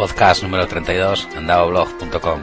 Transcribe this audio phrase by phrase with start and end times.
[0.00, 2.42] podcast número 32 en davoblog.com.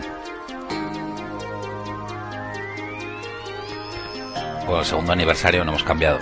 [4.67, 6.20] Por el segundo aniversario no hemos cambiado.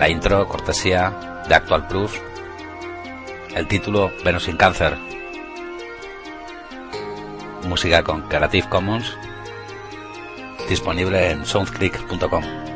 [0.00, 2.18] La intro, cortesía de Actual Proof.
[3.54, 4.98] El título, Venus sin cáncer.
[7.68, 9.16] Música con Creative Commons.
[10.68, 12.73] Disponible en soundclick.com.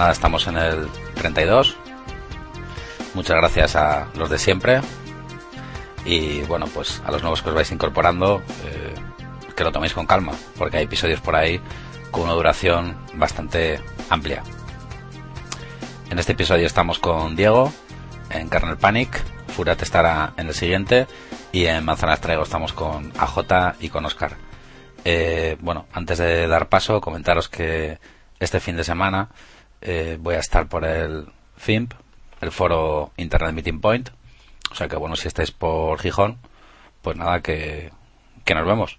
[0.00, 1.76] nada, estamos en el 32.
[3.12, 4.80] Muchas gracias a los de siempre.
[6.06, 8.94] Y bueno, pues a los nuevos que os vais incorporando, eh,
[9.54, 11.60] que lo toméis con calma, porque hay episodios por ahí
[12.10, 13.78] con una duración bastante
[14.08, 14.42] amplia.
[16.08, 17.70] En este episodio estamos con Diego,
[18.30, 21.08] en Kernel Panic, Furat estará en el siguiente,
[21.52, 24.38] y en Manzanas Traigo estamos con AJ y con Oscar.
[25.04, 27.98] Eh, bueno, antes de dar paso, comentaros que
[28.38, 29.28] este fin de semana
[29.80, 31.92] eh, voy a estar por el FIMP,
[32.40, 34.10] el foro Internet Meeting Point.
[34.70, 36.38] O sea que bueno, si estáis por Gijón,
[37.02, 37.90] pues nada, que,
[38.44, 38.98] que nos vemos.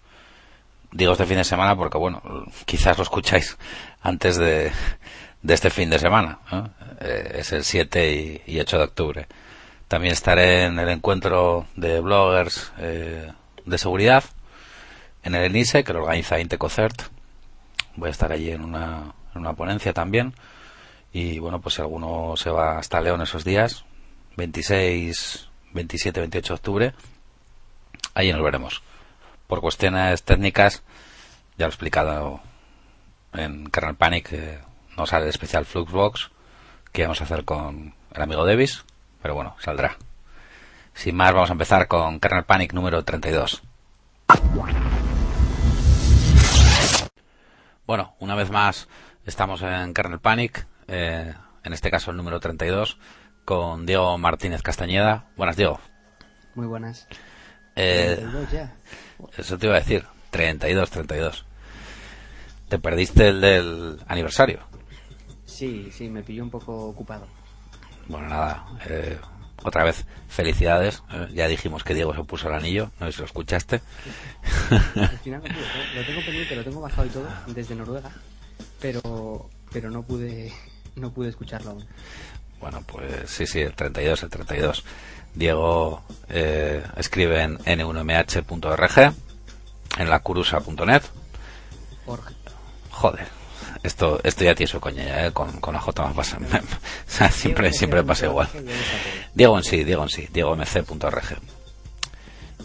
[0.92, 2.22] Digo este fin de semana porque bueno,
[2.66, 3.58] quizás lo escucháis
[4.02, 4.72] antes de,
[5.42, 6.40] de este fin de semana.
[7.00, 9.28] Eh, es el 7 y, y, 8 de octubre.
[9.88, 13.32] También estaré en el encuentro de bloggers eh,
[13.66, 14.24] de seguridad
[15.24, 17.02] en el ENISE, que lo organiza Intecocert.
[17.96, 20.34] Voy a estar allí en una, en una ponencia también.
[21.14, 23.86] Y bueno, pues si alguno se va hasta León esos días,
[24.38, 26.94] 26, 27, 28 de octubre,
[28.14, 28.82] ahí nos veremos.
[29.48, 30.84] Por cuestiones técnicas,
[31.58, 32.40] ya lo he explicado
[33.34, 34.32] en Kernel Panic,
[34.98, 36.32] no sale el especial Fluxbox
[36.92, 38.84] que vamos a hacer con el amigo Davis,
[39.22, 39.98] pero bueno, saldrá.
[40.94, 43.62] Sin más, vamos a empezar con Kernel Panic número 32.
[47.86, 48.88] Bueno, una vez más
[49.26, 53.00] estamos en Kernel Panic, eh, en este caso el número 32,
[53.46, 55.26] con Diego Martínez Castañeda.
[55.38, 55.80] Buenas, Diego.
[56.54, 57.08] Muy buenas.
[57.76, 58.76] Eh, 32 ya.
[59.38, 61.46] Eso te iba a decir, 32, 32.
[62.68, 64.60] ¿Te perdiste el del aniversario?
[65.46, 67.28] Sí, sí, me pilló un poco ocupado.
[68.08, 69.18] Bueno, nada, eh,
[69.64, 71.04] otra vez felicidades.
[71.12, 73.82] Eh, ya dijimos que Diego se puso el anillo, no sé si lo escuchaste.
[74.96, 78.12] Al final lo, tengo pendiente, lo tengo bajado y todo desde Noruega,
[78.82, 80.52] pero pero no pude
[80.96, 81.86] no pude escucharlo aún.
[82.60, 84.84] Bueno, pues sí, sí, el 32, el 32.
[85.34, 89.14] Diego eh, escribe en n1mh.org,
[89.98, 91.04] en la curusa.net.
[92.06, 92.34] Org.
[92.92, 93.28] Joder,
[93.84, 95.32] esto, esto ya tiene su coña, ¿eh?
[95.32, 96.16] con, con la J más
[97.08, 97.32] pasa.
[97.32, 98.48] siempre, siempre pasa igual.
[99.34, 101.38] Diego en sí, Diego en sí, diegomc.org.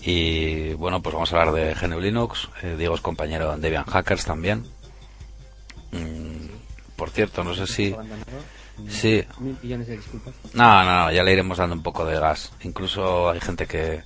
[0.03, 2.49] Y bueno, pues vamos a hablar de GNU Linux.
[2.63, 4.65] Eh, Diego es compañero en Debian Hackers también.
[5.93, 6.36] Mm,
[6.97, 7.95] por cierto, no sé si.
[8.89, 9.25] Sí.
[9.39, 10.35] Mil millones de disculpas.
[10.53, 12.53] No, no, no, ya le iremos dando un poco de gas.
[12.63, 14.03] Incluso hay gente que,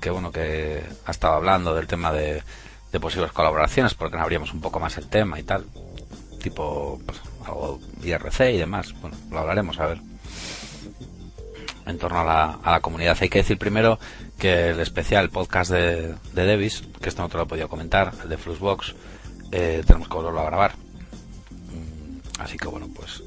[0.00, 2.42] que bueno, que ha estado hablando del tema de,
[2.90, 5.66] de posibles colaboraciones, porque no abríamos un poco más el tema y tal.
[6.42, 8.94] Tipo, pues, algo IRC y demás.
[9.00, 9.98] Bueno, lo hablaremos, a ver.
[11.86, 13.16] En torno a la, a la comunidad.
[13.20, 13.98] Hay que decir primero
[14.38, 18.12] que el especial podcast de, de Davis, que esto no te lo he podido comentar,
[18.22, 18.94] el de Fluxbox,
[19.52, 20.83] eh, tenemos que volverlo a grabar.
[22.38, 23.22] Así que bueno, pues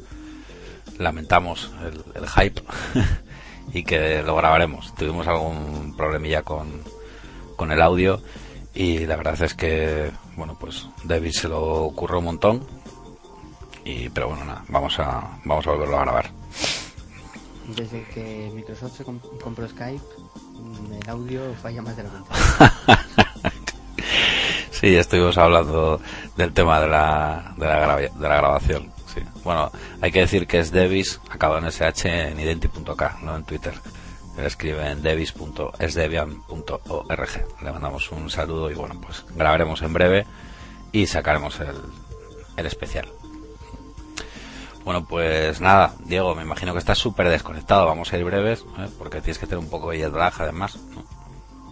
[0.97, 2.61] lamentamos el, el hype
[3.73, 4.93] y que lo grabaremos.
[4.95, 6.81] Tuvimos algún problemilla con,
[7.55, 8.21] con el audio
[8.73, 12.67] y la verdad es que, bueno, pues David se lo ocurrió un montón.
[13.85, 16.29] Y, pero bueno, nada, vamos a, vamos a volverlo a grabar.
[17.75, 20.03] Desde que Microsoft se comp- compró Skype,
[20.55, 23.03] mm, el audio falla más de la cuenta.
[24.71, 25.99] Sí, estuvimos hablando
[26.35, 28.91] del tema de la, de la, de la grabación.
[29.43, 33.73] Bueno, hay que decir que es Davis, acabado en SH en identi.k, no en Twitter.
[34.37, 37.63] Él escribe en davis.sdebian.org.
[37.63, 40.27] Le mandamos un saludo y bueno, pues grabaremos en breve
[40.91, 41.75] y sacaremos el,
[42.55, 43.09] el especial.
[44.87, 47.85] Bueno, pues nada, Diego, me imagino que estás súper desconectado.
[47.85, 48.87] Vamos a ir breves, ¿eh?
[48.97, 50.79] porque tienes que tener un poco de jet lag además.
[50.95, 51.03] ¿no?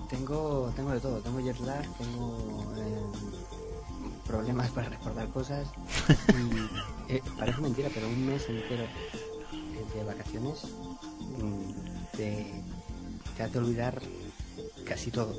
[0.09, 3.04] Tengo, tengo de todo, tengo jet lag, tengo eh,
[4.25, 5.67] problemas para recordar cosas
[7.09, 8.83] y eh, parece mentira, pero un mes entero
[9.95, 10.63] de vacaciones
[11.39, 12.45] mm, te,
[13.37, 14.01] te hace olvidar
[14.85, 15.33] casi todo.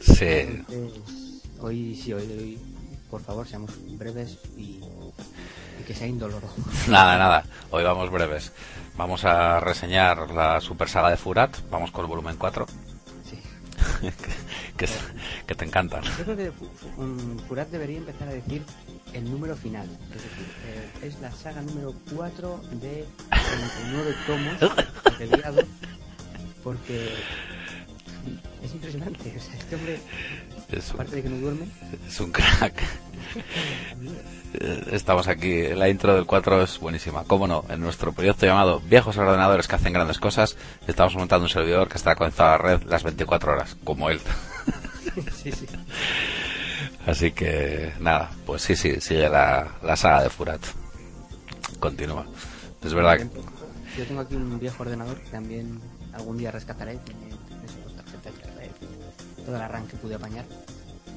[0.00, 2.58] Sí, Entonces, hoy sí, hoy, hoy,
[3.10, 4.80] por favor, seamos breves y,
[5.80, 6.48] y que sea indoloro.
[6.88, 7.44] Nada, nada.
[7.70, 8.52] Hoy vamos breves.
[8.96, 11.56] Vamos a reseñar la super saga de Furat.
[11.70, 12.66] Vamos con el volumen 4.
[14.76, 14.88] Que,
[15.46, 16.02] que te encantan.
[16.02, 16.52] Yo creo que
[17.46, 18.62] Furat debería empezar a decir
[19.12, 19.86] el número final.
[20.08, 24.54] Es decir, eh, es la saga número 4 de 39 tomos
[26.62, 27.14] porque
[28.62, 29.34] es impresionante.
[29.36, 30.00] O sea, este hombre,
[30.72, 31.66] es aparte de que no duerme,
[32.06, 32.82] es un crack.
[34.90, 37.24] Estamos aquí, la intro del 4 es buenísima.
[37.24, 40.56] Cómo no, en nuestro proyecto llamado Viejos Ordenadores que hacen grandes cosas,
[40.88, 44.20] estamos montando un servidor que está conectado a la red las 24 horas, como él.
[45.32, 45.66] sí, sí.
[47.06, 50.60] Así que, nada, pues sí, sí, sigue la, la saga de Furat.
[51.78, 52.26] Continúa.
[52.82, 53.28] Es verdad que...
[53.96, 55.80] Yo tengo aquí un viejo ordenador que también
[56.12, 56.98] algún día rescataré.
[56.98, 57.30] Tiene
[59.44, 60.44] todo el arranque pude apañar.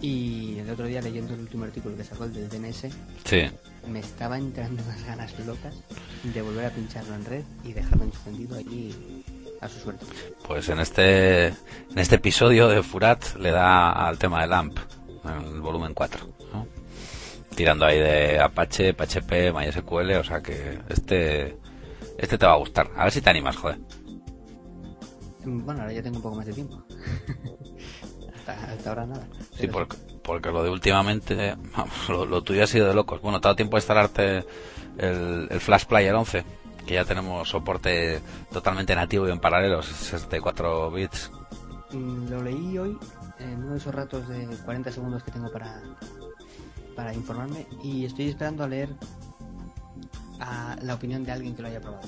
[0.03, 2.87] Y el otro día leyendo el último artículo que sacó el del DNS,
[3.23, 3.43] sí.
[3.87, 5.73] me estaba entrando unas ganas locas
[6.23, 9.23] de volver a pincharlo en red y dejarlo encendido allí
[9.61, 10.05] a su suerte.
[10.45, 11.55] Pues en este en
[11.95, 14.77] este episodio de Furat le da al tema de LAMP,
[15.23, 16.27] en el volumen 4,
[17.55, 21.57] tirando ahí de Apache, PHP, MySQL, o sea que este
[22.17, 22.91] este te va a gustar.
[22.97, 23.79] A ver si te animas, joder.
[25.45, 26.83] Bueno, ahora ya tengo un poco más de tiempo.
[28.47, 29.27] hasta, ahora nada.
[29.57, 31.55] Sí, porque, porque, lo de últimamente,
[32.09, 33.21] lo, tuyo ha sido de locos.
[33.21, 34.45] Bueno, te ha dado tiempo a instalarte
[34.97, 36.43] el, el Flash Player 11,
[36.85, 41.31] que ya tenemos soporte totalmente nativo y en paralelo, 64 bits.
[41.91, 42.97] Mm, lo leí hoy
[43.39, 45.81] en uno de esos ratos de 40 segundos que tengo para,
[46.95, 48.89] para informarme y estoy esperando a leer
[50.39, 52.07] a la opinión de alguien que lo haya probado.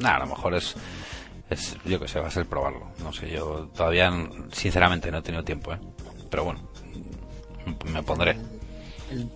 [0.00, 0.76] Nada, a lo mejor es
[1.50, 2.88] es, yo que sé, va a ser probarlo.
[3.02, 4.12] No sé, yo todavía,
[4.52, 5.78] sinceramente, no he tenido tiempo, ¿eh?
[6.30, 6.60] Pero bueno,
[7.92, 8.36] me pondré.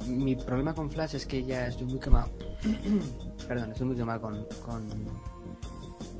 [0.06, 2.30] mi problema con Flash es que ya estoy muy quemado.
[3.48, 4.88] Perdón, estoy muy quemado con, con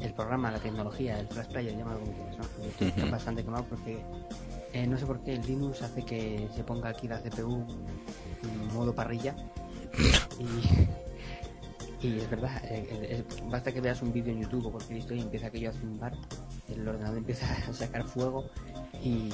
[0.00, 2.86] el programa, la tecnología, el Flash Player, llámalo como quieras, ¿no?
[2.86, 4.02] Estoy bastante quemado porque
[4.72, 7.66] eh, no sé por qué el Linux hace que se ponga aquí la CPU
[8.42, 9.36] en modo parrilla
[10.40, 10.88] y
[12.02, 15.25] y es verdad, eh, basta que veas un vídeo en YouTube o cualquier historia y
[15.25, 16.12] empieza aquello a zumbar,
[16.69, 18.50] el ordenador empieza a sacar fuego
[19.02, 19.31] y,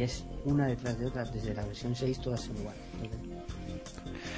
[0.00, 2.76] es una detrás de otra, desde la versión 6 todas son igual.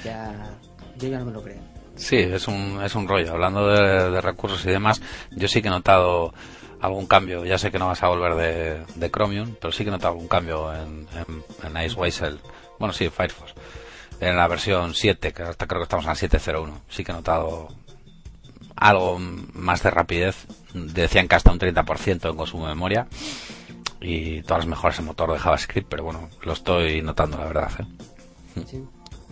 [0.03, 0.57] ya,
[0.97, 1.61] yo ya no me lo creo.
[1.95, 3.33] Sí, es un, es un rollo.
[3.33, 5.01] Hablando de, recursos y demás,
[5.31, 6.33] yo sí que he notado
[6.79, 7.45] algún cambio.
[7.45, 10.13] Ya sé que no vas a volver de, de Chromium, pero sí que he notado
[10.13, 12.39] algún cambio en, en, en Iceweasel.
[12.79, 13.53] Bueno, sí, Firefox
[14.21, 16.81] en la versión 7, que hasta creo que estamos en la 7.01.
[16.87, 17.69] Sí que he notado
[18.75, 19.19] algo
[19.53, 20.45] más de rapidez.
[20.73, 23.07] Decían que hasta un 30% en consumo de memoria.
[23.99, 27.71] Y todas las mejoras en motor de JavaScript, pero bueno, lo estoy notando, la verdad.
[27.79, 28.63] ¿eh?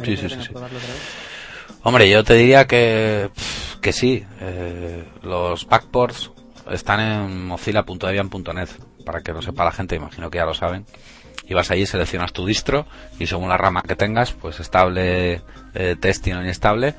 [0.03, 0.29] Sí, sí, sí.
[0.29, 0.53] sí,
[1.83, 3.29] Hombre, yo te diría que,
[3.81, 4.25] que sí.
[4.41, 6.31] Eh, los backports
[6.71, 8.69] están en mozilla.debian.net.
[9.05, 10.85] Para que lo sepa la gente, imagino que ya lo saben
[11.49, 12.85] y vas allí, seleccionas tu distro
[13.17, 15.41] y según la rama que tengas, pues estable,
[15.73, 16.93] eh, testing o inestable,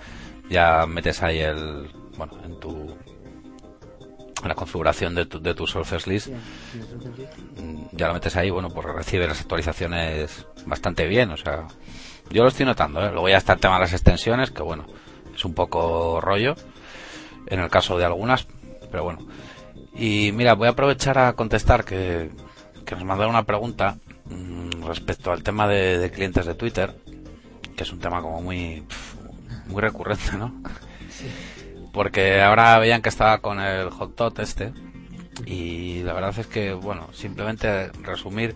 [0.50, 2.96] ya metes ahí el, bueno, en tu
[4.44, 6.28] la configuración de tu, de tu sources list.
[7.92, 11.66] Ya lo metes ahí bueno pues recibe las actualizaciones bastante bien o sea
[12.30, 13.10] yo lo estoy notando ¿eh?
[13.10, 14.86] luego ya está el tema de las extensiones que bueno
[15.34, 16.54] es un poco rollo
[17.48, 18.46] en el caso de algunas
[18.90, 19.26] pero bueno.
[19.94, 22.30] Y mira voy a aprovechar a contestar que,
[22.86, 23.98] que nos mandaron una pregunta
[24.86, 26.96] respecto al tema de, clientes de Twitter,
[27.76, 28.84] que es un tema como muy,
[29.66, 30.62] muy recurrente, ¿no?
[31.92, 34.72] Porque ahora veían que estaba con el hot este
[35.46, 38.54] y la verdad es que, bueno, simplemente resumir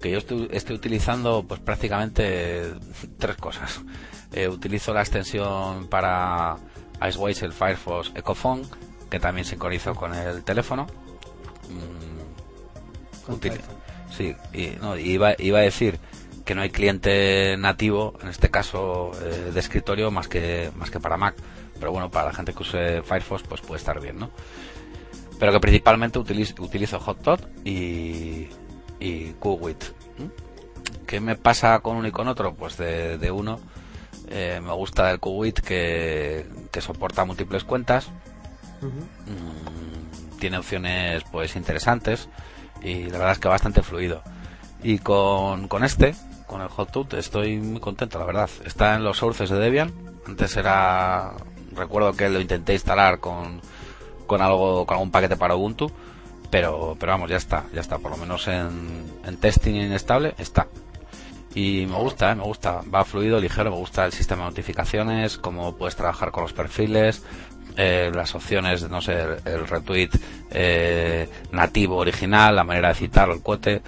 [0.00, 2.74] que yo estoy, estoy utilizando pues prácticamente
[3.18, 3.82] tres cosas.
[4.32, 6.56] Eh, utilizo la extensión para
[7.08, 8.62] Iceways, el Firefox Ecophone,
[9.08, 10.88] que también sincronizo con el teléfono.
[11.68, 13.32] Mm,
[14.16, 15.98] Sí, y, no, iba, iba a decir
[16.44, 21.00] que no hay cliente nativo, en este caso eh, de escritorio, más que, más que
[21.00, 21.34] para Mac.
[21.78, 24.30] Pero bueno, para la gente que use Firefox, pues puede estar bien, ¿no?
[25.38, 28.48] Pero que principalmente utilizo, utilizo HotTot y,
[29.00, 29.84] y QWIT.
[31.06, 32.54] ¿Qué me pasa con uno y con otro?
[32.54, 33.58] Pues de, uno,
[34.28, 38.08] eh, me gusta el QWIT que, que soporta múltiples cuentas.
[38.80, 42.28] Mm, tiene opciones pues interesantes
[42.84, 44.22] y la verdad es que bastante fluido.
[44.82, 46.14] Y con, con este,
[46.46, 48.50] con el HotToot, estoy muy contento, la verdad.
[48.64, 49.92] Está en los sources de Debian.
[50.26, 51.32] Antes era,
[51.74, 53.60] recuerdo que lo intenté instalar con,
[54.26, 55.90] con algo, con algún paquete para Ubuntu,
[56.50, 57.98] pero, pero vamos, ya está, ya está.
[57.98, 60.68] Por lo menos en, en testing inestable está.
[61.54, 62.34] Y me gusta, ¿eh?
[62.34, 66.42] me gusta, va fluido, ligero, me gusta el sistema de notificaciones, cómo puedes trabajar con
[66.42, 67.22] los perfiles,
[67.76, 70.10] eh, las opciones, no sé, el, retweet
[70.50, 73.82] eh, nativo original, la manera de citar el cote.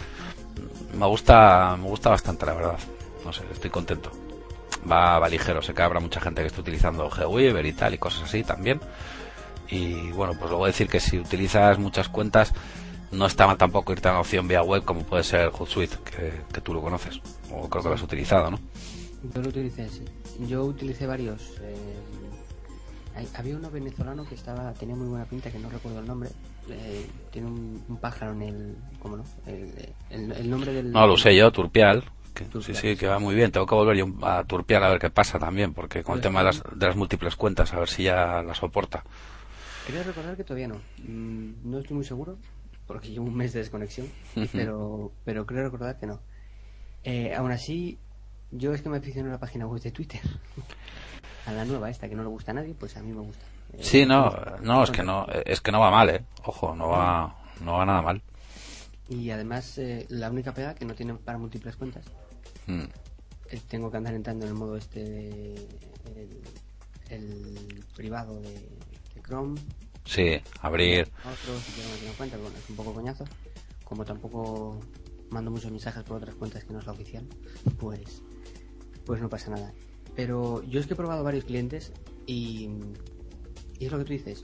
[0.94, 2.78] me gusta, me gusta bastante, la verdad.
[3.24, 4.10] No sé, estoy contento.
[4.90, 7.98] Va, va ligero, sé que habrá mucha gente que esté utilizando GeoWeaver y tal y
[7.98, 8.80] cosas así también.
[9.68, 12.52] Y bueno, pues luego decir que si utilizas muchas cuentas,
[13.10, 16.32] no está mal tampoco irte a una opción vía web como puede ser Hootsuite, que,
[16.52, 17.20] que tú lo conoces,
[17.52, 18.60] o creo que lo has utilizado, ¿no?
[19.34, 20.04] Yo lo utilicé, sí.
[20.46, 21.40] Yo utilicé varios.
[21.62, 21.96] eh,
[23.16, 26.30] hay- había uno venezolano que estaba tenía muy buena pinta, que no recuerdo el nombre.
[26.68, 28.76] eh, tiene un, un pájaro en el.
[28.98, 29.24] ¿Cómo no?
[29.46, 29.72] El,
[30.10, 30.92] el- el nombre del.
[30.92, 32.02] No, lo usé yo, Turpial.
[32.34, 33.50] Que, sí, Turpial, sí, que va muy bien.
[33.52, 36.40] Tengo que volver yo a Turpial a ver qué pasa también, porque con el tema
[36.40, 39.04] de las, de las múltiples cuentas, a ver si ya la soporta.
[39.86, 40.76] Creo recordar que todavía no.
[41.06, 42.36] Mm, no estoy muy seguro,
[42.86, 44.08] porque llevo un mes de desconexión,
[44.52, 46.20] pero, pero creo recordar que no.
[47.04, 47.96] Eh, aún así,
[48.50, 50.20] yo es que me aficiono a la página web de Twitter.
[51.46, 53.44] A la nueva esta, que no le gusta a nadie, pues a mí me gusta.
[53.72, 56.24] Eh, Sí, no, pues, no, es que no, es que no va mal, eh.
[56.44, 58.22] Ojo, no va, no va nada mal.
[59.08, 62.04] Y además, eh, la única pega que no tiene para múltiples cuentas.
[62.66, 62.82] Mm.
[63.50, 65.68] Eh, tengo que andar entrando en el modo este de,
[66.16, 66.40] el,
[67.10, 69.60] el privado de, de Chrome.
[70.04, 71.08] Sí, abrir.
[71.20, 73.24] Otros si quiero en cuenta, bueno, es un poco coñazo.
[73.84, 74.80] Como tampoco
[75.30, 77.24] mando muchos mensajes por otras cuentas que no es la oficial,
[77.78, 78.22] pues,
[79.04, 79.72] pues no pasa nada.
[80.16, 81.92] Pero yo es que he probado varios clientes
[82.26, 82.68] y,
[83.78, 84.42] y es lo que tú dices.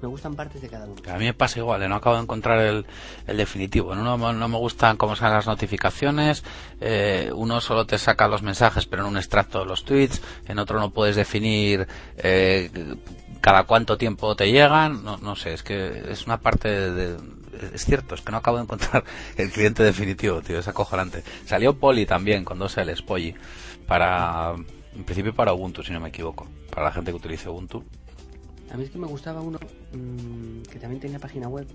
[0.00, 0.94] Me gustan partes de cada uno.
[1.12, 2.86] A mí me pasa igual, eh, no acabo de encontrar el,
[3.26, 3.90] el definitivo.
[3.90, 6.44] Uno no, no me gustan cómo salen las notificaciones,
[6.80, 10.60] eh, uno solo te saca los mensajes pero en un extracto de los tweets, en
[10.60, 12.70] otro no puedes definir eh,
[13.40, 17.18] cada cuánto tiempo te llegan, no, no sé, es que es una parte de, de-
[17.74, 19.02] Es cierto, es que no acabo de encontrar
[19.36, 21.24] el cliente definitivo, tío, es acojonante.
[21.44, 23.34] Salió Poli también con dos Ls, Polly,
[23.88, 24.54] para,
[24.94, 27.82] en principio para Ubuntu, si no me equivoco, para la gente que utilice Ubuntu.
[28.70, 29.58] A mí es que me gustaba uno
[29.92, 31.66] mm, que también tenía página web,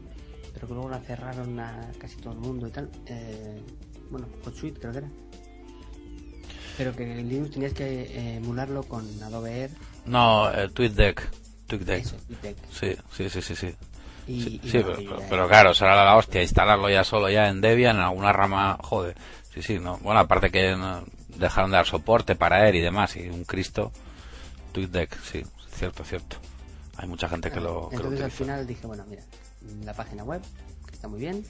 [0.54, 2.90] pero que luego la cerraron a casi todo el mundo y tal.
[3.08, 3.60] Eh,
[4.12, 5.10] bueno, HotSuite creo que era.
[6.78, 9.72] Pero que en Linux tenías que eh, emularlo con Adobe Air.
[10.06, 11.30] No, eh, TweetDeck.
[11.68, 12.04] TweetDeck.
[12.06, 12.58] Eso, TweetDeck.
[12.72, 13.76] Sí, sí, sí, sí, sí.
[14.28, 17.50] Y, Sí, y sí, no, pero, pero- claro, será la hostia instalarlo ya solo ya
[17.50, 19.16] en Debian, en alguna rama, joder.
[19.54, 19.98] Sí, sí, no.
[19.98, 21.04] Bueno, aparte que no-
[21.38, 23.92] dejaron de dar soporte para él y demás, y un Cristo.
[24.72, 25.44] TweetDeck, sí,
[25.76, 26.38] cierto, cierto.
[26.98, 29.24] Hay mucha gente que lo, que lo Entonces al final dije, bueno, mira,
[29.84, 30.42] la página web,
[30.88, 31.44] que está muy bien,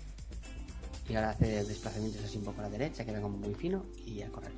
[1.09, 4.21] y ahora hace desplazamientos así un poco a la derecha, queda como muy fino, y
[4.21, 4.51] a correr.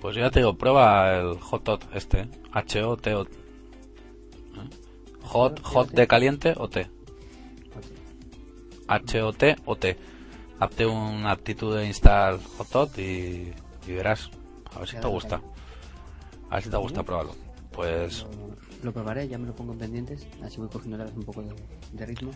[0.00, 3.22] Pues ya te digo, prueba el Hotot este, H-O-T-O.
[3.22, 3.28] ¿Eh?
[5.22, 6.90] Hot, hot de caliente o T.
[8.88, 9.96] H-O-T o T.
[10.58, 13.52] Hazte una aptitud de install Hotot y,
[13.86, 14.30] y verás.
[14.74, 15.40] A ver si te gusta.
[16.50, 17.34] A ver si te gusta, pruébalo.
[17.70, 21.16] Pues, Lo, lo probaré, ya me lo pongo en pendientes, así voy cogiendo otra vez
[21.16, 21.54] un poco de,
[21.92, 22.30] de ritmo.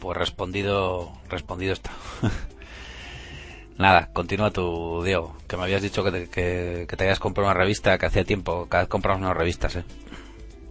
[0.00, 1.90] pues respondido, respondido está.
[3.78, 7.48] Nada, continúa tú, Diego, que me habías dicho que te, que, que te habías comprado
[7.50, 9.84] una revista, que hacía tiempo, cada vez compramos unas revistas, ¿eh?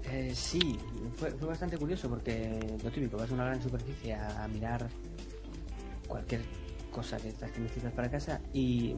[0.03, 0.79] Eh, sí,
[1.17, 4.89] fue, fue bastante curioso porque lo típico, vas a una gran superficie a, a mirar
[6.07, 6.41] cualquier
[6.91, 8.95] cosa que, que necesitas para casa y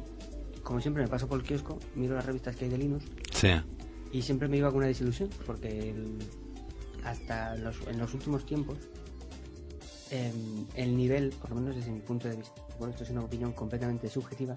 [0.63, 3.49] como siempre me paso por el kiosco, miro las revistas que hay de Linux Sí.
[4.11, 6.19] y siempre me iba con una desilusión porque el-
[7.03, 8.77] hasta los, en los últimos tiempos
[10.11, 13.21] em, el nivel, por lo menos desde mi punto de vista, bueno esto es una
[13.21, 14.55] opinión completamente subjetiva,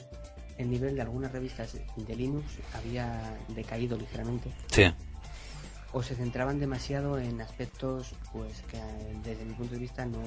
[0.59, 2.45] el nivel de algunas revistas de Linux
[2.75, 4.85] había decaído ligeramente Sí.
[5.93, 8.79] o se centraban demasiado en aspectos pues que
[9.29, 10.19] desde mi punto de vista no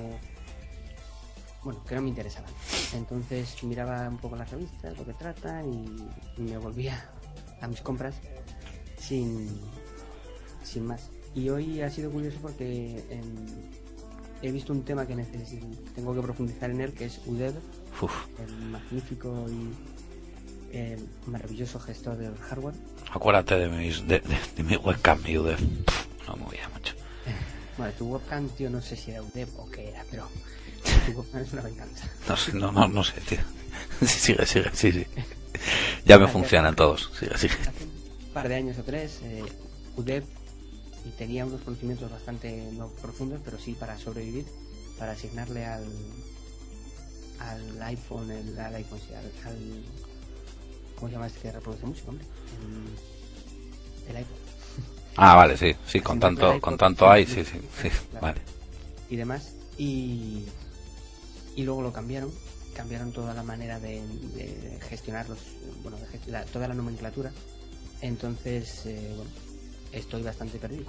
[1.63, 2.49] bueno que no me interesaban
[2.93, 5.85] entonces miraba un poco las revistas lo que trata y,
[6.37, 7.09] y me volvía
[7.61, 8.15] a mis compras
[8.99, 9.49] sin
[10.63, 13.45] sin más y hoy ha sido curioso porque em,
[14.41, 17.55] he visto un tema que necesito tengo que profundizar en él que es UDEV
[18.01, 18.13] Uf.
[18.39, 19.73] el magnífico y
[20.71, 20.97] eh,
[21.27, 22.75] maravilloso gestor del hardware
[23.13, 25.61] Acuérdate de, mis, de, de, de mi webcam, mi UDEF.
[25.61, 26.93] Pff, No me voy a mucho.
[27.77, 30.27] Bueno, tu webcam, tío, no sé si era UDEP o qué era, pero
[31.11, 32.09] webcam es una venganza.
[32.27, 33.39] No sé, no, no, no sé, tío.
[33.99, 35.05] Sí, sigue, sigue, sí, sí.
[36.05, 37.09] Ya me funcionan todos.
[37.17, 37.53] Sigue, sigue.
[37.55, 39.43] Hace un par de años o tres, eh,
[39.95, 40.23] UDEP
[41.05, 44.45] y tenía unos conocimientos bastante no profundos, pero sí para sobrevivir,
[44.99, 45.85] para asignarle al
[47.39, 49.83] al iPhone, el, al iPhone, sí, al, al-
[50.95, 52.25] ¿cómo se llama este que reproduce música, hombre?
[54.05, 54.37] El, el iPhone.
[55.17, 58.25] Ah, vale, sí, sí, con tanto, con tanto hay, sí, sí, sí, sí, sí, claro.
[58.27, 58.41] vale.
[59.09, 60.43] y demás y
[61.57, 62.31] y luego lo cambiaron
[62.73, 64.01] cambiaron toda la manera de,
[64.35, 65.39] de gestionar los
[65.83, 67.31] bueno de gest- la- toda la nomenclatura
[68.01, 69.29] entonces eh, bueno
[69.91, 70.85] estoy bastante perdido.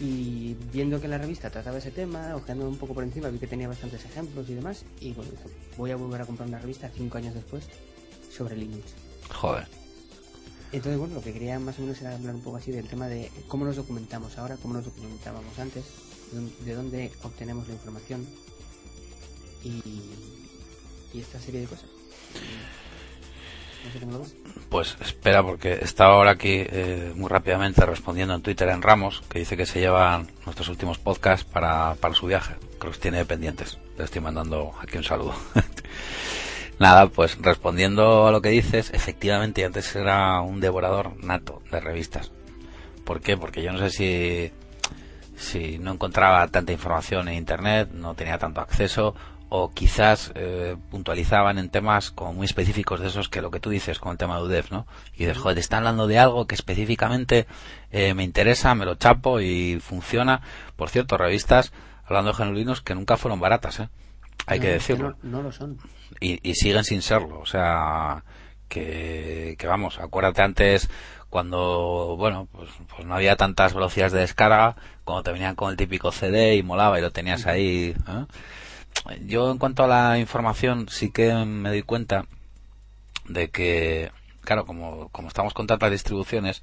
[0.00, 3.46] Y viendo que la revista trataba ese tema, ojeando un poco por encima, vi que
[3.46, 4.84] tenía bastantes ejemplos y demás.
[5.00, 5.30] Y bueno,
[5.76, 7.64] voy a volver a comprar una revista cinco años después
[8.34, 8.82] sobre Linux.
[9.32, 9.66] Joder.
[10.72, 13.06] Entonces, bueno, lo que quería más o menos era hablar un poco así del tema
[13.06, 15.84] de cómo nos documentamos ahora, cómo nos documentábamos antes,
[16.32, 18.26] de dónde obtenemos la información
[19.64, 19.82] y,
[21.12, 21.88] y esta serie de cosas.
[24.68, 29.40] Pues espera, porque estaba ahora aquí eh, muy rápidamente respondiendo en Twitter en Ramos, que
[29.40, 32.54] dice que se llevan nuestros últimos podcasts para, para su viaje.
[32.78, 33.78] Creo que tiene pendientes.
[33.98, 35.34] Le estoy mandando aquí un saludo.
[36.78, 42.32] Nada, pues respondiendo a lo que dices, efectivamente antes era un devorador nato de revistas.
[43.04, 43.36] ¿Por qué?
[43.36, 44.52] Porque yo no sé si,
[45.42, 49.14] si no encontraba tanta información en Internet, no tenía tanto acceso,
[49.54, 53.68] o quizás eh, puntualizaban en temas como muy específicos de esos que lo que tú
[53.68, 54.86] dices con el tema de UDEF, ¿no?
[55.14, 57.46] Y dices, joder, te están hablando de algo que específicamente
[57.90, 60.40] eh, me interesa, me lo chapo y funciona.
[60.76, 61.72] Por cierto, revistas,
[62.06, 63.88] hablando de genuinos, que nunca fueron baratas, ¿eh?
[64.46, 65.16] Hay que decirlo.
[65.22, 65.78] No, lo son.
[66.18, 68.24] Y, y, siguen sin serlo, o sea,
[68.72, 70.88] que, que vamos, acuérdate antes
[71.28, 75.76] cuando, bueno, pues, pues no había tantas velocidades de descarga, cuando te venían con el
[75.76, 79.16] típico CD y molaba y lo tenías ahí, ¿eh?
[79.26, 82.26] yo en cuanto a la información sí que me doy cuenta
[83.26, 84.10] de que,
[84.42, 86.62] claro, como, como estamos con tantas distribuciones,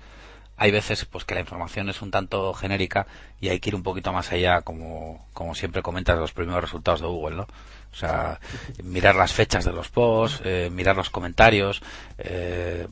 [0.58, 3.08] hay veces pues que la información es un tanto genérica
[3.40, 7.02] y hay que ir un poquito más allá, como, como siempre comentas los primeros resultados
[7.02, 7.48] de Google, ¿no?
[7.92, 8.40] O sea,
[8.84, 11.82] mirar las fechas de los posts, eh, mirar los comentarios,
[12.18, 12.88] eh,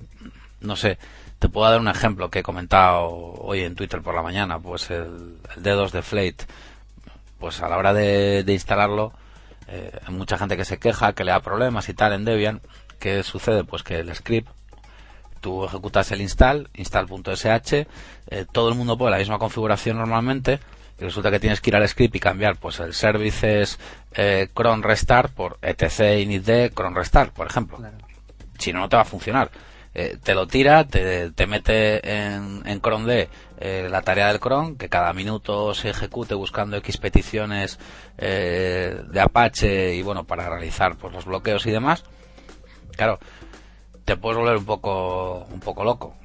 [0.62, 0.98] no sé,
[1.40, 4.90] te puedo dar un ejemplo que he comentado hoy en Twitter por la mañana, pues
[4.90, 6.46] el, el D2 de Flate,
[7.40, 9.14] pues a la hora de, de instalarlo,
[9.68, 12.62] eh, hay mucha gente que se queja, que le da problemas y tal en Debian.
[13.00, 13.64] ¿Qué sucede?
[13.64, 14.50] Pues que el script,
[15.42, 17.86] tú ejecutas el install, install.sh,
[18.30, 20.60] eh, todo el mundo pone la misma configuración normalmente,
[21.00, 23.80] y resulta que tienes que ir al script y cambiar pues el services
[24.14, 27.80] eh, cron restart por etc init cron restart, por ejemplo.
[28.58, 29.52] Si no, no te va a funcionar.
[29.94, 34.40] Eh, te lo tira, te, te mete en, en cron D eh, la tarea del
[34.40, 37.80] cron, que cada minuto se ejecute buscando X peticiones
[38.20, 42.04] eh, de Apache y bueno, para realizar pues los bloqueos y demás.
[42.96, 43.18] Claro,
[44.08, 46.16] te puedes volver un poco un poco loco.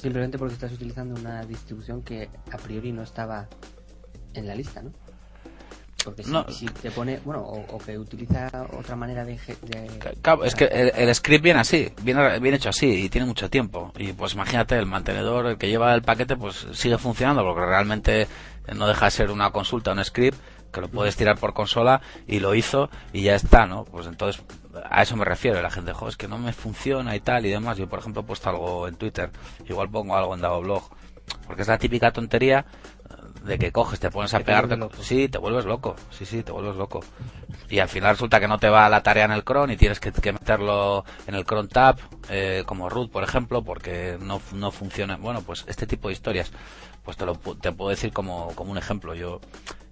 [0.00, 3.48] Simplemente porque estás utilizando una distribución que a priori no estaba
[4.34, 4.92] en la lista, ¿no?
[6.04, 6.22] Porque
[6.52, 9.36] si, te pone, bueno, o, que utiliza otra manera de...
[10.22, 13.92] claro, es que el, script viene así, viene, bien hecho así y tiene mucho tiempo.
[13.98, 18.28] Y pues imagínate, el mantenedor, el que lleva el paquete, pues sigue funcionando porque realmente
[18.76, 20.38] no deja de ser una consulta, un script
[20.72, 23.84] que lo puedes tirar por consola y lo hizo y ya está, ¿no?
[23.84, 24.40] Pues entonces
[24.84, 27.50] a eso me refiero, la gente, joder, es que no me funciona y tal y
[27.50, 27.78] demás.
[27.78, 29.30] Yo, por ejemplo, he puesto algo en Twitter,
[29.68, 30.84] igual pongo algo en blog
[31.46, 32.64] porque es la típica tontería
[33.44, 36.74] de que coges, te pones a pegarte, sí, te vuelves loco, sí, sí, te vuelves
[36.74, 37.00] loco.
[37.68, 40.00] Y al final resulta que no te va la tarea en el cron y tienes
[40.00, 41.96] que, meterlo en el cron tab,
[42.28, 45.16] eh, como root, por ejemplo, porque no, no funciona.
[45.16, 46.50] Bueno, pues este tipo de historias,
[47.04, 49.14] pues te lo te puedo decir como, como un ejemplo.
[49.14, 49.40] Yo,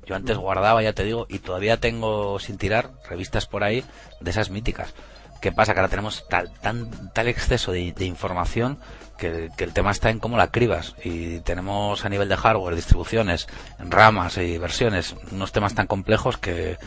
[0.07, 3.85] yo antes guardaba, ya te digo, y todavía tengo sin tirar revistas por ahí
[4.21, 4.95] de esas míticas.
[5.41, 5.75] ¿Qué pasa?
[5.75, 8.79] Que ahora tenemos tal, tan, tal exceso de, de información
[9.19, 13.47] que, el tema está en cómo la cribas y tenemos a nivel de hardware, distribuciones,
[13.79, 16.79] ramas y versiones, unos temas tan complejos que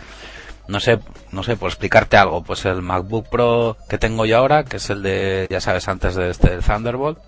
[0.67, 0.99] no sé,
[1.31, 4.89] no sé, por explicarte algo, pues el MacBook Pro que tengo yo ahora, que es
[4.89, 7.19] el de, ya sabes, antes de este Thunderbolt,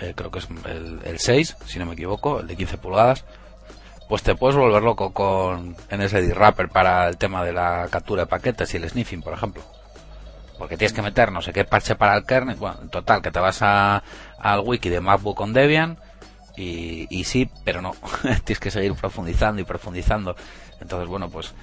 [0.00, 3.26] eh, creo que es el, el 6, si no me equivoco, el de 15 pulgadas,
[4.10, 8.26] pues te puedes volver loco con NSD Wrapper para el tema de la captura de
[8.26, 9.62] paquetes y el sniffing, por ejemplo
[10.60, 12.56] porque tienes que meter no sé qué parche para el kernel.
[12.56, 14.02] Bueno, en total, que te vas a,
[14.38, 15.96] al wiki de MacBook con Debian
[16.54, 17.92] y, y sí, pero no.
[18.44, 20.36] tienes que seguir profundizando y profundizando.
[20.78, 21.54] Entonces, bueno, pues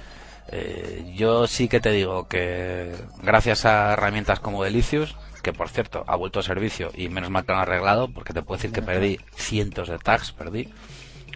[0.47, 6.03] eh, yo sí que te digo que gracias a herramientas como Delicious, que por cierto
[6.07, 8.71] ha vuelto a servicio y menos mal que lo han arreglado, porque te puedo decir
[8.71, 10.73] que perdí cientos de tags, perdí.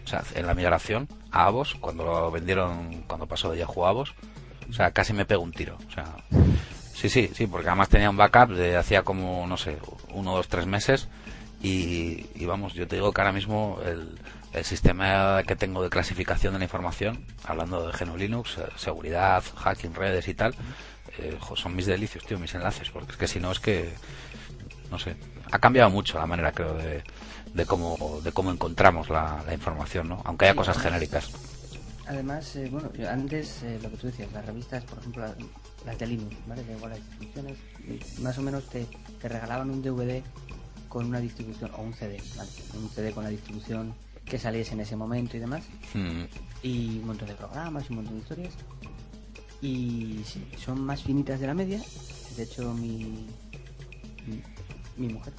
[0.04, 3.90] O sea, en la migración a Avos, cuando lo vendieron, cuando pasó de Yahoo a
[3.90, 4.14] Avos,
[4.70, 5.78] o sea, casi me pego un tiro.
[5.88, 6.16] O sea,
[7.02, 10.48] Sí, sí, sí, porque además tenía un backup de hacía como, no sé, uno, dos,
[10.48, 11.08] tres meses.
[11.60, 14.20] Y, vamos, yo te digo que ahora mismo el,
[14.54, 19.44] el, sistema que tengo de clasificación de la información, hablando de GNU Linux, eh, seguridad,
[19.56, 20.54] hacking, redes y tal,
[21.18, 23.96] eh, son mis delicios, tío, mis enlaces, porque es que si no es que,
[24.92, 25.16] no sé,
[25.52, 27.04] ha cambiado mucho la manera, creo, de,
[27.54, 30.22] de cómo, de cómo encontramos la, información, ¿no?
[30.26, 31.30] Aunque haya cosas genéricas.
[32.08, 35.26] Además, eh, bueno, antes lo que tú decías, las revistas, por ejemplo,
[35.86, 36.64] las de Linux, ¿vale?
[36.64, 37.58] De igual las distribuciones,
[38.20, 38.86] más o menos te,
[39.22, 40.22] te regalaban un DVD
[40.90, 42.50] con una distribución, o un CD, ¿vale?
[42.74, 43.94] Un CD con la distribución
[44.26, 45.64] que saliese en ese momento y demás.
[45.94, 46.24] Mm.
[46.64, 48.54] Y un montón de programas y un montón de historias.
[49.62, 51.82] Y sí, son más finitas de la media.
[52.36, 53.28] De hecho, mi,
[54.26, 54.42] mi,
[54.98, 55.34] mi mujer,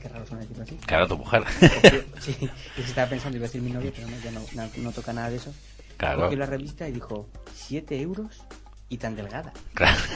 [0.00, 0.76] qué raro decirlo así.
[0.86, 1.44] Claro, tu mujer.
[2.20, 4.92] sí, yo estaba pensando, iba a decir mi novia, pero no, ya no, no, no
[4.92, 5.52] toca nada de eso.
[5.96, 6.22] Claro.
[6.22, 8.42] Cogió la revista y dijo, 7 euros
[8.88, 9.52] y tan delgada.
[9.74, 9.98] Claro.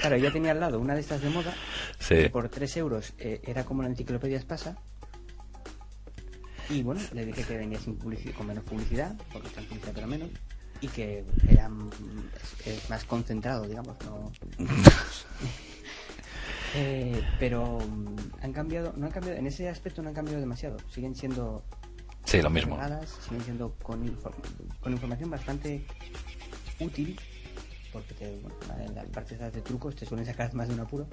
[0.00, 1.52] Claro, ella tenía al lado una de estas de moda
[1.98, 2.30] Sí.
[2.32, 4.78] por 3 euros eh, era como la enciclopedia Espasa.
[6.70, 10.06] Y bueno, le dije que venía sin publici- con menos publicidad, porque está publicidad pero
[10.06, 10.30] menos,
[10.80, 11.90] y que era mm,
[12.88, 14.32] más concentrado, digamos, no.
[16.74, 20.78] Eh, pero mm, han cambiado, no han cambiado, en ese aspecto no han cambiado demasiado,
[20.88, 21.62] siguen siendo
[22.24, 22.78] Sí, lo mismo.
[23.06, 24.16] siguen siendo con,
[24.80, 25.82] con información bastante
[26.78, 27.18] útil,
[27.92, 31.06] porque te, bueno, en las partes de trucos te suelen sacar más de un apuro,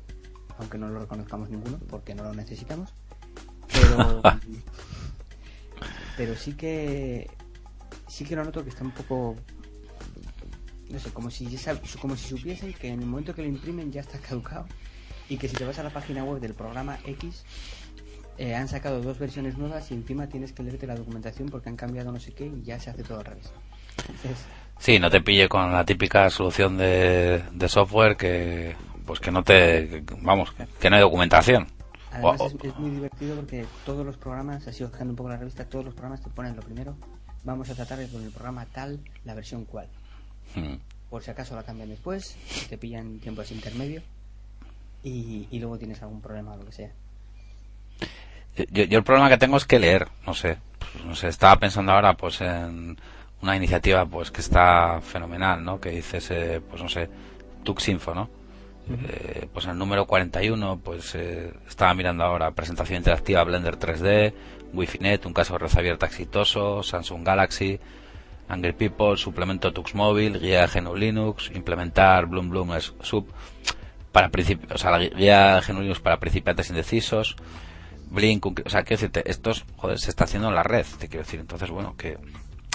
[0.59, 2.89] aunque no lo reconozcamos ninguno, porque no lo necesitamos.
[3.73, 4.21] Pero,
[6.17, 7.29] pero sí que
[8.07, 9.35] sí que lo noto que está un poco
[10.89, 13.47] no sé, como si ya sab- como si supiesen que en el momento que lo
[13.47, 14.65] imprimen ya está caducado
[15.29, 17.43] y que si te vas a la página web del programa X
[18.37, 21.75] eh, han sacado dos versiones nuevas y encima tienes que leerte la documentación porque han
[21.75, 23.51] cambiado no sé qué y ya se hace todo al revés.
[24.07, 24.45] Entonces,
[24.79, 28.75] Sí, no te pille con la típica solución de, de software que
[29.07, 31.65] pues que no te vamos, que no hay documentación.
[32.11, 35.65] además es, es muy divertido porque todos los programas, así buscando un poco la revista,
[35.65, 36.95] todos los programas te ponen lo primero,
[37.43, 39.87] vamos a tratar con el programa tal, la versión cual.
[40.55, 40.75] Mm.
[41.09, 42.35] Por si acaso la cambian después,
[42.69, 44.03] te pillan tiempos intermedio
[45.07, 46.91] y, y luego tienes algún problema o lo que sea.
[48.71, 51.57] Yo, yo el problema que tengo es que leer, no sé, pues, no sé, estaba
[51.57, 52.97] pensando ahora pues en
[53.41, 55.79] una iniciativa pues que está fenomenal, ¿no?
[55.79, 57.09] Que dices, eh, pues no sé,
[57.63, 58.29] Tuxinfo, ¿no?
[58.89, 64.33] Eh, pues en el número 41 pues eh, estaba mirando ahora presentación interactiva Blender 3D,
[64.73, 67.79] Wi-Fi Net, un caso de red abierta exitoso, Samsung Galaxy,
[68.47, 73.27] Angry People, suplemento Tux Móvil, guía de GNU Linux, implementar Bloom Bloom es Sub
[74.11, 74.29] para
[74.73, 77.35] o sea, la guía GNU para principiantes indecisos,
[78.09, 81.23] Blink, o sea, quiero decirte, estos, joder, se está haciendo en la red, te quiero
[81.25, 81.39] decir.
[81.39, 82.17] Entonces, bueno, que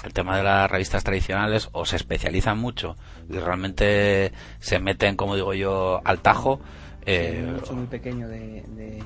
[0.04, 2.96] el tema de las revistas tradicionales o se especializan mucho
[3.30, 6.60] y realmente se meten, como digo yo, al tajo.
[7.06, 9.02] Eh, nicho muy pequeño de, de-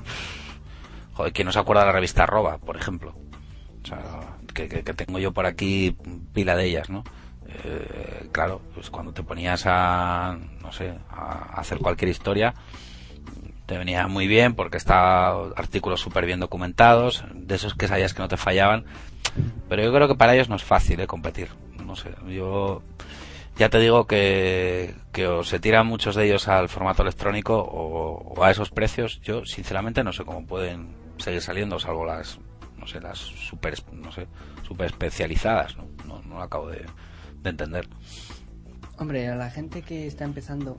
[1.13, 3.15] joder, ¿quién no se acuerda de la revista Arroba, por ejemplo?
[3.83, 4.01] O sea,
[4.53, 5.95] que, que- que tengo yo por aquí
[6.33, 7.03] pila de ellas, ¿no?
[7.63, 12.53] Eh, claro, pues cuando te ponías a, no sé, a hacer cualquier historia,
[13.65, 18.21] te venía muy bien porque está artículos súper bien documentados, de esos que sabías que
[18.21, 18.85] no te fallaban,
[19.69, 21.07] pero yo creo que para ellos no es fácil ¿eh?
[21.07, 21.49] competir.
[21.85, 22.81] No sé, yo
[23.57, 28.33] ya te digo que, que o se tiran muchos de ellos al formato electrónico o,
[28.35, 29.19] o a esos precios.
[29.21, 32.39] Yo sinceramente no sé cómo pueden seguir saliendo, salvo las,
[32.77, 34.27] no sé, las super, no sé,
[34.67, 35.75] super especializadas.
[35.77, 36.85] No, no, no lo acabo de,
[37.43, 37.87] de entender.
[38.97, 40.77] Hombre, a la gente que está empezando,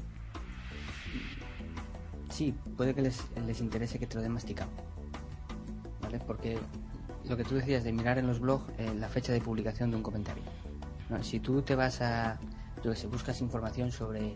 [2.31, 4.71] sí, puede que les, les interese que te lo den masticado.
[6.03, 6.19] ¿Vale?
[6.21, 6.59] Porque
[7.29, 9.97] lo que tú decías de mirar en los blogs eh, la fecha de publicación de
[9.97, 10.43] un comentario.
[11.11, 11.23] ¿no?
[11.23, 12.39] Si tú te vas a,
[12.83, 14.35] yo que sé, buscas información sobre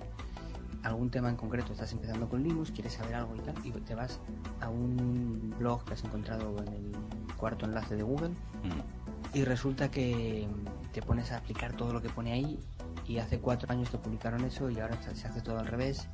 [0.82, 3.94] algún tema en concreto, estás empezando con Linux, quieres saber algo y tal, y te
[3.94, 4.20] vas
[4.60, 6.92] a un blog que has encontrado en el
[7.36, 8.30] cuarto enlace de Google
[8.62, 9.36] Mm.
[9.36, 10.46] y resulta que
[10.92, 12.58] te pones a aplicar todo lo que pone ahí
[13.06, 16.06] y hace cuatro años te publicaron eso y ahora se hace todo al revés.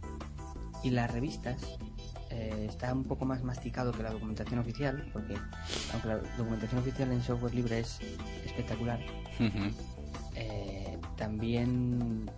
[0.83, 1.79] Y las revistas
[2.31, 5.35] eh, está un poco más masticado que la documentación oficial porque
[5.93, 8.01] aunque la documentación oficial en software libre es
[8.45, 9.01] espectacular
[10.35, 12.31] eh, también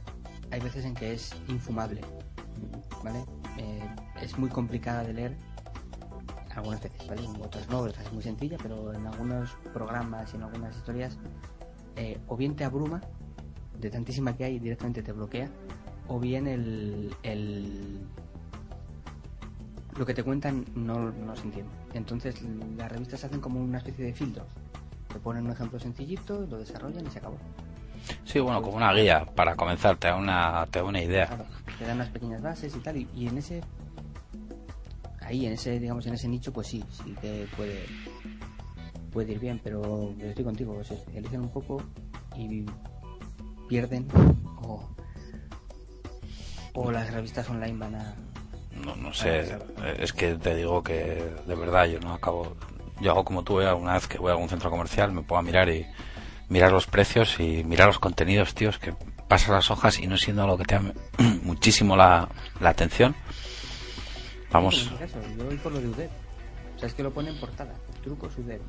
[0.52, 2.02] hay veces en que es infumable
[3.02, 3.24] vale
[3.58, 5.36] Eh, es muy complicada de leer
[6.54, 10.36] algunas veces vale en otras no otras es muy sencilla pero en algunos programas y
[10.36, 11.18] en algunas historias
[12.00, 13.02] eh, o bien te abruma
[13.78, 15.50] de tantísima que hay directamente te bloquea
[16.08, 18.00] o bien el, el
[19.98, 21.70] lo que te cuentan no, no se entiende.
[21.92, 22.40] Entonces
[22.76, 24.46] las revistas hacen como una especie de filtro.
[25.12, 27.36] Te ponen un ejemplo sencillito lo desarrollan y se acabó.
[28.24, 31.26] Sí, bueno, como una guía para comenzar, te da una, te da una idea.
[31.26, 31.44] Claro,
[31.78, 33.60] te dan unas pequeñas bases y tal, y, y en ese,
[35.20, 37.84] ahí, en ese, digamos, en ese nicho, pues sí, sí que puede,
[39.12, 41.82] puede ir bien, pero estoy contigo, se especializan un poco
[42.36, 42.64] y
[43.68, 44.08] pierden,
[44.62, 44.88] o,
[46.74, 48.14] o las revistas online van a,
[48.84, 49.56] No, no sé,
[49.98, 52.56] es que te digo que de verdad yo no acabo.
[53.00, 55.42] Yo hago como tú, eh, alguna vez que voy a algún centro comercial me a
[55.42, 55.86] mirar y
[56.48, 58.92] mirar los precios y mirar los contenidos, tíos, que
[59.28, 60.92] pasas las hojas y no siendo algo que te llame
[61.42, 62.28] muchísimo la,
[62.60, 63.14] la atención.
[64.50, 66.10] Vamos, En mi caso, yo voy por lo de UDEV.
[66.76, 67.72] O sea, es que lo pone en portada.
[68.02, 68.60] Trucos UDEV.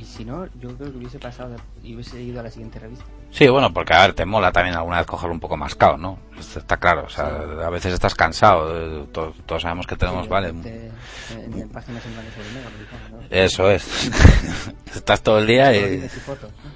[0.00, 3.04] Y si no, yo creo que hubiese pasado y hubiese ido a la siguiente revista.
[3.30, 5.98] Sí, bueno, porque a ver, te mola también alguna vez cogerlo un poco más cao,
[5.98, 6.18] ¿no?
[6.38, 10.48] Está claro, o sea, a veces estás cansado, todos, sabemos que tenemos, vale.
[10.48, 13.20] en, páginas en ¿no?
[13.28, 14.10] Eso es.
[14.94, 16.08] estás todo el día y,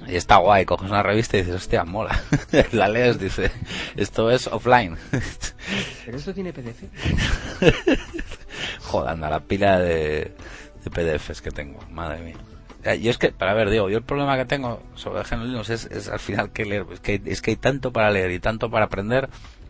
[0.07, 2.21] y está guay, coges una revista y dices, hostia, mola.
[2.73, 3.49] la lees, dice,
[3.95, 4.95] esto es offline.
[6.05, 6.83] Pero esto tiene PDF.
[8.81, 10.35] Joder, anda, la pila de,
[10.83, 12.35] de PDFs que tengo, madre mía.
[12.85, 15.69] Eh, y es que, para ver, digo, yo el problema que tengo sobre el Linux
[15.71, 18.39] es, es al final que leer, es que, es que hay tanto para leer y
[18.39, 19.27] tanto para aprender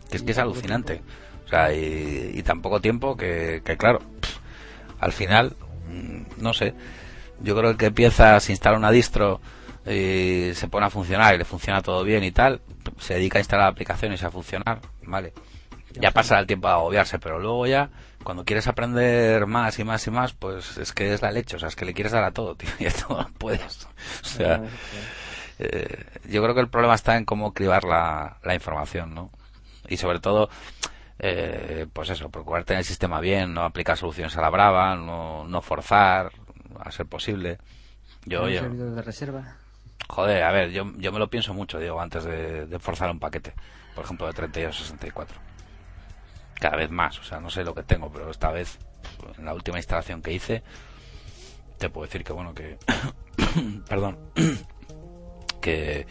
[0.10, 1.01] que es que es alucinante.
[1.45, 4.01] O sea, y, y tan poco tiempo que, que claro,
[4.99, 5.56] al final,
[5.89, 6.73] mm, no sé,
[7.39, 9.39] yo creo que empieza, se instala una distro
[9.86, 12.62] y se pone a funcionar y le funciona todo bien y tal,
[12.99, 15.34] se dedica a instalar aplicaciones y a funcionar, vale.
[15.93, 17.89] Ya pasa el tiempo de agobiarse, pero luego ya
[18.25, 21.59] cuando quieres aprender más y más y más, pues es que es la leche, o
[21.59, 23.88] sea, es que le quieres dar a todo, tío, y a todo puedes.
[24.21, 24.63] O sea,
[25.59, 29.29] eh, yo creo que el problema está en cómo cribar la, la información, ¿no?
[29.88, 30.49] Y sobre todo,
[31.19, 35.47] eh, pues eso, procurar tener el sistema bien, no aplicar soluciones a la brava, no,
[35.47, 36.31] no forzar,
[36.79, 37.59] a ser posible.
[38.25, 39.57] Yo, yo, de reserva?
[40.09, 43.19] Joder, a ver, yo, yo me lo pienso mucho, digo, antes de, de forzar un
[43.19, 43.53] paquete,
[43.93, 45.44] por ejemplo, de 32 a 64
[46.59, 47.19] cada vez más.
[47.19, 48.77] O sea, no sé lo que tengo, pero esta vez,
[49.37, 50.63] en la última instalación que hice,
[51.77, 52.77] te puedo decir que, bueno, que.
[53.89, 54.17] perdón.
[55.61, 56.05] que,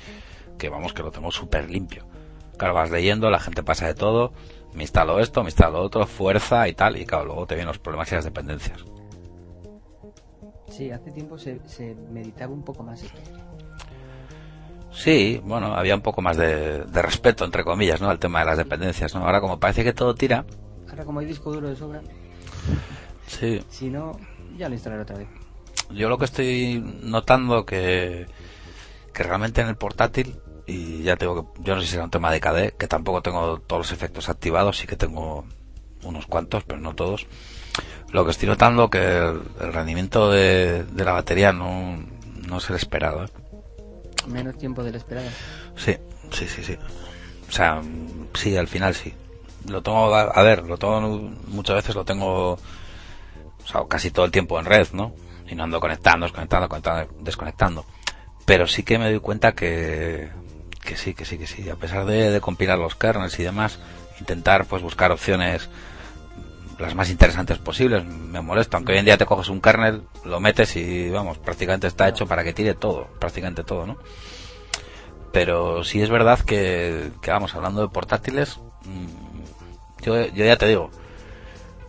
[0.59, 2.07] que vamos, que lo tengo súper limpio.
[2.57, 4.33] Claro, vas leyendo, la gente pasa de todo.
[4.75, 6.97] Me instalo esto, me instalo otro, fuerza y tal.
[6.97, 8.85] Y claro, luego te vienen los problemas y las dependencias.
[10.69, 13.21] Sí, hace tiempo se, se meditaba un poco más esto.
[14.95, 18.09] Sí, bueno, había un poco más de, respeto, entre comillas, ¿no?
[18.09, 19.25] Al tema de las dependencias, ¿no?
[19.25, 20.45] Ahora como parece que todo tira...
[20.89, 22.01] Ahora como hay disco duro de sobra...
[23.27, 23.65] Sí.
[23.69, 24.19] Si no,
[24.57, 25.29] ya lo instalaré otra vez.
[25.91, 28.27] Yo lo que estoy notando que,
[29.13, 32.11] que realmente en el portátil, y ya tengo que, yo no sé si será un
[32.11, 35.45] tema de KD, que tampoco tengo todos los efectos activados, sí que tengo
[36.05, 37.27] unos cuantos, pero no todos.
[38.13, 41.99] Lo que estoy notando que el, rendimiento de, de, la batería no,
[42.47, 43.25] no es el esperado.
[43.25, 43.29] ¿eh?
[44.27, 45.29] Menos tiempo del esperado.
[45.77, 45.97] Sí,
[46.33, 46.79] sí, sí, sí.
[47.49, 47.83] O sea,
[48.35, 49.15] sí, al final sí.
[49.69, 51.01] Lo tengo, a ver, lo tengo,
[51.49, 52.59] muchas veces lo tengo, o
[53.67, 55.15] sea, casi todo el tiempo en red, ¿no?
[55.49, 57.87] Y no ando conectando, desconectando, conectando, desconectando.
[58.45, 60.31] Pero sí que me doy cuenta que,
[60.83, 61.69] que sí, que sí, que sí.
[61.71, 63.79] A pesar de, de compilar los kernels y demás,
[64.21, 65.71] intentar pues buscar opciones
[66.79, 68.05] las más interesantes posibles.
[68.05, 71.87] Me molesta, aunque hoy en día te coges un kernel, lo metes y vamos, prácticamente
[71.87, 73.99] está hecho para que tire todo, prácticamente todo, ¿no?
[75.33, 80.69] Pero sí es verdad que, que vamos, hablando de portátiles, mm, yo, yo ya te
[80.69, 80.91] digo,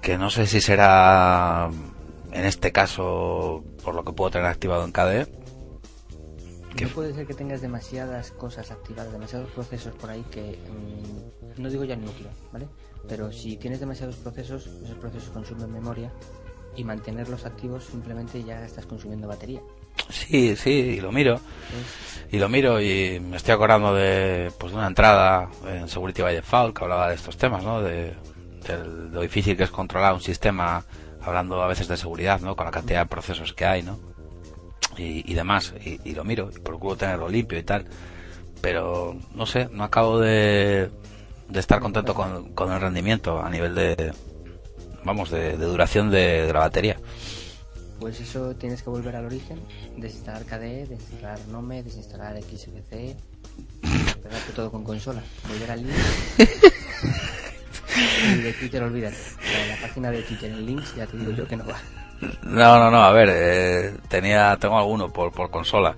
[0.02, 1.69] que no sé si será
[2.32, 5.45] en este caso por lo que puedo tener activado en KDE.
[6.82, 11.69] No puede ser que tengas demasiadas cosas activadas, demasiados procesos por ahí que mm, no
[11.69, 12.67] digo ya el núcleo, ¿vale?
[13.07, 16.11] Pero si tienes demasiados procesos, esos procesos consumen memoria
[16.75, 19.61] y mantenerlos activos simplemente ya estás consumiendo batería.
[20.09, 21.39] Sí, sí, y lo miro.
[22.31, 26.35] Y lo miro y me estoy acordando de, pues, de una entrada en Security by
[26.35, 27.81] Default que hablaba de estos temas, ¿no?
[27.81, 28.13] De,
[29.11, 30.83] lo difícil que es controlar un sistema,
[31.21, 32.55] hablando a veces de seguridad, ¿no?
[32.55, 33.99] Con la cantidad de procesos que hay, ¿no?
[34.97, 35.73] Y, demás.
[35.83, 37.85] Y, y, lo miro y procuro tenerlo limpio y tal.
[38.61, 40.89] Pero, no sé, no acabo de,
[41.47, 44.13] de estar contento con, con, el rendimiento a nivel de,
[45.03, 46.97] vamos, de, duración de, la batería.
[47.99, 49.60] Pues eso tienes que volver al origen,
[49.97, 53.15] desinstalar KDE, desinstalar Nome, desinstalar XFC,
[54.21, 55.95] pegarte todo con consola, volver al link
[58.38, 59.15] y de Twitter olvídate.
[59.41, 61.79] La, la página de Twitter en links ya te digo yo que no va.
[62.43, 65.95] No, no, no, a ver, eh, tenía, tengo alguno por, por consola,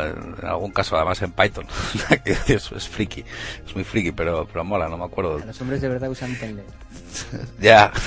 [0.00, 1.66] en algún caso además en Python.
[2.24, 3.24] Es, es friki
[3.66, 5.38] es muy friki pero pero mola no me acuerdo.
[5.38, 6.66] Los hombres de verdad usan Telnet
[7.60, 7.92] ya.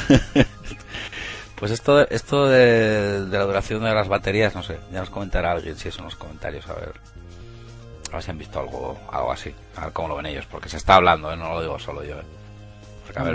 [1.56, 5.77] Pues esto esto de, la duración de las baterías no sé ya nos comentará alguien
[5.77, 6.93] si eso en los comentarios a ver.
[8.10, 9.54] A ver si han visto algo algo así.
[9.75, 11.38] A ver cómo lo ven ellos porque se está hablando ¿eh?
[11.38, 12.23] no lo digo solo yo, ¿eh?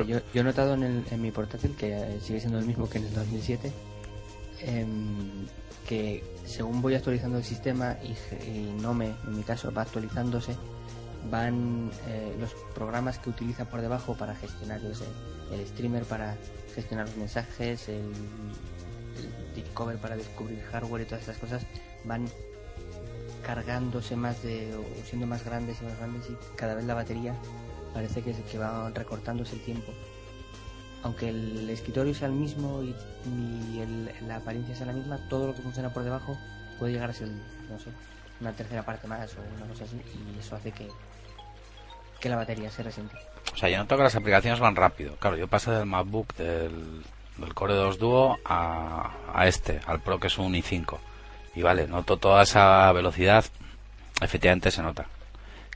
[0.06, 2.98] yo, yo, he notado en, el, en mi portátil que sigue siendo el mismo que
[2.98, 3.72] en el 2007
[4.62, 5.46] em,
[5.86, 10.56] que según voy actualizando el sistema y, no me, en mi caso, va actualizándose,
[11.30, 16.36] van eh, los programas que utiliza por debajo para gestionar el streamer para
[16.74, 18.12] gestionar los mensajes, el,
[19.54, 21.66] discover para descubrir hardware y todas estas cosas,
[22.04, 22.28] van
[23.42, 27.34] cargándose más de, o siendo más grandes y más grandes y cada vez la batería
[27.94, 29.92] parece que, que va recortándose el tiempo
[31.06, 32.94] aunque el escritorio sea el mismo y,
[34.26, 36.36] la apariencia sea la misma, todo lo que funciona por debajo
[36.78, 37.90] puede llegar a ser, no sé,
[38.40, 40.88] una tercera parte más o una cosa así, y eso hace que,
[42.20, 43.14] que la batería se resiente.
[43.52, 45.16] O sea, yo noto que las aplicaciones van rápido.
[45.16, 47.04] Claro, yo pasé del MacBook del,
[47.38, 50.98] del Core 2 Duo a, a este, al Pro que es un i5.
[51.54, 53.44] Y vale, noto toda esa velocidad,
[54.20, 55.06] efectivamente se nota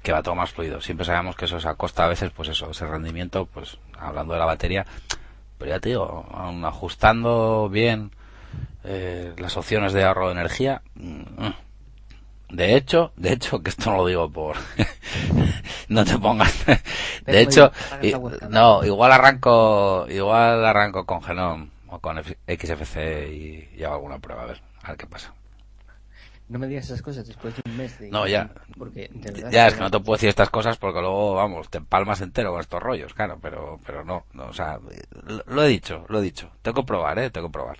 [0.02, 0.80] que va todo más fluido.
[0.80, 4.32] Siempre sabemos que eso es a costa a veces, pues eso, ese rendimiento, pues hablando
[4.34, 4.86] de la batería.
[5.58, 8.10] Pero ya te digo, aun ajustando bien
[8.84, 11.22] eh, las opciones de ahorro de energía, mm,
[12.50, 14.56] de hecho, de hecho, que esto no lo digo por...
[15.88, 16.64] no te pongas...
[16.66, 17.70] de hecho,
[18.02, 18.10] y-
[18.48, 24.42] no, igual arranco, igual arranco con Genome o con XFC y, y hago alguna prueba,
[24.42, 25.32] a ver, a ver qué pasa.
[26.50, 28.10] No me digas esas cosas después de un mes de...
[28.10, 28.50] No, ya.
[28.76, 29.50] Porque, de verdad...
[29.52, 32.50] Ya, es que no te puedo decir estas cosas porque luego, vamos, te empalmas entero
[32.50, 34.80] con estos rollos, claro, pero, pero no, no, o sea,
[35.26, 36.50] lo, lo he dicho, lo he dicho.
[36.62, 37.78] Tengo que probar, eh, tengo que probar.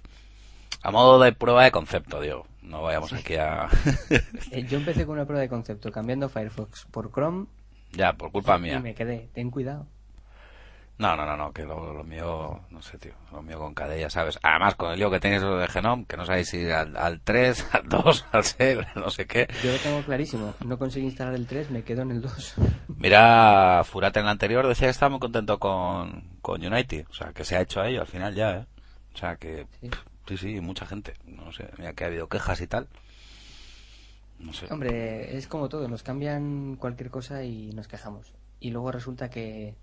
[0.82, 2.46] A modo de prueba de concepto, digo.
[2.62, 3.68] No vayamos aquí a...
[4.52, 7.46] Eh, yo empecé con una prueba de concepto, cambiando Firefox por Chrome,
[7.92, 8.80] ya, por culpa y mía.
[8.80, 9.28] me quedé.
[9.34, 9.86] Ten cuidado.
[11.00, 14.10] No, no, no, no, que lo, lo mío, no sé, tío, lo mío con ya
[14.10, 14.38] sabes.
[14.42, 17.68] Además, con el lío que lo de Genome, que no sabéis si al, al 3,
[17.72, 19.48] al 2, al 6, no sé qué.
[19.64, 20.52] Yo lo tengo clarísimo.
[20.66, 22.54] No conseguí instalar el 3, me quedo en el 2.
[22.98, 27.06] Mira, Furate en el anterior decía que estaba muy contento con, con Unity.
[27.08, 28.66] O sea, que se ha hecho a ello al final ya, ¿eh?
[29.14, 29.88] O sea, que Sí.
[29.88, 31.14] pff, sí, sí, mucha gente.
[31.24, 32.88] No sé, mira que ha habido quejas y tal.
[34.38, 34.66] No sé.
[34.70, 38.34] Hombre, es como todo, nos cambian cualquier cosa y nos quejamos.
[38.60, 39.74] Y luego resulta que,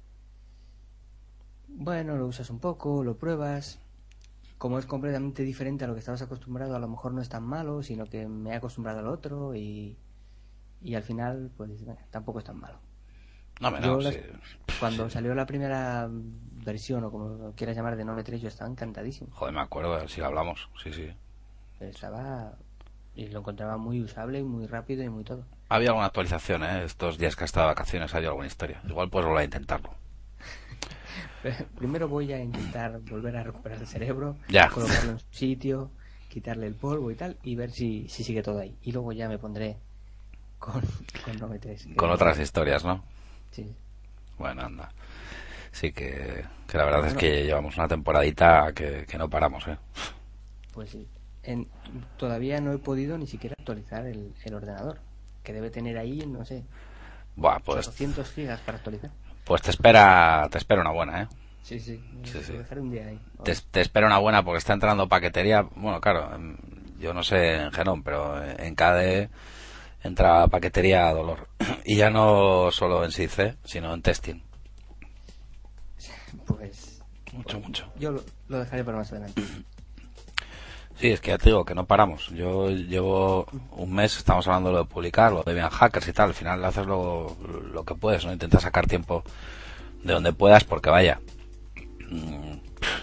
[1.67, 3.79] bueno, lo usas un poco, lo pruebas.
[4.57, 7.43] Como es completamente diferente a lo que estabas acostumbrado, a lo mejor no es tan
[7.43, 9.95] malo, sino que me he acostumbrado al otro y,
[10.81, 12.79] y al final, pues bueno, tampoco es tan malo.
[13.59, 14.21] No, me Yo no, las- sí.
[14.79, 19.29] Cuando salió la primera versión, o como quieras llamar, de 9.3, yo estaba encantadísimo.
[19.31, 20.69] Joder, me acuerdo, si lo hablamos.
[20.83, 21.11] Sí, sí.
[21.79, 22.53] Estaba
[23.15, 25.43] y lo encontraba muy usable, y muy rápido y muy todo.
[25.69, 26.83] Ha habido alguna actualización, ¿eh?
[26.83, 28.81] Estos días que ha estado de vacaciones ha habido alguna historia.
[28.87, 29.89] Igual puedes volver a intentarlo.
[31.77, 34.69] Primero voy a intentar volver a recuperar el cerebro, Ya.
[34.69, 35.91] colocarlo en su sitio,
[36.29, 38.77] quitarle el polvo y tal, y ver si, si sigue todo ahí.
[38.81, 39.77] Y luego ya me pondré
[40.59, 40.81] con,
[41.23, 41.95] con 9.3.
[41.95, 43.03] Con otras historias, ¿no?
[43.51, 43.65] Sí.
[44.37, 44.89] Bueno, anda.
[45.71, 49.77] Sí que, que la verdad es que llevamos una temporadita que, que no paramos, ¿eh?
[50.73, 51.07] Pues sí.
[51.43, 51.67] En-
[52.17, 54.99] todavía no he podido ni siquiera actualizar el, el ordenador,
[55.43, 56.63] que debe tener ahí, no sé,
[57.35, 59.11] Buah, pues, 200 gigas para actualizar.
[59.47, 61.27] Pues te espera, te espera una buena, ¿eh?
[61.63, 62.01] Sí, sí.
[62.23, 62.53] Sí, sí.
[62.53, 63.19] Lo dejaré un día ahí.
[63.43, 65.61] Te, te espera una buena porque está entrando paquetería.
[65.75, 66.57] Bueno, claro, en-
[66.99, 69.29] yo no sé en Genome, pero en KDE
[70.03, 71.47] entra paquetería a dolor.
[71.85, 74.41] Y ya no solo en SIC, sino en testing.
[76.47, 77.01] Pues
[77.33, 77.91] Mucho, mucho.
[77.97, 79.41] yo lo, lo dejaré para más adelante.
[80.99, 82.29] Sí, es que ya te digo que no paramos.
[82.29, 86.13] Yo llevo un mes, estamos hablando de lo de publicar, lo de bien hackers y
[86.13, 86.29] tal.
[86.29, 87.37] Al final haces lo,
[87.71, 88.33] lo que puedes, ¿no?
[88.33, 89.23] Intentas sacar tiempo
[90.03, 91.19] de donde puedas porque vaya.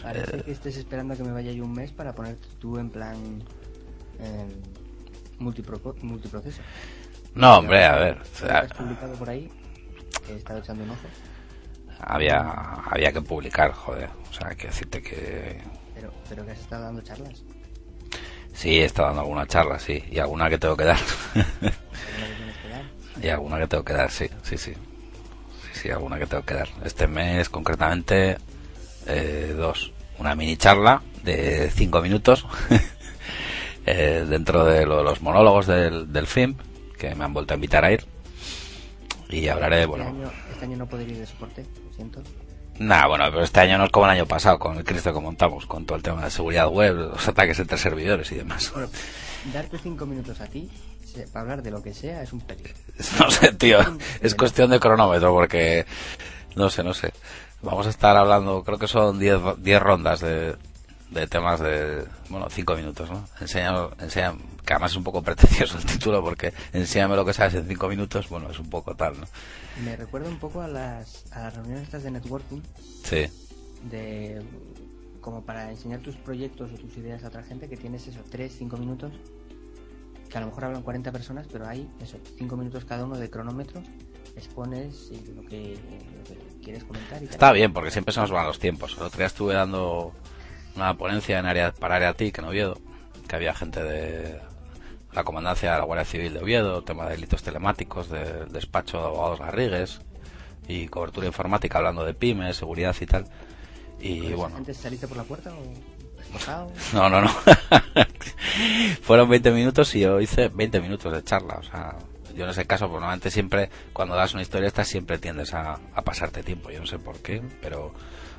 [0.03, 2.91] Parece que estés esperando a que me vaya yo un mes para ponerte tú en
[2.91, 3.43] plan
[4.19, 4.47] eh,
[5.39, 6.63] multipro- multiproceso.
[7.35, 8.19] No, hombre, a ver.
[8.21, 9.51] o sea, has publicado por ahí,
[10.29, 11.07] he estado echando un ojo,
[12.01, 12.39] había,
[12.91, 14.11] había que publicar, joder.
[14.31, 15.61] O sea, hay que decirte que
[15.95, 17.43] pero, pero que has estado dando charlas.
[18.55, 20.03] Sí, he estado dando alguna charla, sí.
[20.11, 20.99] Y alguna que tengo que dar.
[23.23, 24.73] Y alguna que tengo que dar, sí, sí, sí.
[24.75, 26.69] Sí, sí, alguna que tengo que dar.
[26.85, 28.37] Este mes, concretamente,
[29.07, 29.93] eh, dos.
[30.19, 32.47] Una mini charla de cinco minutos
[33.87, 36.57] eh, dentro de lo los monólogos del, del film,
[36.99, 38.05] que me han vuelto a invitar a ir.
[39.31, 42.23] Y hablaré, Este, bueno, año, este año no podré ir de soporte, lo siento.
[42.79, 45.21] Nada, bueno, pero este año no es como el año pasado, con el Cristo que
[45.21, 48.73] montamos, con todo el tema de seguridad web, los ataques entre servidores y demás.
[48.73, 48.89] Bueno,
[49.53, 50.69] darte cinco minutos a ti
[51.33, 52.75] para hablar de lo que sea es un peligro.
[53.19, 53.79] No sé, tío,
[54.21, 55.87] es cuestión de cronómetro, porque
[56.57, 57.13] no sé, no sé.
[57.63, 60.57] Vamos a estar hablando, creo que son 10 10 rondas de,
[61.11, 63.25] de temas de, bueno, 5 minutos, ¿no?
[63.41, 64.35] Enseña, enseña,
[64.65, 67.89] que además es un poco pretencioso el título, porque enséñame lo que sabes en 5
[67.89, 69.27] minutos, bueno, es un poco tal, ¿no?
[69.85, 72.61] Me recuerda un poco a las, a las reuniones estas de networking,
[73.05, 73.27] Sí,
[73.91, 74.43] de
[75.21, 78.55] como para enseñar tus proyectos o tus ideas a otra gente que tienes eso, 3,
[78.59, 79.13] 5 minutos,
[80.29, 83.31] que a lo mejor hablan 40 personas, pero hay eso, 5 minutos cada uno de
[83.31, 83.83] cronómetro,
[84.37, 85.79] expones lo que,
[86.19, 88.95] lo que quieres comentar y está bien, porque siempre se nos van los tiempos.
[88.99, 90.13] El otro día estuve dando
[90.77, 92.79] una ponencia en área, para Área TIC en Oviedo,
[93.27, 94.41] que había gente de
[95.15, 99.05] la comandancia de la Guardia Civil de Oviedo, tema de delitos telemáticos, del despacho de
[99.05, 100.01] abogados Garrigues
[100.67, 103.27] y cobertura informática hablando de pymes, seguridad y tal.
[104.01, 106.71] Y ¿Con bueno, saliste por la puerta o esposado?
[106.93, 107.31] no, no, no.
[109.03, 111.57] Fueron 20 minutos y yo hice 20 minutos de charla.
[111.59, 111.97] O sea,
[112.35, 115.79] yo en ese caso, pues normalmente siempre, cuando das una historia esta, siempre tiendes a,
[116.05, 116.71] pasarte tiempo.
[116.71, 117.95] Yo no sé por qué, pero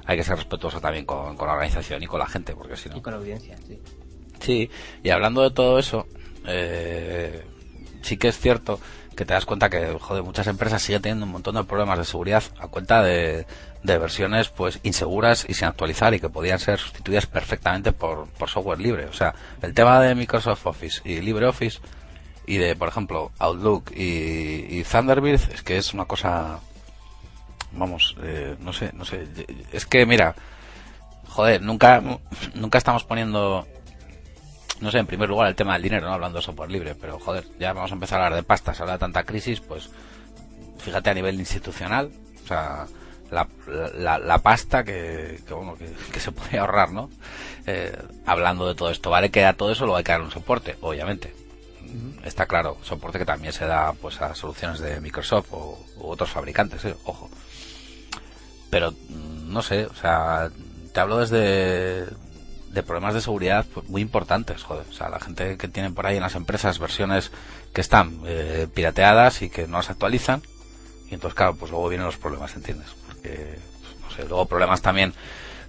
[0.05, 2.97] hay que ser respetuoso también con, la organización y con la gente, porque si no.
[2.97, 3.79] Y con la audiencia, sí.
[4.41, 4.69] Sí,
[5.01, 6.07] y hablando de todo eso,
[6.47, 7.43] eh,
[8.01, 8.79] sí que es cierto
[9.15, 12.05] que te das cuenta que, joder, muchas empresas siguen teniendo un montón de problemas de
[12.05, 13.45] seguridad a cuenta de,
[13.83, 19.05] versiones pues inseguras y sin actualizar y que podían ser sustituidas perfectamente por, software libre.
[19.05, 21.79] O sea, el tema de Microsoft Office y LibreOffice
[22.45, 26.59] y de, por ejemplo, Outlook y, Thunderbird es que es una cosa,
[27.71, 29.27] vamos, eh, no sé, no sé,
[29.71, 30.35] es que mira,
[31.29, 32.01] joder, nunca,
[32.53, 33.65] nunca estamos poniendo
[34.81, 37.19] no sé, en primer lugar el tema del dinero, no hablando de software libre, pero
[37.19, 39.89] joder, ya vamos a empezar a hablar de pasta, se habla de tanta crisis, pues
[40.79, 42.11] fíjate a nivel institucional,
[42.43, 42.85] o sea,
[43.31, 45.75] la, la, pasta que, que bueno,
[46.11, 47.09] que, se puede ahorrar, ¿no?
[47.65, 49.31] Eh, hablando de todo esto, ¿vale?
[49.31, 51.33] Que a todo eso lo hay que dar un soporte, obviamente.
[52.23, 56.29] Está claro, soporte que también se da pues a soluciones de Microsoft o u otros
[56.29, 56.95] fabricantes, ¿eh?
[57.05, 57.29] ojo.
[58.69, 60.49] Pero mm, no sé, o sea,
[60.91, 62.05] te hablo desde
[62.75, 64.85] de problemas de seguridad pues, muy importantes, joder.
[64.87, 67.31] O sea, la gente que tiene por ahí en las empresas versiones
[67.73, 70.43] que están eh, pirateadas y que no las actualizan.
[71.09, 72.89] Y entonces, claro, pues luego vienen los problemas, ¿entiendes?
[73.07, 75.13] Porque, pues, no sé, luego problemas también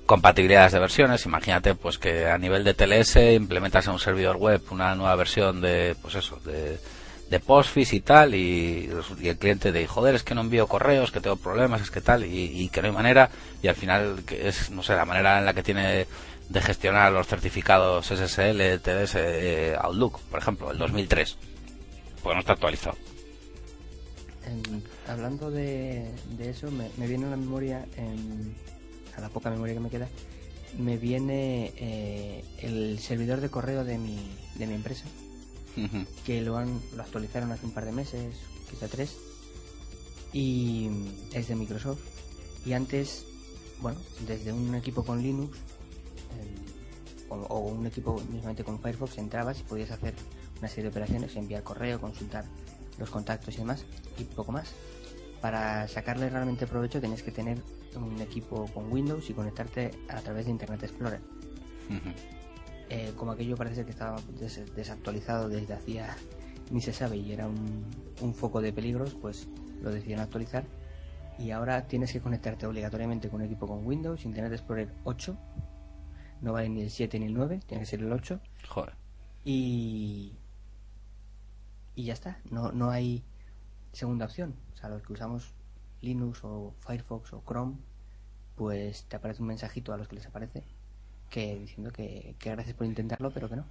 [0.05, 1.25] compatibilidades de versiones.
[1.27, 5.61] Imagínate, pues que a nivel de TLS implementas en un servidor web una nueva versión
[5.61, 6.79] de, pues eso, de,
[7.31, 8.91] de Postfis y tal, y,
[9.23, 12.25] el cliente de, joder, es que no envío correos, que tengo problemas, es que tal,
[12.25, 13.31] y, y que no hay manera,
[13.63, 16.07] y al final, que es, no sé, la manera en la que tiene
[16.49, 21.37] de gestionar los certificados SSL, TDS, eh, Outlook, por ejemplo, el 2003.
[22.23, 22.97] Pues no está actualizado.
[25.09, 27.87] hablando de, eso, me, viene a la memoria,
[29.17, 30.09] a la poca memoria que me queda,
[30.79, 34.19] me viene eh, el servidor de correo de mi,
[34.55, 35.07] de mi empresa,
[36.25, 38.37] que lo, han, lo actualizaron hace un par de meses,
[38.71, 39.17] quizá tres,
[40.33, 40.91] y
[41.33, 42.01] es de Microsoft.
[42.65, 43.25] Y antes,
[43.81, 45.57] bueno, desde un equipo con Linux
[47.29, 50.15] o, un equipo mismamente con Firefox entrabas y podías hacer
[50.59, 52.45] una serie de operaciones, enviar correo, consultar
[52.99, 53.85] los contactos y demás,
[54.19, 54.73] y poco más.
[55.41, 57.59] Para sacarle realmente provecho tenías que tener
[57.95, 61.21] un equipo con Windows y conectarte a través de Internet Explorer.
[62.89, 64.21] Eh, como aquello parece que estaba
[64.75, 66.17] desactualizado desde hacía
[66.71, 67.85] ni se sabe y era un,
[68.21, 69.47] un foco de peligros, pues
[69.83, 70.65] lo decidieron actualizar
[71.39, 75.37] y ahora tienes que conectarte obligatoriamente con un equipo con Windows, Internet Explorer 8
[76.47, 78.41] no vale ni el 7 ni el 9, tiene que ser el 8.
[78.69, 78.95] Joder.
[79.45, 80.33] Y.
[81.97, 83.25] Y ya está, no, no hay
[83.93, 84.55] segunda opción.
[84.75, 85.55] O sea, los que usamos
[86.03, 87.77] Linux o Firefox o Chrome,
[88.55, 90.63] pues te aparece un mensajito a los que les aparece
[91.31, 93.65] que diciendo que, gracias por intentarlo, pero que no.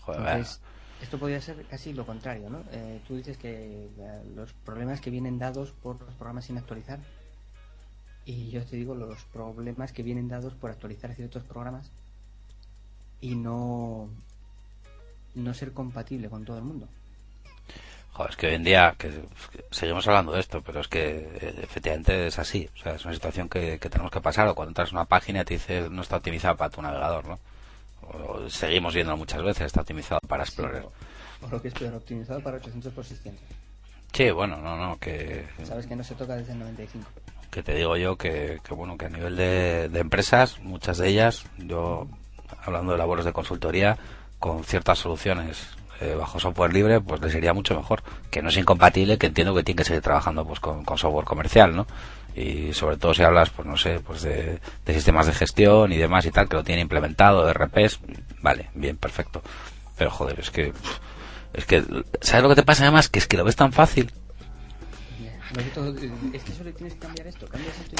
[0.00, 0.20] Joder.
[0.20, 0.60] Entonces,
[1.00, 2.64] esto podría ser casi lo contrario, ¿no?
[2.72, 6.98] Eh, tú dices que eh, los problemas que vienen dados por los programas sin actualizar
[8.24, 11.90] y yo te digo los problemas que vienen dados por actualizar ciertos programas
[13.20, 14.08] y no
[15.34, 16.88] no ser compatible con todo el mundo.
[18.12, 19.24] Joder, es que hoy en día que,
[19.70, 22.68] seguimos hablando de esto, pero es que eh, efectivamente es así.
[22.74, 24.46] O sea, es una situación que, tenemos que pasar.
[24.48, 27.38] O cuando entras en una página te dice no está optimizado para tu navegador, ¿no?
[28.02, 30.84] O, seguimos viendo muchas veces, está optimizado para Explorer.
[31.40, 33.42] o, lo que es peor, optimizado para 800 por 600.
[34.12, 35.46] Sí, bueno, no, no, que...
[35.64, 37.08] Sabes que no se toca desde el 95
[37.52, 42.08] que te digo yo que, bueno que a nivel de, empresas muchas de ellas yo
[42.64, 43.98] hablando de labores de consultoría
[44.38, 45.68] con ciertas soluciones
[46.00, 48.02] eh, bajo software libre pues les sería mucho mejor.
[48.30, 51.76] Que no es incompatible que entiendo que tiene que seguir trabajando pues con, software comercial
[51.76, 51.86] no
[52.34, 56.24] y sobre todo si hablas pues no sé pues de, sistemas de gestión y demás
[56.24, 58.00] y tal que lo tiene implementado de RPs
[58.40, 59.42] vale bien perfecto.
[59.98, 60.72] Pero joder es que
[61.52, 61.84] es que
[62.22, 64.10] sabes lo que te pasa además que es que lo ves tan fácil
[66.32, 67.46] es que solo tienes que cambiar esto,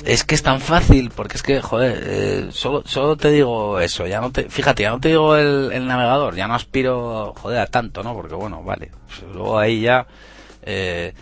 [0.05, 4.07] Es que es tan fácil, porque es que, joder, eh, solo, solo te digo eso,
[4.07, 7.67] ya no te, fíjate, ya no te digo el, navegador, ya no aspiro, joder, a
[7.67, 8.15] tanto, ¿no?
[8.15, 10.07] Porque bueno, vale, pues luego ahí ya,
[10.63, 11.13] eh,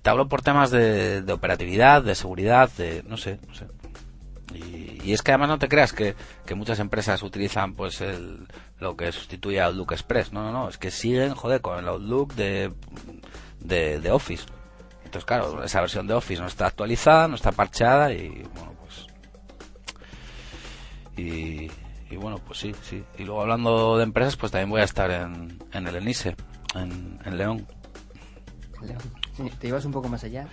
[0.00, 3.66] te hablo por temas de, operatividad, de seguridad, de, no sé, no sé.
[4.54, 6.16] Y, es que además no te creas que,
[6.46, 8.48] que muchas empresas utilizan pues el,
[8.80, 11.86] lo que sustituye a Outlook Express, no, no, no, es que siguen, joder, con el
[11.86, 12.72] Outlook de,
[13.60, 14.46] de, de Office
[15.16, 19.06] entonces, claro, esa versión de Office no está actualizada, no está parcheada y bueno, pues.
[21.16, 23.02] Y, bueno, pues sí, sí.
[23.16, 26.36] Y luego hablando de empresas, pues también voy a estar en, en el ENISE,
[26.74, 27.66] en, en León.
[28.82, 29.50] León.
[29.58, 30.46] ¿Te ibas un poco más allá?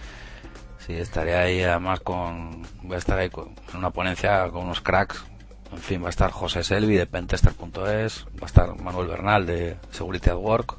[0.80, 2.62] Sí, estaré ahí además con.
[2.84, 5.26] Voy a estar ahí con, en una ponencia con unos cracks
[5.74, 9.78] En fin, va a estar José Selvi de Pentester.es, va a estar Manuel Bernal de
[9.92, 10.78] Security at Work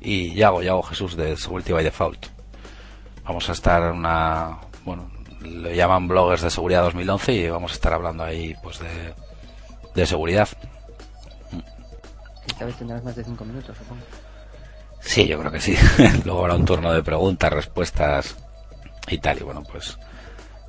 [0.00, 2.35] y Yago, Yago Jesús de Security by Default.
[3.26, 5.10] Vamos a estar una, bueno,
[5.42, 9.14] le llaman bloggers de seguridad 2011 y vamos a estar hablando ahí pues de,
[9.94, 10.48] de seguridad.
[12.46, 14.02] Esta vez tendrás más de 5 minutos, supongo.
[15.00, 15.76] Sí, yo creo que sí.
[16.24, 18.36] Luego habrá un turno de preguntas, respuestas
[19.08, 19.38] y tal.
[19.38, 19.98] Y bueno, pues.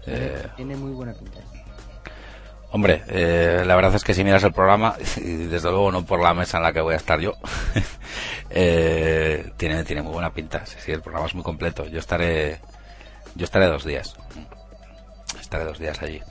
[0.05, 1.39] Eh, Tiene muy buena pinta.
[2.70, 6.22] Hombre, eh, la verdad es que si miras el programa, y desde luego no por
[6.22, 7.34] la mesa en la que voy a estar yo,
[8.49, 10.65] eh, tiene, tiene muy buena pinta.
[10.65, 11.86] Sí, sí, el programa es muy completo.
[11.86, 12.59] Yo estaré,
[13.36, 14.15] yo estaré dos días.
[15.39, 16.22] Estaré dos días allí.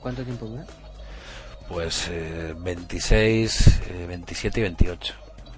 [0.00, 0.64] ¿Cuánto tiempo dura?
[1.68, 5.14] Pues eh, 26, 27 y 28.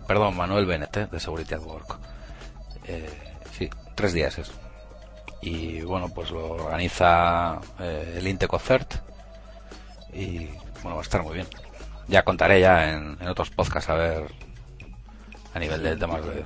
[0.07, 1.99] Perdón, Manuel Bennett, de Security at Work.
[3.57, 4.51] sí, tres días es.
[5.41, 8.95] Y bueno, pues lo organiza el Intecocert
[10.15, 10.49] y
[10.83, 11.47] bueno, va a estar muy bien.
[12.09, 14.25] Ya contaré ya en, otros podcasts a ver
[15.55, 16.45] a nivel de temas de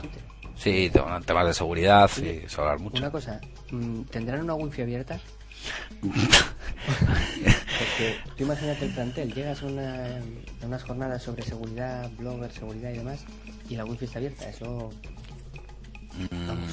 [0.56, 0.90] sí,
[1.24, 2.98] temas de seguridad y hablar mucho.
[2.98, 3.40] Una cosa,
[3.70, 5.18] mm, ¿tendrán una wifi abierta?
[6.00, 13.24] Porque tú imagínate el plantel, llegas a, unas jornadas sobre seguridad, blogger, seguridad y demás,
[13.68, 14.90] y la wifi está abierta, eso...
[16.14, 16.66] Mm.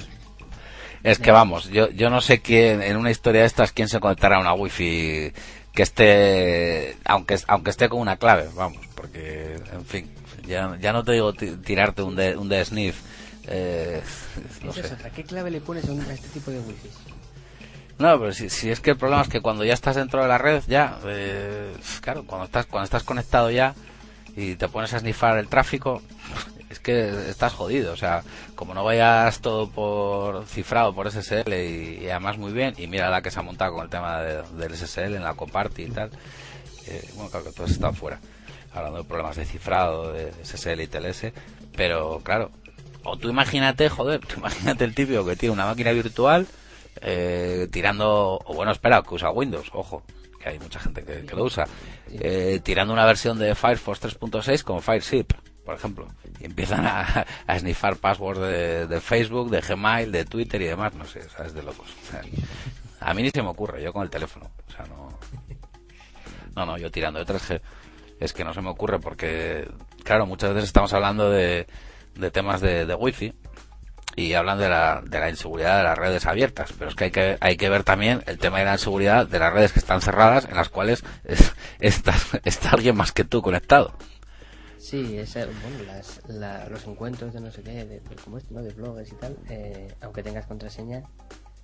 [1.03, 3.99] Es que vamos, yo, yo no sé quién, en una historia de estas, quién se
[3.99, 5.31] conectará a una wifi
[5.75, 10.09] que esté, aunque, aunque esté con una clave, vamos, porque, en fin,
[10.47, 13.01] ya, ya no te digo tirarte un de, un de sniff.
[13.47, 14.01] Eh,
[14.63, 14.83] no sé.
[15.15, 16.89] ¿Qué clave le pones a, este tipo de wifi?
[17.99, 20.27] No, pero si, si, es que el problema es que cuando ya estás dentro de
[20.27, 23.75] la red, ya, eh, claro, cuando estás, cuando estás conectado ya
[24.35, 26.01] y te pones a snifar el tráfico,
[26.75, 27.93] es que estás jodido.
[27.93, 28.23] O sea,
[28.55, 33.21] como no vayas todo por cifrado por SSL y, además muy bien, y mira la
[33.21, 36.11] que se ha montado con el tema del SSL en la Coparty y tal,
[36.87, 38.19] eh, bueno, claro que todo está fuera.
[38.73, 41.31] Hablando de problemas de cifrado, de SSL y TLS,
[41.75, 42.51] pero claro,
[43.03, 46.45] o tú imagínate, joder, tú imagínate el típico que tiene una máquina virtual
[47.01, 50.03] eh, tirando, o bueno, espera, que usa Windows, ojo,
[50.41, 51.65] que hay mucha gente que, lo usa,
[52.11, 55.31] eh, tirando una versión de Firefox 3.6 con FireShip
[55.65, 56.07] por ejemplo,
[56.39, 61.05] y empiezan a, a snifar passwords de, Facebook, de Gmail, de Twitter y demás, no
[61.05, 61.53] sé, ¿sabes?
[61.53, 61.89] De locos.
[62.99, 64.49] a mí ni se me ocurre, yo con el teléfono.
[64.67, 65.17] O sea, no.
[66.55, 67.61] No, no, yo tirando de 3G.
[68.19, 69.69] Es que no se me ocurre porque,
[70.03, 71.67] claro, muchas veces estamos hablando de,
[72.13, 73.33] de temas de, de wifi
[74.15, 77.11] y hablan de la, de la inseguridad de las redes abiertas, pero es que hay
[77.11, 79.99] que, hay que ver también el tema de la inseguridad de las redes que están
[79.99, 81.03] cerradas en las cuales
[81.79, 82.13] está,
[82.45, 83.93] está alguien más que tú conectado.
[84.85, 86.21] Sí, es, bueno, las,
[86.69, 88.61] los encuentros de no sé qué, de, como esto, ¿no?
[88.61, 91.01] de blogs y tal, eh, aunque tengas contraseña,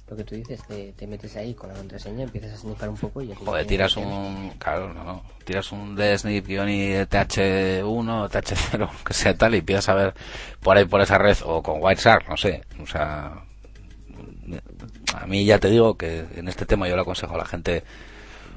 [0.07, 2.97] lo que tú dices, te, te, metes ahí con la contraseña, empiezas a snifar un
[2.97, 3.31] poco y...
[3.35, 4.55] Joder, tiras un...
[4.57, 5.23] Claro, no, no.
[5.45, 7.83] Tiras un de snip y TH1,
[8.31, 10.15] TH0, que sea tal, y empiezas a ver
[10.59, 12.63] por ahí por esa red, o con White Shark, no sé.
[12.81, 13.45] O sea...
[15.13, 17.83] A mí ya te digo que en este tema yo le aconsejo a la gente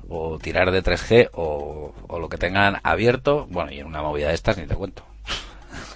[0.08, 3.46] o tirar de 3G o, lo que tengan abierto.
[3.50, 5.04] Bueno, y en una movida de estas ni te cuento.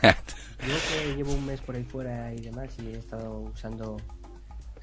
[0.02, 3.94] Yo que llevo un mes por ahí fuera y demás y he estado usando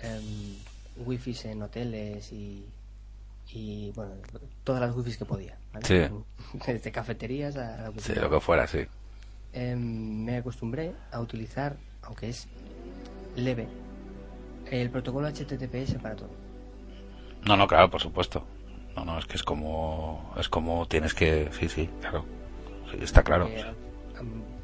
[0.04, 2.66] um, wifis en hoteles y,
[3.52, 4.14] y bueno,
[4.64, 5.58] todas las wifis que podía.
[6.66, 8.86] Desde cafeterías a lo que, lo que fuera, sí.
[9.54, 12.48] Em, me acostumbré a utilizar, aunque es
[13.36, 13.68] leve,
[14.70, 16.32] el protocolo HTTPS para todo.
[17.46, 18.46] No, no, claro, por supuesto.
[18.96, 22.26] No, no, es que es como, es como tienes que, sí, sí, claro,
[22.92, 23.50] sí, está claro.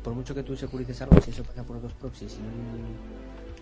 [0.03, 2.95] por mucho que tú securices algo, si eso pasa por dos proxies y un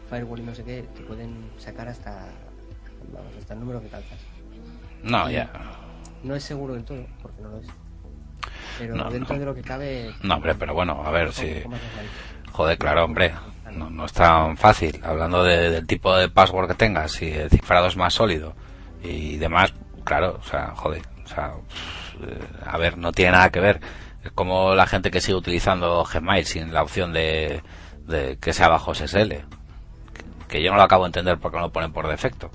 [0.09, 2.27] firewall y no sé qué, te pueden sacar hasta,
[3.11, 4.19] vamos, hasta el número que calzas.
[5.03, 5.49] No, ya.
[6.23, 7.67] No es seguro del todo, porque no lo es.
[8.77, 10.13] Pero dentro de lo que cabe.
[10.23, 11.63] No, hombre, pero bueno, a ver si.
[12.51, 13.33] Joder, claro, hombre.
[13.73, 14.99] No, no es tan fácil.
[15.03, 18.53] Hablando del tipo de password que tengas, si el cifrado es más sólido
[19.03, 21.53] y demás, claro, o sea, joder, o sea,
[22.21, 23.79] eh, a ver, no tiene nada que ver.
[24.23, 27.61] Es como la gente que sigue utilizando Gmail sin la opción de,
[28.41, 29.45] que sea bajo SSL.
[30.47, 32.49] Que yo no lo acabo de entender porque no lo ponen por defecto.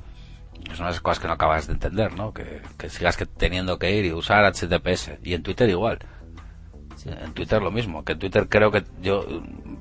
[0.70, 2.32] Es una de esas cosas que no acabas de entender, ¿no?
[2.32, 5.12] Que, sigas que teniendo que ir y usar HTTPS.
[5.22, 5.98] Y en Twitter igual.
[7.06, 8.04] En Twitter lo mismo.
[8.04, 9.24] Que en Twitter creo que yo,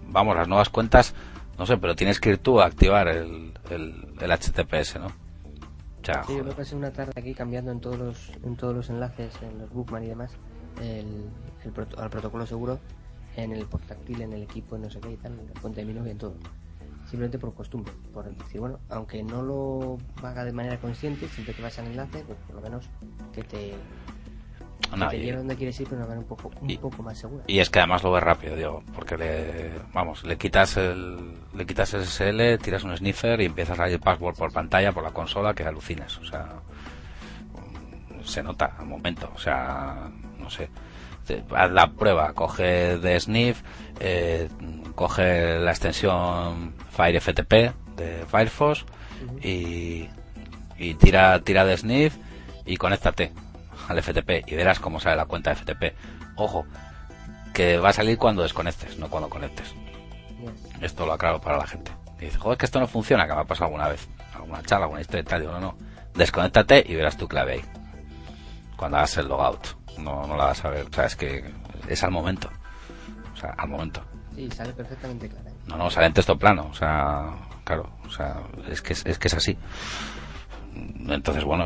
[0.07, 1.16] vamos, las nuevas cuentas,
[1.57, 5.23] no sé, pero tienes que ir tú a activar el, el, el HTTPS, ¿no?
[6.28, 9.34] Sí, yo me pasé una tarde aquí cambiando en todos los, en todos los enlaces,
[9.41, 10.32] en los bookman y demás,
[10.82, 11.30] el,
[11.97, 12.80] al protocolo seguro,
[13.36, 15.88] en el portátil, en el equipo, no sé qué y tal, en la fuente de
[15.88, 16.36] mi novia, en todo.
[17.06, 21.62] Simplemente por costumbre, por decir, bueno, aunque no lo haga de manera consciente, siempre que
[21.62, 22.89] vas al enlace, pues por lo menos
[23.34, 23.74] que te
[25.00, 26.70] No, que te y- lleva donde quieres ir, pero de una manera un poco, un
[26.70, 27.44] y- poco más segura.
[27.48, 31.66] Y es que además lo ves rápido, digo, porque le, vamos, le quitas el, le
[31.66, 35.12] quitas el SSL, tiras un sniffer y empiezas a ir password por pantalla, por la
[35.12, 36.48] consola, que alucines, o sea,
[38.24, 40.70] se nota al momento, o sea, no sé,
[41.56, 43.62] haz la prueba, coge de sniff,
[44.00, 44.48] eh,
[44.96, 48.86] coge la extensión Fire FTP de Firefox
[49.41, 50.08] y,
[50.78, 52.16] y tira, tira de sniff
[52.66, 53.32] y conéctate
[53.88, 55.96] al FTP y verás cómo sale la cuenta de FTP.
[56.36, 56.66] Ojo,
[57.54, 59.74] que va a salir cuando desconectes, no cuando conectes.
[60.40, 60.82] Yes.
[60.82, 61.92] Esto lo aclaro para la gente.
[62.20, 64.08] Y dice, joder, que esto no funciona, que me ha pasado alguna vez.
[64.34, 65.42] Alguna charla, alguna historia y tal.
[65.42, 65.78] Digo, no, no.
[66.16, 67.62] Desconéctate y verás tu clave ahí.
[68.76, 69.68] Cuando hagas el logout.
[70.00, 70.88] No, no la vas a ver.
[70.88, 71.44] O sea, es que
[71.88, 72.50] es al momento.
[73.34, 74.04] O sea, al momento.
[74.36, 75.50] Sí, sale perfectamente clara.
[75.50, 75.54] ¿eh?
[75.68, 76.68] No, no, sale en texto plano.
[76.72, 77.30] O sea,
[77.64, 77.90] claro.
[78.06, 79.58] O sea, es que es, es que es así.
[81.08, 81.66] Entonces, bueno,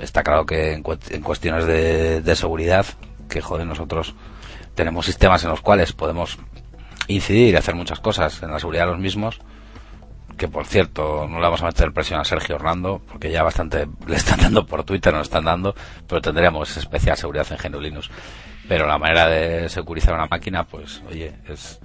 [0.00, 2.86] está claro que en, en cuestiones de, de seguridad,
[3.28, 4.14] que joder, nosotros
[4.74, 6.38] tenemos sistemas en los cuales podemos
[7.08, 9.40] incidir y hacer muchas cosas en la seguridad de los mismos.
[10.36, 13.86] Que por cierto, no le vamos a meter presión a Sergio Orlando, porque ya bastante
[14.06, 15.74] le están dando por Twitter, nos están dando,
[16.08, 18.10] pero tendremos especial seguridad en GNU Linux.
[18.68, 21.78] Pero la manera de securizar una máquina, pues, oye, es,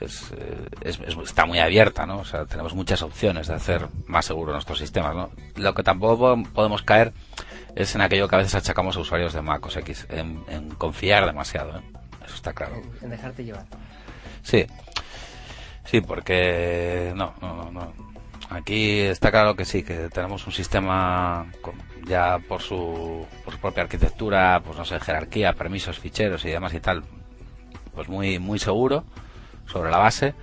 [0.00, 2.18] es, eh, es- es- está muy abierta, ¿no?
[2.18, 5.30] O sea, tenemos muchas opciones de hacer más seguro nuestros sistemas, ¿no?
[5.56, 7.12] Lo que tampoco podemos caer
[7.74, 10.70] es en aquello que a veces achacamos a usuarios de Mac OS X, en, en
[10.70, 11.82] confiar demasiado, ¿eh?
[12.24, 12.80] Eso está claro.
[13.02, 13.64] En, dejarte llevar.
[14.42, 14.66] Sí,
[15.84, 17.92] sí, porque no, no, no, no.
[18.50, 21.74] Aquí está claro que sí, que tenemos un sistema con-
[22.06, 26.72] ya por su, por su propia arquitectura, pues no sé, jerarquía, permisos, ficheros y demás
[26.72, 27.04] y tal,
[27.94, 29.04] pues muy, muy seguro
[29.68, 30.34] sobre la base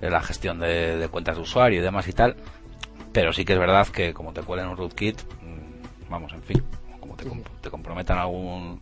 [0.00, 2.34] de la gestión de, de cuentas de usuario y demás y tal.
[3.12, 6.62] Pero sí que es verdad que como te cuelen un rootkit, mm, vamos, en fin,
[6.98, 8.80] como te, comp- te comprometan algún,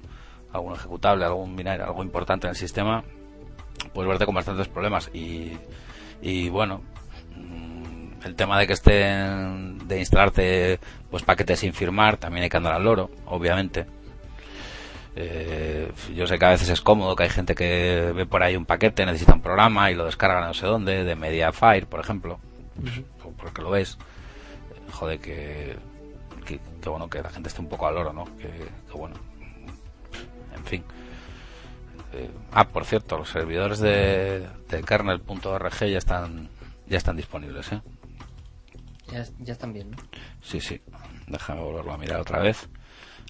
[0.52, 3.02] algún ejecutable, algún binario, algo importante en el sistema,
[3.92, 5.10] puedes verte con bastantes problemas.
[5.12, 5.52] Y,
[6.22, 6.80] y bueno,
[7.36, 10.78] mm, el tema de que estén, de instalarte
[11.10, 13.86] pues paquetes sin firmar, también hay que andar al loro, obviamente.
[15.16, 18.56] Eh, yo sé que a veces es cómodo, que hay gente que ve por ahí
[18.56, 22.38] un paquete, necesita un programa y lo descarga no sé dónde, de Mediafire, por ejemplo,
[23.38, 23.98] porque lo ves.
[24.92, 25.76] Joder, que,
[26.46, 28.24] que, que bueno que la gente esté un poco al loro, ¿no?
[28.36, 29.14] Que, que bueno,
[30.54, 30.84] en fin.
[32.12, 36.48] Eh, ah, por cierto, los servidores de, de kernel.org ya están
[36.90, 37.82] ya están disponibles, ¿eh?
[39.12, 39.96] Ya, ya están bien, ¿no?
[40.42, 40.80] Sí, sí.
[41.28, 42.68] Déjame volverlo a mirar otra vez.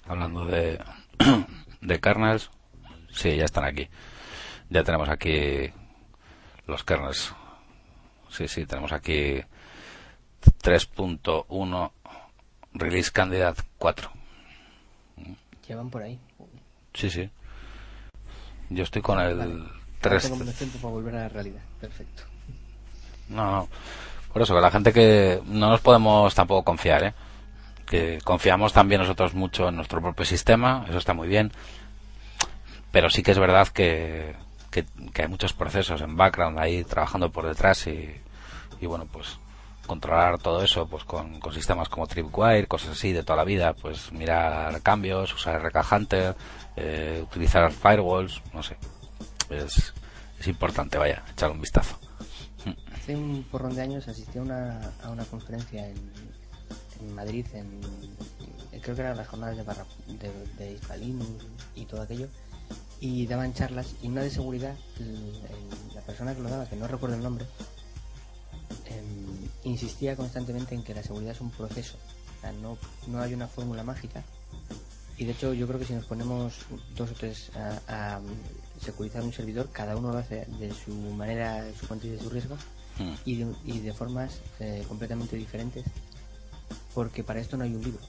[0.07, 0.79] Hablando de,
[1.81, 2.49] de kernels.
[3.11, 3.89] Sí, ya están aquí.
[4.69, 5.71] Ya tenemos aquí
[6.67, 7.33] los kernels.
[8.29, 9.41] Sí, sí, tenemos aquí
[10.63, 11.91] 3.1
[12.73, 14.09] Release Candidate 4.
[15.67, 16.19] Llevan por ahí.
[16.93, 17.29] Sí, sí.
[18.69, 19.53] Yo estoy con el Vale.
[19.53, 19.71] Ahora
[20.01, 20.23] 3.
[20.23, 21.61] tengo menos tiempo para volver a la realidad.
[21.79, 22.23] Perfecto.
[23.29, 23.67] No, no.
[24.33, 27.13] Por eso, que la gente que no nos podemos tampoco confiar, ¿eh?
[27.91, 31.51] Que confiamos también nosotros mucho en nuestro propio sistema, eso está muy bien.
[32.89, 34.33] Pero sí que es verdad que,
[34.69, 34.85] que,
[35.21, 38.15] hay muchos procesos en background ahí trabajando por detrás y,
[38.79, 39.37] y bueno, pues
[39.85, 43.73] controlar todo eso pues con, con sistemas como Tripwire, cosas así de toda la vida,
[43.73, 46.35] pues mirar cambios, usar RK Hunter,
[46.77, 48.77] eh, utilizar firewalls, no sé.
[49.49, 49.93] Es,
[50.39, 51.99] es importante, vaya, echar un vistazo.
[52.95, 56.40] Hace un porrón de años asistí a una, a una conferencia en,
[57.01, 57.81] en Madrid, en,
[58.81, 60.79] creo que eran las jornadas de, barra, de, de
[61.75, 62.27] y todo aquello,
[62.99, 64.75] y daban charlas, y una de seguridad,
[65.93, 67.45] la persona que lo daba, que no recuerdo el nombre,
[68.85, 71.97] em, insistía constantemente en que la seguridad es un proceso,
[72.37, 72.77] o sea, no,
[73.07, 74.23] no hay una fórmula mágica,
[75.17, 76.53] y de hecho yo creo que si nos ponemos
[76.95, 78.21] dos o tres a, a
[78.83, 82.19] securizar un servidor, cada uno lo hace de su manera, de su cuenta y de
[82.19, 82.57] su riesgo,
[82.99, 83.13] Mm.
[83.25, 85.85] y de, y de formas eh, completamente diferentes
[86.93, 88.01] porque para esto no hay un libro.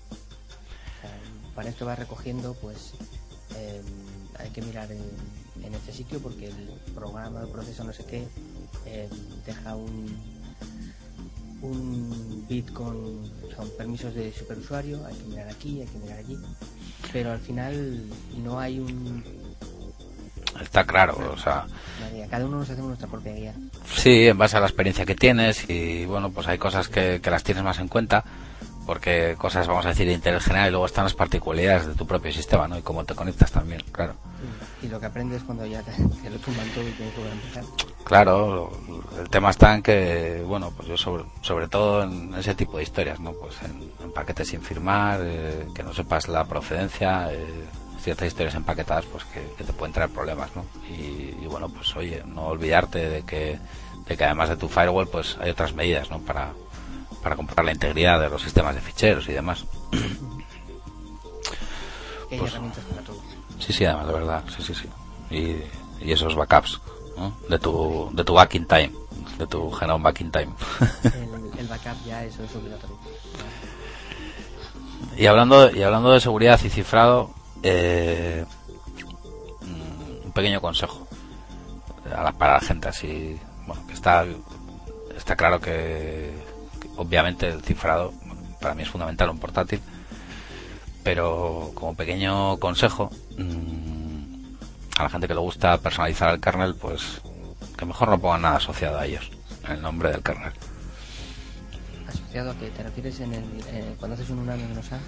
[1.01, 1.11] Sea,
[1.55, 2.93] para esto vas recogiendo pues
[3.57, 3.83] eh,
[4.39, 5.03] hay que mirar en,
[5.65, 8.27] en este sitio porque el programa el proceso no sé qué
[8.87, 9.09] eh,
[9.47, 10.17] deja un
[11.61, 16.37] un bit con, con permisos de superusuario hay que mirar aquí hay que mirar allí
[17.13, 18.03] pero al final
[18.43, 19.23] no hay un
[20.61, 21.67] Está claro, o sea,
[22.31, 23.55] cada uno nos hacemos nuestra propia guía.
[23.97, 27.31] sí, en base a la experiencia que tienes y bueno, pues hay cosas que, que
[27.31, 28.23] las tienes más en cuenta
[28.87, 32.07] porque cosas, vamos a decir, de interés general y luego están las particularidades de tu
[32.07, 32.79] propio sistema, ¿no?
[32.79, 34.15] Y cómo te conectas también, claro.
[34.83, 37.65] y lo que aprendes cuando ya te, te lo tumban todo y tienes que empezar
[38.05, 38.71] Claro,
[39.19, 42.83] el tema está en que, bueno, pues yo sobre, sobre todo en ese tipo de
[42.83, 43.33] historias, ¿no?
[43.33, 47.65] Pues en, en paquetes sin firmar, eh, que no sepas la procedencia, eh,
[48.01, 50.65] ciertas historias empaquetadas pues que, te pueden traer problemas, ¿no?
[50.91, 53.59] Y, y, bueno, pues oye, no olvidarte de que,
[54.07, 56.19] de que además de tu firewall pues hay otras medidas, ¿no?
[56.19, 56.53] Para,
[57.23, 59.65] para comprar la integridad de los sistemas de ficheros y demás.
[62.39, 63.21] Pues, herramientas para todo.
[63.59, 64.89] Sí, sí, además, de verdad, sí, sí, sí.
[65.31, 66.81] Y, y esos backups,
[67.15, 67.37] ¿no?
[67.47, 68.91] De tu, de tu backing time,
[69.37, 70.49] de tu genome backing time.
[71.05, 72.97] El, el backup ya eso es obligatorio.
[75.15, 78.47] Y hablando, y hablando de seguridad y cifrado, eh,
[80.25, 81.07] un pequeño consejo
[82.39, 84.25] para la gente así, bueno, que está,
[85.17, 86.33] está claro que,
[86.97, 88.13] obviamente el cifrado
[88.61, 89.81] para mí es fundamental un portátil,
[91.03, 94.55] pero como pequeño consejo mm,
[94.99, 97.21] a la gente que le gusta personalizar el kernel, pues
[97.77, 99.31] que mejor no pongan nada asociado a ellos,
[99.65, 100.53] en el nombre del kernel
[102.13, 104.99] asociado a que te refieres en el, eh, cuando haces un uname menos A.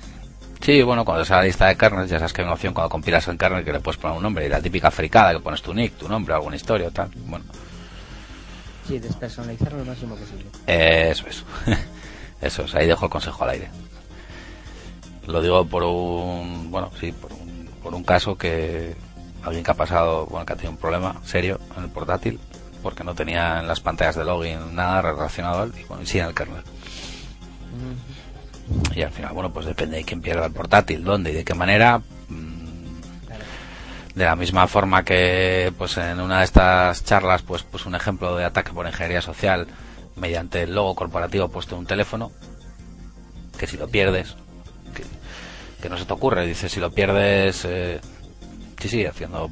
[0.61, 2.89] Sí, bueno, cuando sale la lista de kernels, ya sabes que hay una opción cuando
[2.89, 5.63] compilas el kernel que le puedes poner un nombre, y la típica fricada que pones
[5.63, 7.11] tu nick, tu nombre, alguna historia o tal.
[7.27, 7.45] Bueno.
[8.95, 10.45] Sí, despersonalizarlo lo máximo posible.
[10.69, 11.45] eso es.
[12.41, 13.69] eso es, ahí dejo el consejo al aire.
[15.27, 18.95] Lo digo por un, bueno, sí, por un, por un caso que
[19.43, 22.39] alguien que ha pasado, bueno, que ha tenido un problema serio en el portátil
[22.85, 26.21] porque no tenía en las pantallas de login nada relacionado al, y, bueno, y sí
[26.21, 26.63] en el kernel.
[28.95, 31.55] Y al final, bueno, pues depende de quién pierda el portátil, dónde y de qué
[31.55, 32.01] manera.
[34.15, 38.37] De la misma forma que, pues en una de estas charlas, pues, pues un ejemplo
[38.37, 39.67] de ataque por ingeniería social
[40.17, 42.31] mediante el logo corporativo puesto en un teléfono,
[43.59, 44.37] que si lo pierdes,
[45.81, 48.01] que, no se te ocurre, dice, si lo pierdes, eh,
[48.79, 49.51] sí, sí, haciendo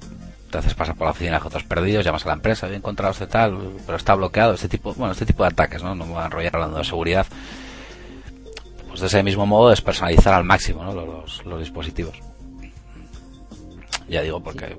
[0.53, 3.13] te haces pasar por la oficina de otros perdidos, llamas a la empresa, he encontrado
[3.13, 5.95] este tal, pero está bloqueado, este tipo, bueno, este tipo de ataques, ¿no?
[5.95, 7.27] No me voy a enrollar hablando de seguridad,
[8.87, 12.21] pues de ese mismo modo despersonalizar al máximo los, los, dispositivos.
[14.09, 14.77] Ya digo porque...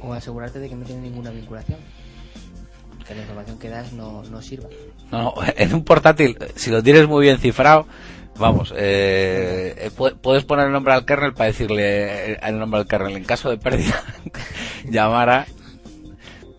[0.00, 1.78] o, asegurarte de que no tiene ninguna vinculación.
[3.06, 4.68] Que la información que das no, no sirva.
[5.10, 7.86] No, no, en un portátil, si lo tienes muy bien cifrado,
[8.38, 13.16] vamos, eh, eh puedes poner el nombre al kernel para decirle el nombre al kernel
[13.16, 14.02] en caso de pérdida,
[14.84, 15.46] llamar a...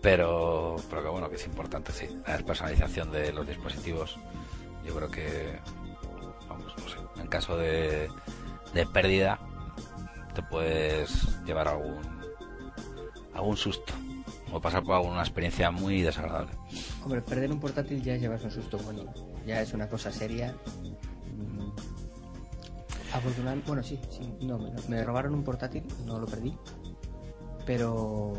[0.00, 4.16] Pero, pero que bueno, que es importante, sí, la despersonalización de los dispositivos.
[4.86, 5.58] Yo creo que
[7.20, 8.08] en caso de,
[8.72, 9.38] de pérdida
[10.38, 11.98] te puedes llevar algún
[13.34, 13.92] algún susto
[14.52, 16.52] o pasar por alguna experiencia muy desagradable.
[17.02, 19.12] Hombre, perder un portátil ya llevas un susto bueno,
[19.44, 20.54] ya es una cosa seria.
[21.34, 21.70] Mm.
[23.12, 26.56] Afortunadamente, bueno, sí, sí, no, me, robaron un portátil, no lo perdí,
[27.66, 28.32] pero,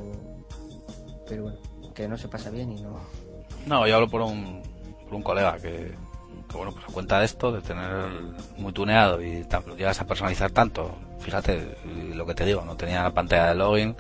[1.28, 1.60] pero bueno,
[1.93, 2.97] que no se pasa bien y no.
[3.66, 4.62] No, yo hablo por un,
[5.04, 5.93] por un colega que,
[6.50, 8.10] que bueno, pues a cuenta de esto, de tener
[8.58, 10.95] muy tuneado y lo llegas a personalizar tanto,
[11.30, 11.78] fíjate
[12.16, 13.96] lo que te digo, no tenía la pantalla de login,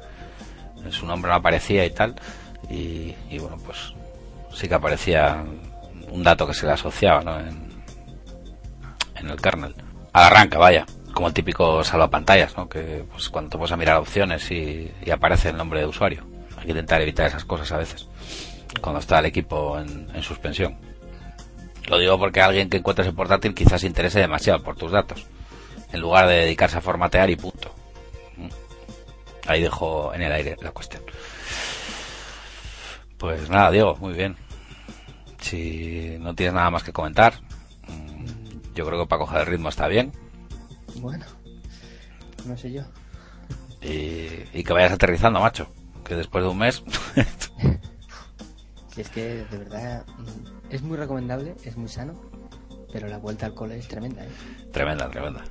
[0.89, 2.15] su nombre no aparecía y tal,
[2.69, 3.93] y, bueno, pues
[4.51, 5.43] sí que aparecía
[6.09, 7.39] un dato que se le asociaba ¿no?
[7.39, 7.83] en,
[9.15, 9.75] en el kernel.
[10.11, 12.67] Al arranca, vaya, como el típico salvapantallas, ¿no?
[12.67, 16.25] que pues cuando te vas a mirar opciones y, aparece el nombre de usuario.
[16.57, 18.07] Hay que intentar evitar esas cosas a veces,
[18.81, 20.79] cuando está el equipo en, en suspensión.
[21.87, 25.27] Lo digo porque alguien que encuentre ese portátil quizás se interese demasiado por tus datos,
[25.91, 27.73] en lugar de dedicarse a formatear y punto.
[28.37, 28.49] Mm.
[29.47, 31.03] Ahí dejo en el aire la cuestión.
[33.17, 34.37] Pues nada, Diego, muy bien.
[35.41, 37.33] Si no tienes nada más que comentar,
[37.87, 40.11] mm, yo creo que para coger el ritmo está bien.
[40.95, 41.25] Bueno,
[42.45, 42.83] no sé yo.
[43.81, 45.67] Y, y que vayas aterrizando, macho.
[46.03, 46.83] Que después de un mes.
[48.93, 50.05] si es que de verdad
[50.69, 52.13] es muy recomendable, es muy sano,
[52.91, 54.29] pero la vuelta al cole es tremenda, ¿eh?
[54.71, 55.43] Tremenda, tremenda.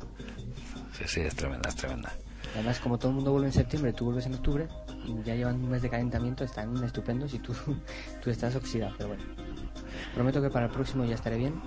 [0.98, 2.12] Sí, sí, es tremenda, es tremenda.
[2.54, 4.68] Además, como todo el mundo vuelve en septiembre, tú vuelves en octubre,
[5.04, 7.54] y ya llevan un mes de calentamiento, están estupendos y tú,
[8.22, 9.24] tú estás oxidado, pero bueno.
[10.14, 11.60] Prometo que para el próximo ya estaré bien,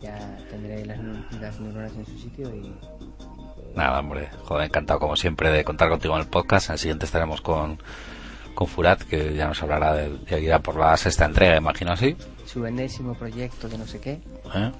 [0.00, 0.98] ya tendré las,
[1.40, 2.74] las neuronas en su sitio y...
[3.76, 6.70] Nada, hombre, joder, encantado como siempre de contar contigo en el podcast.
[6.70, 7.78] El siguiente estaremos con
[8.54, 12.16] con Furat, que ya nos hablará de, de por la sexta entrega, imagino así.
[12.44, 14.20] Su enésimo proyecto de no sé qué.
[14.54, 14.72] ¿Eh?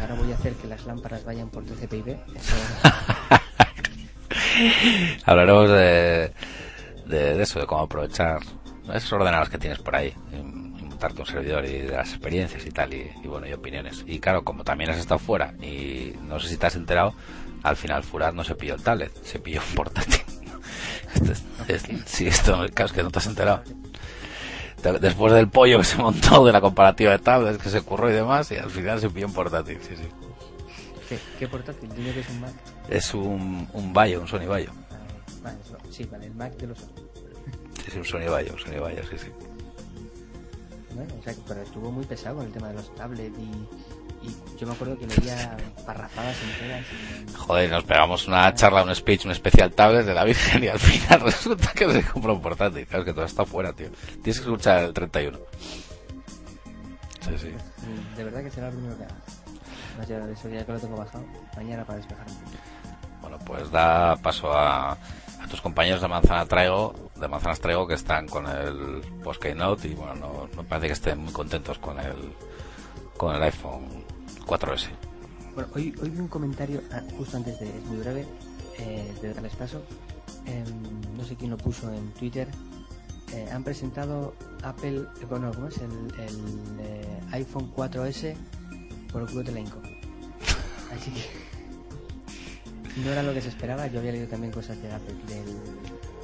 [0.00, 2.16] Ahora voy a hacer que las lámparas vayan por TCP/IP.
[5.24, 6.32] Hablaremos de,
[7.06, 8.40] de, eso, de cómo aprovechar
[8.92, 10.14] esos ordenadores que tienes por ahí,
[10.98, 14.04] montarte un servidor y de las experiencias y tal, y, bueno, y opiniones.
[14.06, 17.14] Y claro, como también has estado fuera y no sé si te has enterado,
[17.62, 20.22] al final Furat no se pilló el tablet, se pilló un portátil.
[22.06, 23.62] Si esto, es que no te has enterado.
[25.00, 28.12] Después del pollo que se montó de la comparativa de tablets que se curró y
[28.12, 29.78] demás, y al final se pilló un portátil,
[31.38, 31.88] ¿Qué, portátil?
[31.94, 32.52] Dime que es un Mac.
[32.88, 34.70] Es un, un Bayo, un Sony Bayo.
[35.44, 35.52] Ah,
[35.90, 36.78] sí, vale, el Mac de los.
[36.78, 39.28] Sí, sí, un Sony Vaio, un Sony Vaio, sí, sí.
[40.94, 43.50] Bueno, o sea, que- pero estuvo muy pesado con el tema de los tablets y,
[44.22, 45.56] y yo me acuerdo que leía
[45.86, 46.86] parrafadas enteras.
[47.36, 50.78] Joder, nos pegamos una charla, un speech, un especial tablet de la Virgen y al
[50.78, 52.86] final resulta que se compra un portátil.
[52.86, 53.88] Claro, es que todo está fuera, tío.
[54.22, 55.38] Tienes que escuchar el 31.
[57.20, 57.48] Sí, sí.
[57.48, 59.14] y De verdad que será lo primero que haga.
[59.98, 61.24] Más allá de eso, ya que lo tengo bajado,
[61.56, 62.56] mañana para despejar un poco.
[63.20, 67.94] Bueno, pues da paso a, a tus compañeros de Manzana Traigo, de Manzanas Traigo, que
[67.94, 71.98] están con el Post Note y bueno, no, no parece que estén muy contentos con
[71.98, 72.32] el
[73.18, 73.84] con el iPhone
[74.46, 74.88] 4S.
[75.54, 78.24] Bueno, hoy, hoy vi un comentario, ah, justo antes de, es muy breve,
[78.78, 79.82] eh, de darles paso.
[80.46, 80.64] em,
[81.16, 82.48] no sé quién lo puso en Twitter.
[83.34, 85.76] eh, han presentado Apple, eh, bueno, ¿cómo es?
[85.78, 85.90] El,
[86.80, 88.34] eh, iPhone 4S
[89.12, 89.82] por el culo Inco.
[90.94, 91.26] Así que
[93.04, 93.86] no era lo que se esperaba.
[93.88, 95.44] Yo había leído también cosas de Apple, del,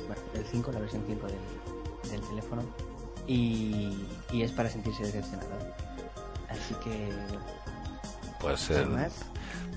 [0.06, 2.62] bueno, del 5, la versión 5 del, del teléfono.
[3.26, 5.83] Y, y es para sentirse decepcionado.
[6.54, 7.10] Así que,
[8.40, 9.12] Pues más,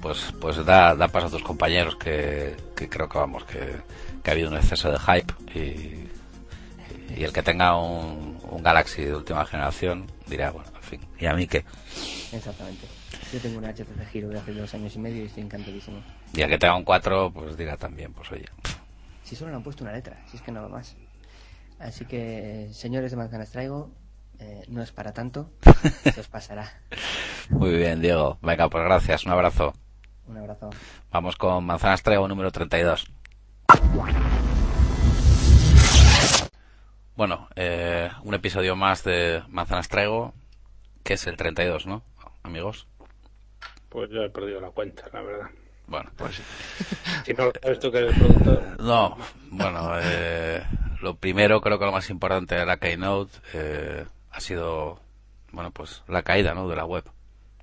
[0.01, 3.75] pues pues da, da paso a tus compañeros que, que creo que vamos que,
[4.23, 6.09] que ha habido un exceso de hype y,
[7.19, 11.25] y el que tenga un, un Galaxy de última generación dirá bueno en fin y
[11.25, 11.65] a mí qué
[12.31, 12.85] Exactamente.
[13.33, 16.01] Yo tengo una HTC Giro de hace dos años y medio y estoy encantadísimo.
[16.33, 18.45] y el que tenga un 4 pues dirá también pues oye
[19.23, 20.95] Si solo le han puesto una letra, si es que no va más.
[21.79, 23.89] Así que, señores de Manzanas Traigo,
[24.39, 25.51] eh, no es para tanto,
[26.13, 26.81] se os pasará.
[27.49, 29.73] muy bien Diego venga pues gracias un abrazo
[30.27, 30.69] Un abrazo.
[31.11, 33.07] vamos con Manzanas Traigo número 32
[37.15, 40.33] bueno eh, un episodio más de Manzanas Traigo
[41.03, 42.03] que es el 32 ¿no?
[42.43, 42.87] amigos
[43.89, 45.47] Pues yo he perdido la cuenta, la verdad.
[45.87, 46.41] bueno pues
[47.25, 49.17] Si no lo sabes tú que eres productor, No,
[49.51, 50.63] bueno, eh,
[51.01, 54.05] lo primero, creo que lo más importante de la Keynote eh,
[54.37, 54.99] ha sido,
[55.51, 56.67] bueno, pues la caída, ¿no?
[56.69, 57.03] De la web.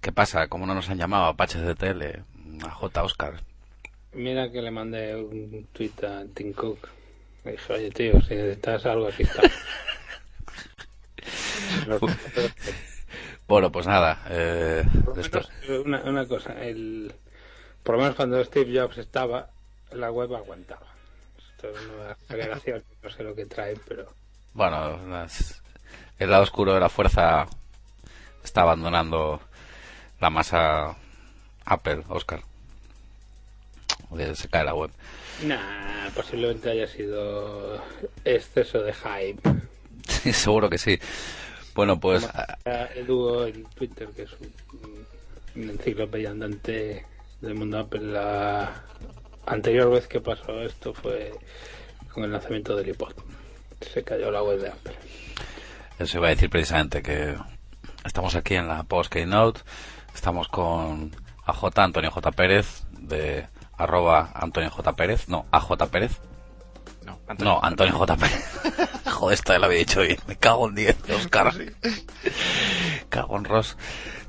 [0.00, 0.48] ¿Qué pasa?
[0.48, 2.24] ¿Cómo no nos han llamado Apaches de Tele?
[2.66, 3.02] A J.
[3.04, 3.34] Oscar.
[4.12, 6.88] mira que le mandé un tweet a Tim Cook.
[7.44, 9.42] Le dije, oye tío, si necesitas algo aquí está.
[13.46, 14.84] Bueno, pues nada, eh,
[15.84, 17.14] una, una cosa, el,
[17.82, 19.50] por lo menos cuando Steve Jobs estaba,
[19.92, 20.86] la web aguantaba.
[21.38, 24.08] Esto es una generación, no sé lo que trae, pero
[24.54, 25.62] bueno, las-
[26.18, 27.46] el lado oscuro de la fuerza
[28.42, 29.40] está abandonando
[30.20, 30.96] la masa
[31.64, 32.42] Apple, Oscar.
[34.34, 34.90] Se cae la web.
[35.42, 37.82] nah, posiblemente haya sido
[38.24, 39.40] exceso de hype.
[40.08, 40.98] Sí, seguro que sí.
[41.74, 42.28] Bueno, pues
[42.94, 45.06] Edu en Twitter, que es un,
[45.56, 47.04] un enciclopedia andante
[47.40, 48.02] del mundo Apple.
[48.02, 48.84] La
[49.46, 51.32] anterior vez que pasó esto fue
[52.12, 53.14] con el lanzamiento del iPod.
[53.80, 54.94] Se cayó la web de Apple.
[55.98, 57.36] Eso iba a decir precisamente que
[58.04, 59.60] estamos aquí en la post Keynote,
[60.14, 61.14] estamos con
[61.46, 62.32] AJ Antonio J.
[62.32, 64.92] Pérez de arroba Antonio J.
[64.94, 66.20] Pérez, no, AJ Pérez,
[67.04, 68.16] No, no, Antonio J.
[68.16, 68.60] Pérez.
[69.12, 71.52] Joder, esta lo había dicho hoy, me cago en 10, Oscar.
[73.08, 73.76] Cago en Ross.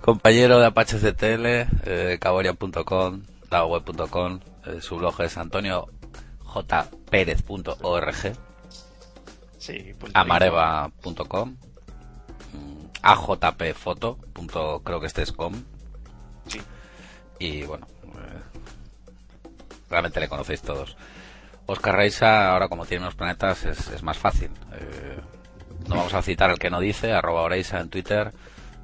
[0.01, 8.35] Compañero de Apaches de Tele, eh, caboria.com, laweb.com, eh, su blog es antoniojperez.org
[9.65, 11.55] Sí, amareva.com
[12.53, 14.19] mm, ajpfoto.
[14.83, 15.55] creo que este es com.
[16.45, 16.61] Sí.
[17.39, 18.59] y bueno eh,
[19.89, 20.95] realmente le conocéis todos.
[21.65, 24.51] Oscar Reisa ahora como tiene unos planetas es, es más fácil.
[24.73, 25.19] Eh,
[25.87, 28.33] no vamos a citar el que no dice arroba Oreisa en Twitter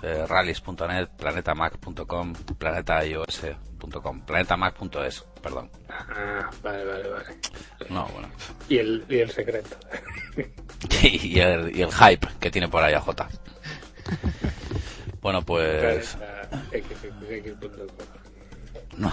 [0.04, 7.26] eh, rallies.net planetamac.com planetaios.com planetamac.es perdón Ah, vale, vale, vale.
[7.90, 8.30] no bueno
[8.70, 9.76] Y el, y el secreto.
[11.04, 13.10] y, el, y el hype que tiene por ahí AJ
[15.22, 16.18] bueno pues.
[18.98, 19.12] No,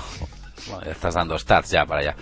[0.69, 2.17] bueno, ya estás dando stats ya para allá.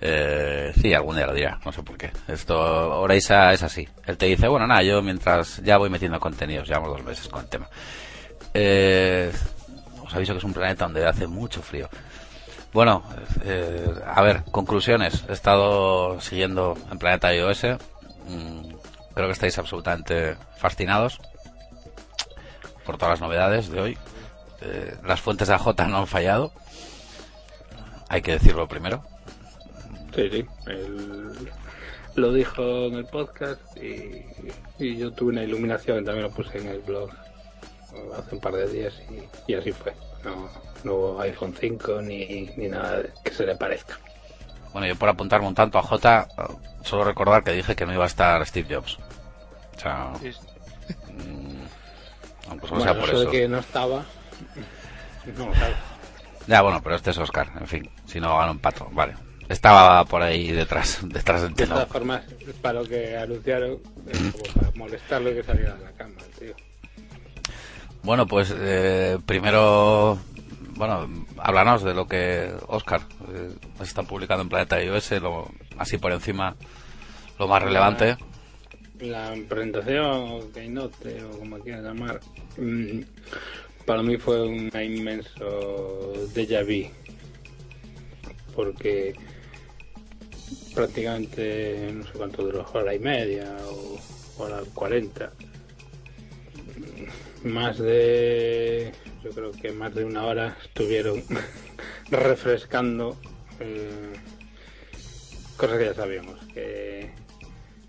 [0.00, 2.10] Eh, sí, algún día lo dirá, no sé por qué.
[2.28, 3.86] Esto, Oreisa es así.
[4.06, 7.42] Él te dice, bueno, nada, yo mientras ya voy metiendo contenidos, llevamos dos meses con
[7.42, 7.68] el tema.
[8.54, 9.30] Eh,
[10.02, 11.88] os aviso que es un planeta donde hace mucho frío.
[12.72, 13.02] Bueno,
[13.44, 15.24] eh, a ver, conclusiones.
[15.28, 17.64] He estado siguiendo en Planeta iOS.
[18.26, 18.72] Mm,
[19.14, 21.20] creo que estáis absolutamente fascinados
[22.84, 23.98] por todas las novedades de hoy.
[24.60, 26.52] Eh, las fuentes de AJ no han fallado.
[28.08, 29.02] Hay que decirlo primero.
[30.14, 30.46] Sí, sí.
[30.66, 31.32] Él
[32.16, 34.24] lo dijo en el podcast y,
[34.78, 37.10] y yo tuve una iluminación, también lo puse en el blog
[38.16, 39.94] hace un par de días y, y así fue.
[40.24, 40.48] No,
[40.84, 43.98] no hubo iPhone 5 ni, ni nada que se le parezca.
[44.72, 46.28] Bueno, yo por apuntarme un tanto a J,
[46.82, 48.98] solo recordar que dije que no iba a estar Steve Jobs.
[49.76, 50.30] O sea, Sí,
[51.12, 54.04] mm, pues, o Bueno, sea, por eso de que no estaba.
[55.36, 55.50] No.
[56.46, 59.14] Ya, bueno, pero este es Oscar, en fin, si no gano un pato, vale.
[59.50, 61.74] Estaba por ahí detrás, detrás del De telón.
[61.74, 62.22] todas formas,
[62.62, 63.78] para lo que anunciaron,
[64.08, 66.54] es como para molestarlo y que saliera de la cama, tío.
[68.04, 70.16] Bueno, pues eh, primero,
[70.76, 73.00] bueno, háblanos de lo que Oscar
[73.34, 73.50] eh,
[73.82, 76.54] está publicando en Planeta iOS, lo, así por encima,
[77.36, 78.16] lo más relevante.
[79.00, 82.20] La presentación, Keynote o como quieras llamar,
[82.56, 83.00] mm,
[83.84, 86.88] para mí fue un inmenso déjà vu.
[88.54, 89.14] Porque
[90.74, 93.98] prácticamente, no sé cuánto duró, hora y media o
[94.42, 95.32] hora cuarenta.
[97.44, 98.92] Más de,
[99.24, 101.22] yo creo que más de una hora estuvieron
[102.10, 103.16] refrescando
[103.60, 104.12] eh,
[105.56, 106.38] cosas que ya sabíamos.
[106.52, 107.10] Que,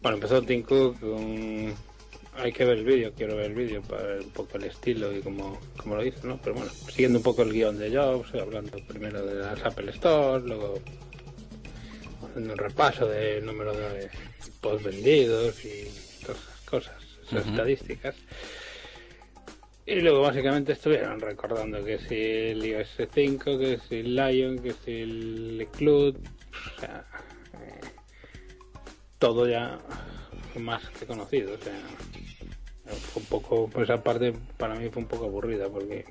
[0.02, 1.92] bueno, empezó Tim Cook con...
[2.38, 5.16] Hay que ver el vídeo, quiero ver el vídeo para ver un poco el estilo
[5.16, 6.40] y cómo, cómo lo hizo, ¿no?
[6.42, 10.42] Pero bueno, siguiendo un poco el guion de Jobs, hablando primero de las Apple Store,
[10.48, 10.80] luego
[12.32, 14.10] haciendo un repaso del número de
[14.60, 15.86] post vendidos y
[16.26, 18.16] todas esas cosas, esas estadísticas.
[19.86, 24.74] Y luego básicamente estuvieron recordando que si el iOS 5, que si el Lion, que
[24.74, 27.06] si el Cloud, o sea,
[27.62, 27.82] eh,
[29.18, 29.80] todo ya
[30.60, 31.74] más que conocido, o sea,
[32.86, 36.06] fue un poco, pues esa parte para mí fue un poco aburrida porque,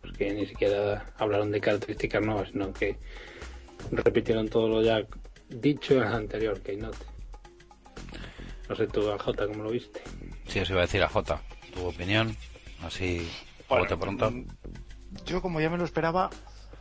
[0.00, 2.96] porque ni siquiera hablaron de características nuevas, sino que
[3.90, 5.04] repitieron todo lo ya
[5.48, 6.98] dicho en el anterior Keynote.
[8.68, 10.02] No sé tú, J, ¿cómo lo viste?
[10.48, 11.40] Sí, os iba a decir a J,
[11.72, 12.36] tu opinión,
[12.82, 13.28] así,
[13.68, 14.30] Bueno, bote pronto.
[14.30, 14.46] mm,
[15.24, 16.30] Yo, como ya me lo esperaba,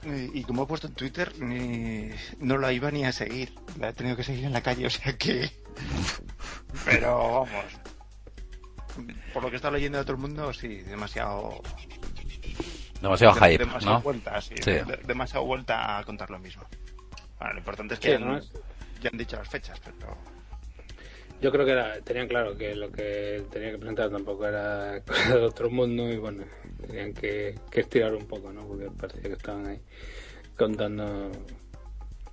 [0.03, 2.09] eh, y como he puesto en Twitter, ni-
[2.39, 3.53] no la iba ni a seguir.
[3.79, 5.51] La he tenido que seguir en la calle, o sea que.
[6.85, 7.65] Pero vamos.
[9.33, 11.61] Por lo que está leyendo de todo el mundo, sí, demasiado.
[13.01, 14.01] Demasiado de- hype, demasiado ¿no?
[14.01, 14.71] vuelta, sí, Sí.
[14.71, 16.63] de- demasiado vuelta a contar lo mismo.
[17.45, 18.51] Bueno, lo importante es que Sí, además-
[19.01, 20.17] ya han dicho las fechas, pero.
[21.41, 25.37] Yo creo que era, tenían claro que lo que tenía que presentar tampoco era cosa
[25.37, 26.43] de otro mundo y bueno,
[26.87, 28.65] tenían que, que estirar un poco, ¿no?
[28.67, 29.79] Porque parecía que estaban ahí
[30.57, 31.31] contando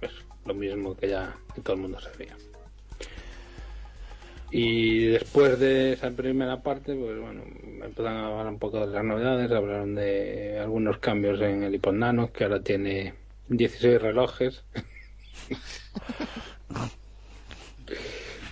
[0.01, 0.13] pues,
[0.47, 2.35] lo mismo que ya que todo el mundo sabía.
[4.51, 7.43] Y después de esa primera parte, pues bueno,
[7.85, 11.93] empezaron a hablar un poco de las novedades, hablaron de algunos cambios en el iPod
[11.93, 13.13] Nano, que ahora tiene
[13.49, 14.65] 16 relojes.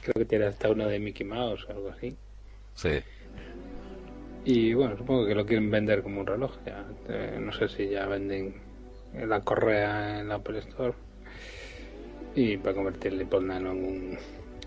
[0.03, 2.16] Creo que tiene hasta uno de Mickey Mouse o algo así.
[2.74, 3.01] Sí.
[4.44, 6.53] Y bueno, supongo que lo quieren vender como un reloj.
[6.64, 8.55] Ya, eh, no sé si ya venden
[9.14, 10.94] la correa en la Apple Store.
[12.34, 14.18] Y para convertir el iPod Nano en un,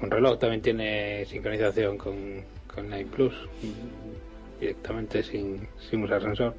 [0.01, 0.37] un reloj.
[0.37, 6.55] También tiene sincronización con, con iPlus mm, directamente sin, sin usar sensor.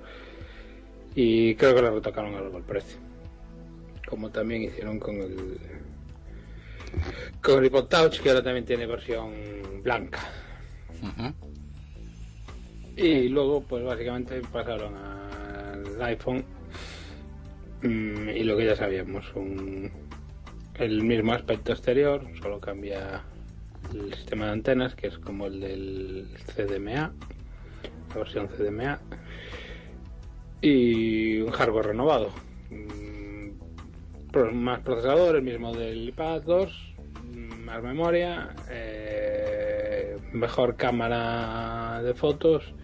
[1.15, 2.99] Y creo que le retocaron algo el precio.
[4.07, 5.59] Como también hicieron con el
[7.41, 9.33] con el iPod Touch, que ahora también tiene versión
[9.83, 10.21] blanca.
[12.97, 16.45] Y luego, pues básicamente pasaron al iPhone
[17.83, 19.91] mm, y lo que ya sabíamos, un,
[20.77, 23.23] el mismo aspecto exterior, solo cambia
[23.93, 27.13] el sistema de antenas, que es como el del CDMA,
[28.11, 29.01] la versión CDMA,
[30.63, 32.31] y un hardware renovado.
[32.71, 33.24] Mm,
[34.53, 36.95] Más procesador, el mismo del iPad 2,
[37.33, 42.75] mm, más memoria, eh, mejor cámara de fotos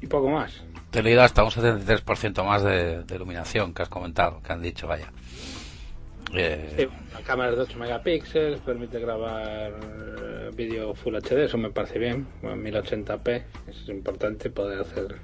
[0.00, 0.62] y poco más.
[0.90, 4.62] Te he leído hasta un 73% más de, de iluminación que has comentado, que han
[4.62, 5.10] dicho, vaya.
[6.34, 11.56] Eh, Sí, la cámara es de 8 megapíxeles, permite grabar eh, vídeo Full HD, eso
[11.58, 15.16] me parece bien, bueno, 1080p, es importante poder hacer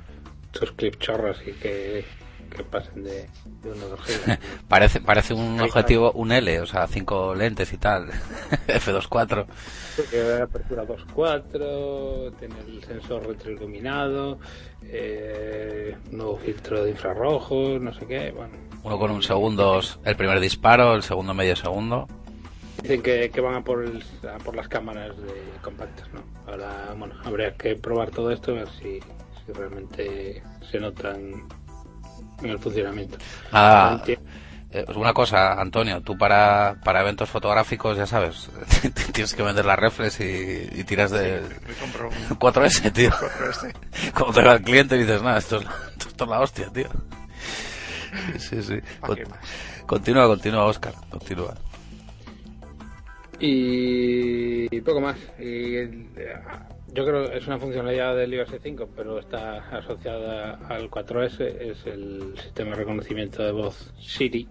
[0.52, 2.04] sus clips chorros y que,
[2.52, 3.28] que pasen de,
[3.62, 4.38] de 1 a 2 gigas.
[4.68, 8.08] Parece, parece un Ahí objetivo, un L, o sea, cinco lentes y tal.
[8.68, 9.46] F24.
[10.10, 14.38] Tiene apertura 2.4, tiene el sensor retroiluminado,
[14.84, 18.54] eh, nuevo filtro de infrarrojos, no sé qué, bueno.
[18.82, 22.08] Uno con un segundo, el primer disparo, el segundo medio segundo.
[22.82, 25.32] Dicen que, que van a por, el- a por las cámaras de
[25.62, 26.20] compactas, ¿no?
[26.50, 28.98] Ahora, bueno, habría que probar todo esto, a ver si,
[29.46, 31.44] si realmente se notan
[32.44, 33.18] en el funcionamiento.
[33.52, 34.18] Nada, Enti-
[34.74, 38.48] eh, una cosa, Antonio, tú para, para eventos fotográficos, ya sabes,
[39.12, 43.10] tienes que vender las reflex y, y tiras de Me compro un 4S, tío.
[43.12, 43.72] 4S.
[44.14, 45.66] Cuando te va el cliente y dices, nada, esto es,
[46.06, 46.88] esto es la hostia, tío.
[48.38, 48.74] Sí, sí.
[49.00, 49.38] ¿Pa' qué más?
[49.86, 51.54] continúa, continúa, Oscar, continúa.
[53.40, 55.16] Y, poco más.
[55.38, 55.84] Y,
[56.92, 61.86] yo creo que es una funcionalidad del iOS 5, pero está asociada al 4S, es
[61.86, 64.46] el sistema de reconocimiento de voz Siri,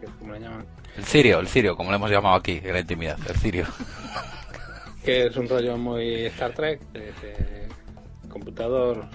[0.00, 0.66] que es como le llaman.
[0.96, 3.66] El Cirio, el Cirio, como le hemos llamado aquí en la intimidad, el Cirio.
[5.04, 7.12] que es un rollo muy Star Trek, de
[8.28, 9.06] computador,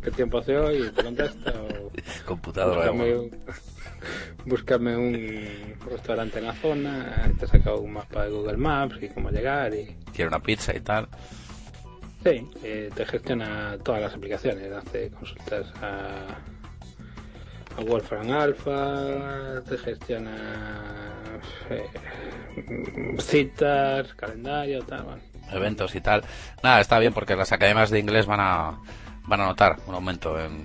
[0.00, 0.88] ¿qué tiempo hace hoy?
[0.94, 1.52] ¿Te contesta?
[1.60, 1.90] O
[2.26, 2.94] computador,
[4.44, 9.30] búscame un restaurante en la zona, te saca un mapa de Google Maps y cómo
[9.30, 9.74] llegar.
[9.74, 11.08] y Quiere una pizza y tal.
[12.26, 16.26] Sí, eh, te gestiona todas las aplicaciones, hace consultas a,
[17.76, 21.38] a Wolfram Alpha, te gestiona
[21.70, 21.86] eh,
[23.20, 25.06] citas, calendario, tal,
[25.52, 26.24] eventos y tal.
[26.64, 28.80] Nada, está bien porque las academias de inglés van a
[29.28, 30.64] van a notar un aumento en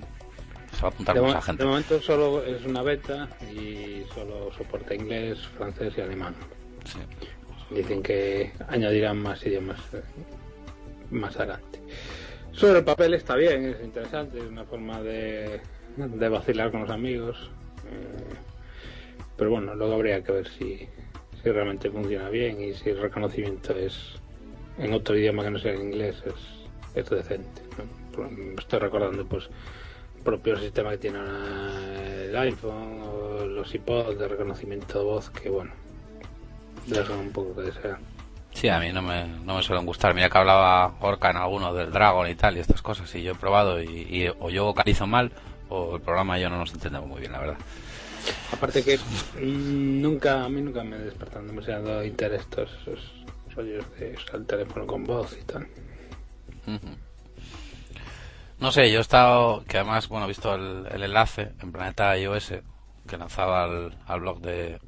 [0.72, 1.62] se va a apuntar mucha gente.
[1.62, 6.34] De momento solo es una beta y solo soporta inglés, francés y alemán.
[7.70, 10.02] Dicen que añadirán más idiomas eh,
[11.12, 11.80] más adelante.
[12.52, 15.60] Sobre el papel está bien, es interesante, es una forma de,
[15.96, 17.50] de vacilar con los amigos.
[17.86, 18.34] Eh,
[19.36, 20.88] pero bueno, luego habría que ver si,
[21.42, 24.20] si realmente funciona bien y si el reconocimiento es
[24.78, 27.62] en otro idioma que no sea en inglés es, es decente.
[28.58, 29.48] Estoy recordando pues
[30.22, 31.18] propio sistema que tiene
[32.24, 35.72] el iPhone o los iPods de reconocimiento de voz que bueno
[36.86, 37.98] dejan un poco que desear.
[38.54, 40.14] Sí, a mí no me, no me suelen gustar.
[40.14, 43.32] Mira que hablaba Orca en alguno del Dragon y tal y estas cosas y yo
[43.32, 45.32] he probado y, o yo vocalizo mal
[45.68, 47.56] o el programa yo no nos entendemos muy bien, la verdad.
[48.52, 48.98] Aparte que
[49.40, 53.24] nunca, a mí nunca me despertan demasiado interés estos esos
[53.54, 55.66] rollos de usar el teléfono con voz y tal.
[58.60, 62.54] No sé, yo he estado, que además, bueno, he visto el, enlace en Planeta iOS
[63.08, 64.78] que lanzaba al, blog de,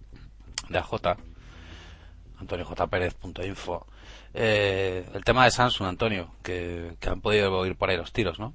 [0.69, 1.17] de AJ,
[2.45, 3.87] antoniojpérez.info.
[4.33, 8.53] Eh, el tema de Samsung, Antonio, que, han podido oír por ahí los tiros, ¿no?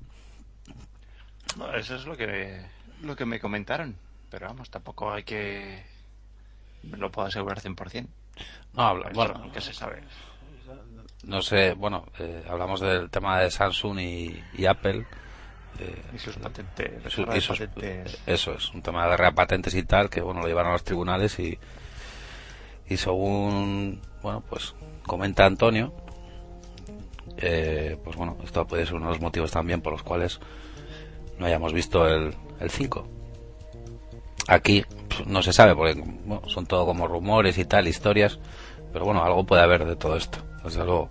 [1.57, 2.65] no eso es lo que,
[3.01, 3.95] lo que me comentaron,
[4.29, 5.83] pero vamos, tampoco hay que...
[6.83, 8.07] lo puedo asegurar 100%.
[8.73, 10.03] No, bueno, ¿qué se sabe?
[11.23, 15.05] No sé, bueno, eh, hablamos del tema de Samsung y, Apple.
[15.79, 17.05] Eh, y sus patentes.
[18.25, 21.39] Eso es, un tema de repatentes y tal, que bueno, lo llevaron a los tribunales
[21.39, 21.57] y,
[22.89, 24.73] y según, bueno, pues
[25.05, 25.93] comenta Antonio,
[27.37, 30.39] eh, pues bueno, esto puede ser uno de los motivos también por los cuales
[31.37, 33.07] no hayamos visto el, el 5.
[34.47, 36.03] Aquí pues, no se sabe, porque
[36.47, 38.39] son todo como rumores y tal, historias,
[38.91, 40.39] pero bueno, algo puede haber de todo esto.
[40.63, 41.09] Desde luego,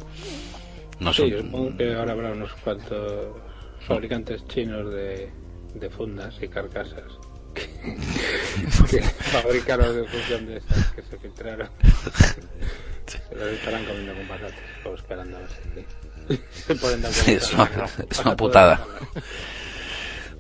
[0.99, 3.29] no sí, supongo que ahora habrá unos cuantos
[3.87, 5.31] fabricantes chinos de,
[5.75, 7.18] de fundas y carcasas
[7.55, 11.69] que, fabricaron de función de esas que se filtraron.
[13.07, 17.33] se las estarán comiendo con patatas o esperando a ver si se pueden dar sí,
[17.33, 17.71] es, una,
[18.11, 18.87] es una putada.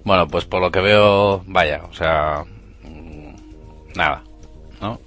[0.04, 2.44] Bueno, pues por lo que veo, vaya, o sea,
[3.94, 4.22] nada,
[4.80, 5.00] ¿no?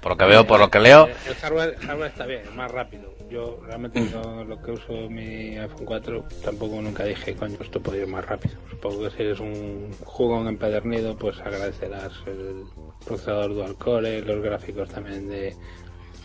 [0.00, 1.08] Por lo que veo, por lo que leo.
[1.26, 3.14] El hardware, está bien, es más rápido.
[3.30, 4.00] Yo realmente
[4.46, 8.56] lo que uso mi iPhone 4 tampoco nunca dije, coño, esto podría ir más rápido.
[8.70, 12.64] Supongo que si eres un jugón empedernido, pues agradecerás el
[13.04, 15.54] procesador dual core, los gráficos también de,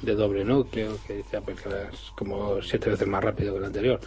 [0.01, 3.65] de doble núcleo, que dice Apple que es como siete veces más rápido que el
[3.65, 3.99] anterior.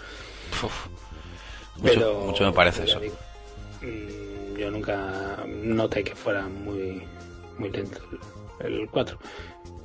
[1.80, 3.00] mucho, mucho me parece eso.
[3.80, 7.06] Mm, yo nunca noté que fuera muy
[7.58, 8.00] muy lento
[8.60, 9.18] el, 4.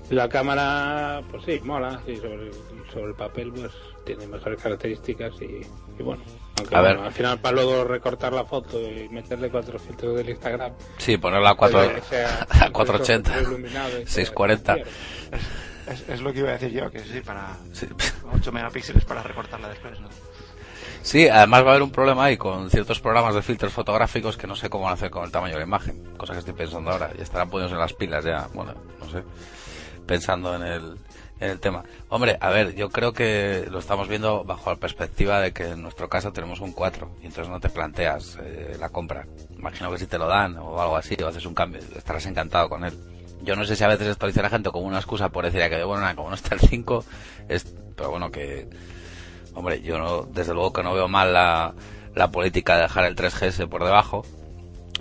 [0.09, 2.51] La cámara, pues sí, mola, sí, sobre,
[2.91, 3.71] sobre el papel, pues
[4.05, 5.65] tiene mejores características y,
[6.01, 6.23] bueno.
[6.57, 10.73] Aunque al final para luego recortar la foto y meterle cuatro filtros del Instagram.
[10.97, 11.79] Sí, ponerla a, 4,
[12.49, 13.33] a 480,
[14.05, 14.77] 640.
[15.85, 17.57] Es, es, lo que iba a decir yo, que sí, para
[18.33, 20.07] 8 megapíxeles para recortarla después, ¿no?
[21.03, 24.47] Sí, además va a haber un problema ahí con ciertos programas de filtros fotográficos que
[24.47, 26.53] no sé cómo van a hacer con el tamaño de la imagen, cosa que estoy
[26.53, 27.11] pensando ahora.
[27.17, 29.21] Ya estarán poniéndose en las pilas ya, bueno, no sé,
[30.07, 30.97] pensando en el,
[31.43, 31.83] en el tema.
[32.09, 35.81] Hombre, a ver, yo creo que lo estamos viendo bajo la perspectiva de que en
[35.81, 39.27] nuestro caso tenemos un 4 y entonces no te planteas eh, la compra.
[39.57, 42.69] Imagino que si te lo dan o algo así o haces un cambio, estarás encantado
[42.69, 42.93] con él.
[43.43, 45.61] Yo no sé si a veces esto dice la gente como una excusa por decir
[45.69, 47.05] que, bueno, como no está el 5,
[47.49, 48.69] es, pero bueno, que
[49.55, 51.73] Hombre, yo no, desde luego que no veo mal la,
[52.15, 54.25] la política de dejar el 3GS por debajo.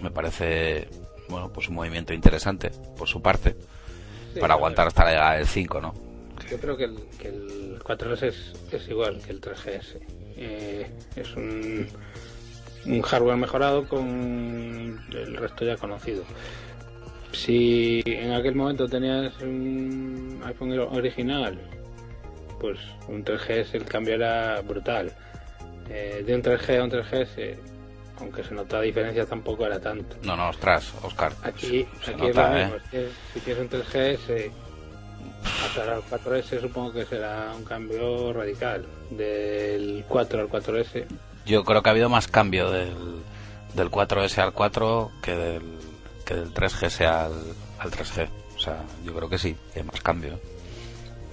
[0.03, 0.89] Me parece,
[1.29, 3.57] bueno, pues un movimiento interesante por su parte
[4.41, 6.12] para aguantar hasta la llegada del 5, ¿no?
[6.53, 9.97] Yo creo que el, que el 4S es, es, igual que el 3GS.
[10.37, 11.89] Eh, es un,
[12.85, 16.25] un hardware mejorado con el resto ya conocido.
[17.33, 21.59] si en aquel momento tenías un iPhone original,
[22.61, 25.11] pues un 3GS el cambio era brutal.
[25.89, 27.57] Eh, de un 3G a un 3GS,
[28.19, 30.17] aunque se nota diferencia, tampoco era tanto.
[30.23, 31.33] No, no, ostras, Oscar.
[31.45, 32.65] Aquí, se aquí es nota, lo ¿eh?
[32.65, 34.53] mismo, es que si tienes un 3GS,
[35.75, 38.85] pasar al 4S supongo que será un cambio radical.
[39.11, 41.07] Del 4 al 4S,
[41.47, 42.95] Yo creo que ha habido más cambio del,
[43.75, 45.63] del 4S al 4 que del,
[46.25, 47.33] que del 3GS al,
[47.79, 48.29] al 3G.
[48.57, 50.39] O sea, yo creo que sí, que hay más cambio.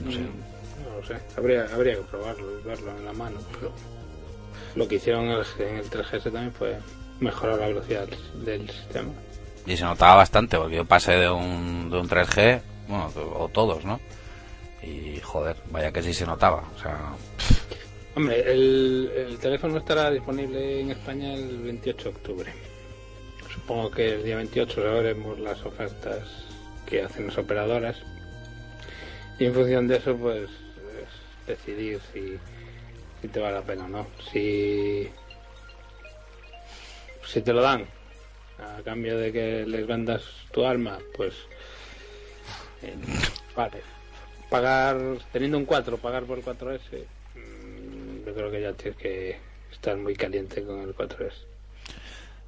[0.03, 0.19] No sé.
[0.19, 3.71] Mm, No lo sé, habría, habría que probarlo y verlo en la mano, pero
[4.75, 6.77] lo que hicieron en el, en el 3GS también fue
[7.19, 9.09] mejorar la velocidad del, del sistema.
[9.67, 13.85] Y se notaba bastante, porque yo pasé de un, de un 3G, bueno, o todos,
[13.85, 13.99] ¿no?
[14.83, 16.63] Y joder, vaya que sí se notaba.
[16.75, 17.13] O sea,
[18.15, 22.53] Hombre, el, el teléfono estará disponible en España el 28 de octubre.
[23.53, 26.27] Supongo que el día 28 veremos las ofertas
[26.85, 27.97] que hacen las operadoras.
[29.39, 32.37] Y en función de eso, pues es decidir si,
[33.21, 34.07] si te vale la pena o no.
[34.31, 35.07] Si,
[37.25, 37.85] si te lo dan
[38.57, 41.35] a cambio de que les vendas tu alma, pues
[42.81, 42.95] eh,
[43.55, 43.98] vale.
[44.49, 44.97] Pagar,
[45.31, 47.05] teniendo un 4, pagar por el 4S,
[47.35, 49.39] mm, yo creo que ya tienes que
[49.71, 51.33] estar muy caliente con el 4S.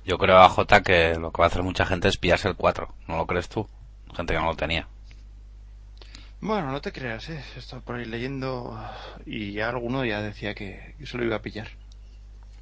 [0.03, 2.55] yo creo a J que lo que va a hacer mucha gente es pillarse el
[2.55, 2.87] 4.
[3.07, 3.67] ¿No lo crees tú?
[4.15, 4.87] Gente que no lo tenía.
[6.39, 7.43] Bueno, no te creas, ¿eh?
[7.55, 8.75] He estado por ahí leyendo
[9.27, 11.67] y ya alguno ya decía que, se lo iba a pillar.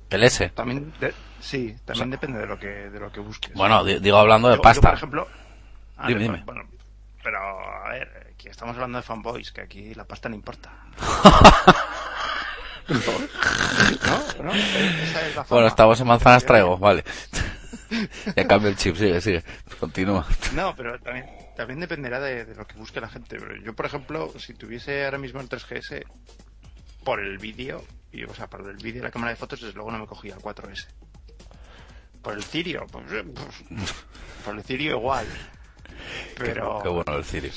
[0.09, 0.49] El S.
[0.49, 3.53] También, de- sí, también O sea- depende de lo que de lo que busques.
[3.53, 4.89] Bueno, di- digo hablando de Yo- yo, pasta.
[4.89, 5.27] por ejemplo,
[5.97, 6.41] ah, Dime, dime.
[6.45, 6.63] Bueno,
[7.29, 10.71] pero a ver, aquí estamos hablando de fanboys, que aquí la pasta no importa.
[12.89, 14.43] ¿No?
[14.45, 14.51] ¿No?
[14.51, 17.03] Esa es la Bueno, estamos en manzanas traigo, vale.
[18.35, 19.43] ya cambio el chip, sigue, sigue.
[19.79, 20.25] Continúa.
[20.55, 23.37] No, pero también, también dependerá de, de lo que busque la gente.
[23.63, 26.03] Yo, por ejemplo, si tuviese ahora mismo el 3GS,
[27.03, 29.75] por el vídeo, y, o sea, por el vídeo y la cámara de fotos, desde
[29.75, 30.87] luego no me cogía el 4S.
[32.23, 33.93] Por el Cirio, pues, eh, pues,
[34.43, 35.27] por el Cirio igual.
[36.37, 37.51] Pero Qué bueno el Cirio.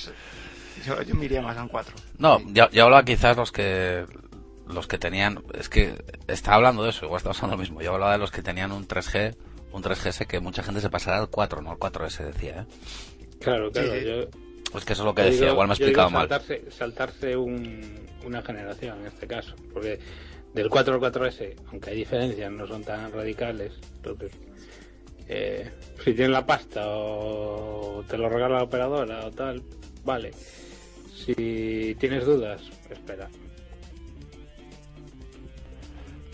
[0.87, 1.95] yo, yo me iría más a un 4.
[2.19, 4.05] No, yo, yo hablaba quizás los que
[4.69, 7.83] los que tenían, es que estaba hablando de eso, igual estaba hablando lo mismo.
[7.83, 9.35] Yo hablaba de los que tenían un 3G,
[9.73, 12.67] un 3GS que mucha gente se pasará al 4, no al 4S decía, ¿eh?
[13.41, 13.93] Claro, claro.
[13.93, 14.07] Sí, sí.
[14.07, 14.29] Yo,
[14.71, 16.29] Pues que eso es lo que yo decía, digo- igual me he digo explicado mal.
[16.29, 19.55] saltarse, Saltarse un- una generación en este caso.
[19.75, 19.99] Porque
[20.55, 23.73] del 4 al 4S, aunque hay diferencias, no son tan radicales.
[23.97, 24.33] Entonces,
[25.29, 29.63] eh, si tienes la pasta o te lo regala la operadora o tal,
[30.05, 30.33] vale.
[31.15, 33.29] Si tienes dudas, espera.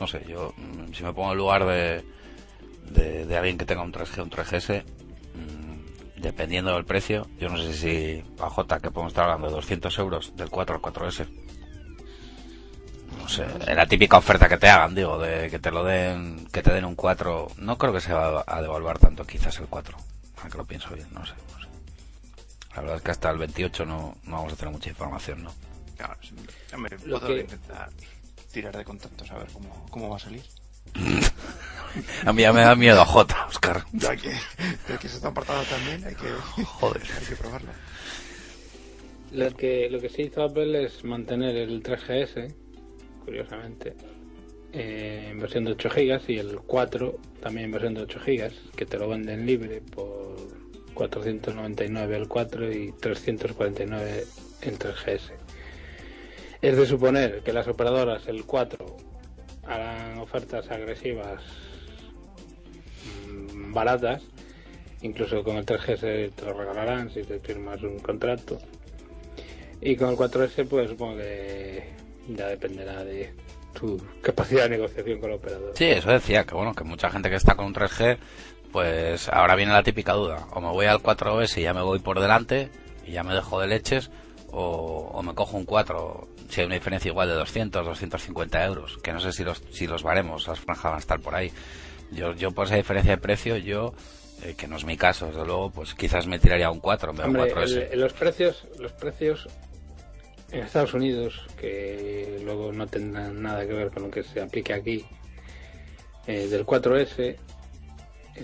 [0.01, 2.05] No sé, yo mm, si me pongo en lugar de,
[2.90, 4.82] de, de alguien que tenga un 3G, un 3GS,
[5.35, 9.55] mm, dependiendo del precio, yo no sé si a J que podemos estar hablando de
[9.55, 11.27] 200 euros del 4 al 4S.
[13.28, 16.46] No sé, en la típica oferta que te hagan, digo, de que te lo den,
[16.50, 19.66] que te den un 4, no creo que se va a devaluar tanto quizás el
[19.66, 19.98] 4,
[20.40, 21.68] aunque lo pienso bien, no sé, no sé.
[22.74, 25.52] La verdad es que hasta el 28 no, no vamos a tener mucha información, ¿no?
[25.98, 26.16] Claro.
[26.72, 27.90] Hombre, Lo puedo que- intentar
[28.50, 30.42] tirar de contactos a ver cómo, cómo va a salir.
[32.24, 33.84] A mí ya me da miedo a J, Oscar.
[33.92, 34.32] Ya que,
[34.88, 37.02] ya que se está apartado también, hay que, Joder.
[37.20, 37.70] hay que probarlo.
[39.32, 42.55] Lo que, lo que sí hizo Apple es mantener el 3GS,
[43.28, 43.94] curiosamente,
[44.72, 48.52] eh, en versión de 8 GB y el 4 también en versión de 8 GB,
[48.74, 50.34] que te lo venden libre por
[50.94, 54.24] 499 el 4 y 349
[54.62, 55.32] el 3GS.
[56.62, 58.96] Es de suponer que las operadoras el 4
[59.66, 61.42] harán ofertas agresivas
[63.30, 64.22] mm, baratas,
[65.02, 68.59] incluso con el 3GS te lo regalarán si te firmas un contrato.
[69.82, 73.32] Y con el 4S, pues supongo que ya dependerá de
[73.78, 75.72] tu capacidad de negociación con el operador.
[75.74, 78.18] Sí, eso decía, que bueno, que mucha gente que está con un 3G,
[78.72, 80.46] pues ahora viene la típica duda.
[80.52, 82.70] O me voy al 4S y ya me voy por delante
[83.06, 84.10] y ya me dejo de leches,
[84.50, 88.98] o, o me cojo un 4, si hay una diferencia igual de 200, 250 euros,
[88.98, 91.52] que no sé si los, si los baremos, las franjas van a estar por ahí.
[92.10, 93.92] Yo, yo por esa diferencia de precio, yo,
[94.42, 97.16] eh, que no es mi caso, desde luego, pues quizás me tiraría un 4 en
[97.16, 97.88] vez de un Hombre, 4S.
[97.92, 99.48] el- los precios, los precios
[100.50, 104.72] en Estados Unidos, que luego no tendrán nada que ver con lo que se aplique
[104.72, 105.04] aquí,
[106.26, 107.36] eh, del 4S, eh,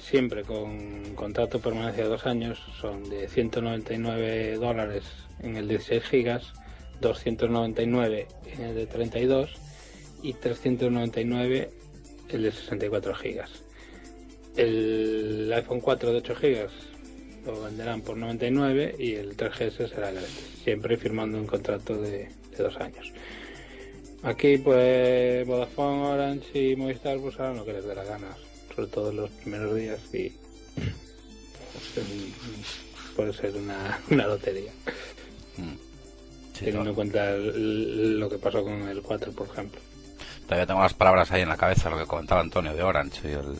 [0.00, 5.04] siempre con contrato permanencia de dos años, son de 199 dólares
[5.40, 6.52] en el de 16 gigas,
[7.00, 9.50] 299 en el de 32
[10.22, 11.70] y 399
[12.28, 13.50] el de 64 gigas.
[14.56, 16.72] El iPhone 4 de 8 gigas
[17.52, 22.56] lo venderán por 99 y el 3GS será gratis, siempre firmando un contrato de, de
[22.56, 23.12] dos años.
[24.22, 28.28] Aquí pues Vodafone, Orange y Movistar pues harán lo que les dé la gana,
[28.74, 30.32] sobre todo en los primeros días y
[31.94, 32.06] pues,
[33.16, 34.72] puede ser una, una lotería,
[35.56, 35.74] Mm.
[36.52, 39.80] Sí, teniendo en cuenta el- lo que pasó con el 4 por ejemplo.
[40.46, 43.32] Todavía tengo las palabras ahí en la cabeza, lo que comentaba Antonio de Orange y
[43.32, 43.54] el,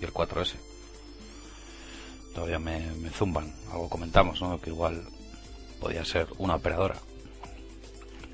[0.00, 0.54] y el 4S.
[2.34, 3.52] Todavía me, me zumban.
[3.70, 4.60] Algo comentamos, ¿no?
[4.60, 5.02] Que igual
[5.80, 6.96] podía ser una operadora.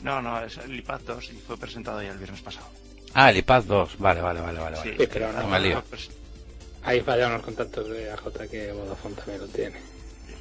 [0.02, 2.66] No, no, es el iPad 2 y fue presentado ya el viernes pasado.
[3.12, 3.98] Ah, el iPad 2.
[3.98, 4.77] Vale, vale, vale, vale.
[4.78, 5.09] vale.
[5.09, 5.77] Pero no, No me lío.
[5.77, 6.10] no, pues,
[6.82, 9.77] Ahí fallaron los contactos de AJ que Vodafone también lo tiene.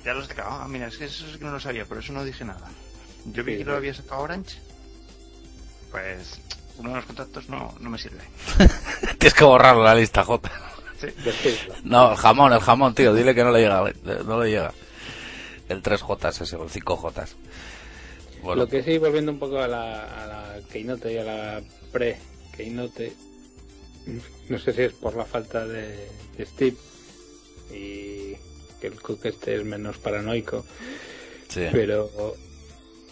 [0.06, 0.52] ya los he sacado.
[0.52, 2.70] Ah, mira, es que eso sí que no lo sabía, por eso no dije nada.
[3.26, 4.58] Yo vi Sí, que lo había sacado Orange.
[5.92, 6.40] Pues
[6.78, 8.22] uno de los contactos no, no me sirve.
[9.20, 10.50] Tienes que borrarlo la lista, J.
[11.84, 13.14] No, el jamón, el jamón, tío.
[13.14, 13.84] Dile que no le llega.
[14.26, 14.74] No le llega.
[15.68, 17.28] El 3J ese, o el 5J.
[18.42, 21.62] Bueno, Lo que sí, volviendo un poco a la, a la Keynote y a la
[21.92, 23.14] pre-Keynote,
[24.48, 26.08] no sé si es por la falta de,
[26.38, 26.78] de Steve
[27.72, 28.36] y
[28.80, 30.66] que el Cook este es menos paranoico,
[31.50, 31.66] sí.
[31.72, 32.10] pero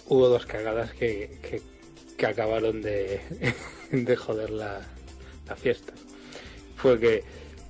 [0.07, 1.61] hubo dos cagadas que, que,
[2.18, 3.22] que acabaron de,
[3.91, 4.80] de joder la,
[5.47, 5.93] la fiesta.
[6.77, 7.23] Fue que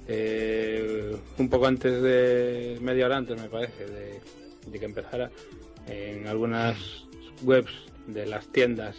[0.08, 4.20] eh, un poco antes de, media hora antes me parece, de,
[4.68, 5.30] de que empezara,
[5.88, 6.78] en algunas
[7.44, 7.72] webs
[8.08, 8.96] de las tiendas,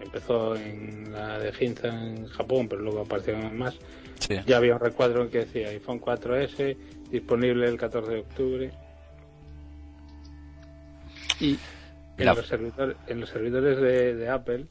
[0.00, 3.78] empezó en la de Ginza en Japón, pero luego aparecieron más,
[4.20, 4.36] sí.
[4.46, 6.76] ya había un recuadro que decía iPhone 4S
[7.10, 8.70] disponible el 14 de octubre.
[11.40, 11.58] Y
[12.18, 14.66] en, la- los, servidores, en los servidores de, de Apple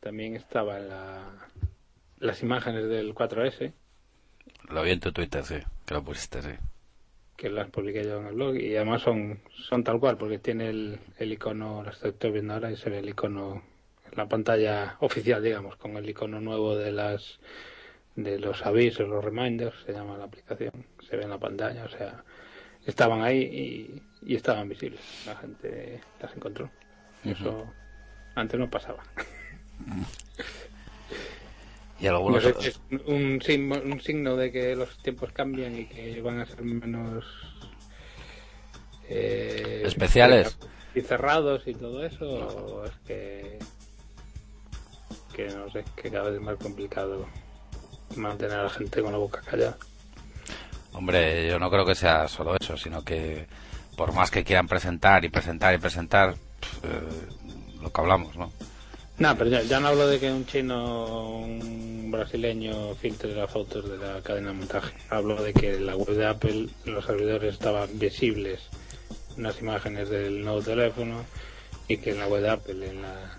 [0.00, 1.30] también estaban la-
[2.18, 3.72] las imágenes del 4S,
[4.70, 5.56] Lo vi en tu Twitter, sí.
[5.86, 6.50] Que lo pusiste, sí.
[7.36, 10.68] que las publiqué yo en el blog, y además son, son tal cual, porque tiene
[10.68, 13.62] el, el icono, las estoy viendo ahora, y se ve el icono
[14.10, 17.40] en la pantalla oficial, digamos, con el icono nuevo de las
[18.14, 21.88] de los avisos, los reminders, se llama la aplicación, se ve en la pantalla, o
[21.88, 22.22] sea,
[22.84, 24.02] estaban ahí y,
[24.32, 26.70] y estaban visibles, la gente las encontró.
[27.24, 27.66] Eso
[28.34, 29.02] antes no pasaba.
[32.02, 32.44] Y algunos...
[32.44, 36.62] es un, signo, un signo de que los tiempos cambian y que van a ser
[36.62, 37.24] menos
[39.08, 40.58] eh, Especiales.
[40.96, 43.58] y cerrados y todo eso o es que
[45.32, 47.26] que no sé que cada vez es más complicado
[48.16, 49.78] mantener a la gente con la boca callada
[50.94, 53.46] Hombre, yo no creo que sea solo eso, sino que
[53.96, 56.34] por más que quieran presentar y presentar y presentar,
[56.82, 58.52] eh, lo que hablamos, ¿no?
[59.22, 63.88] No pero ya, ya no hablo de que un chino un brasileño filtre las fotos
[63.88, 67.54] de la cadena de montaje hablo de que en la web de Apple los servidores
[67.54, 68.60] estaban visibles
[69.36, 71.24] unas imágenes del nuevo teléfono
[71.88, 73.38] y que en la web de Apple, en la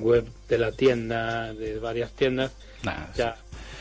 [0.00, 2.50] web de la tienda, de varias tiendas,
[2.82, 3.36] Nah, ya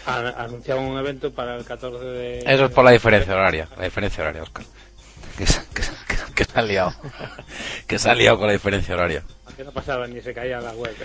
[0.06, 2.40] anunciaban un evento para el 14 de...
[2.40, 4.64] Eso es por la diferencia horaria, la diferencia horaria, Oscar.
[5.38, 6.94] Que, que, que- que se ha liado.
[7.88, 9.24] Que se ha liado con la diferencia horaria.
[9.62, 10.96] Que no pasaba ni se caía la web.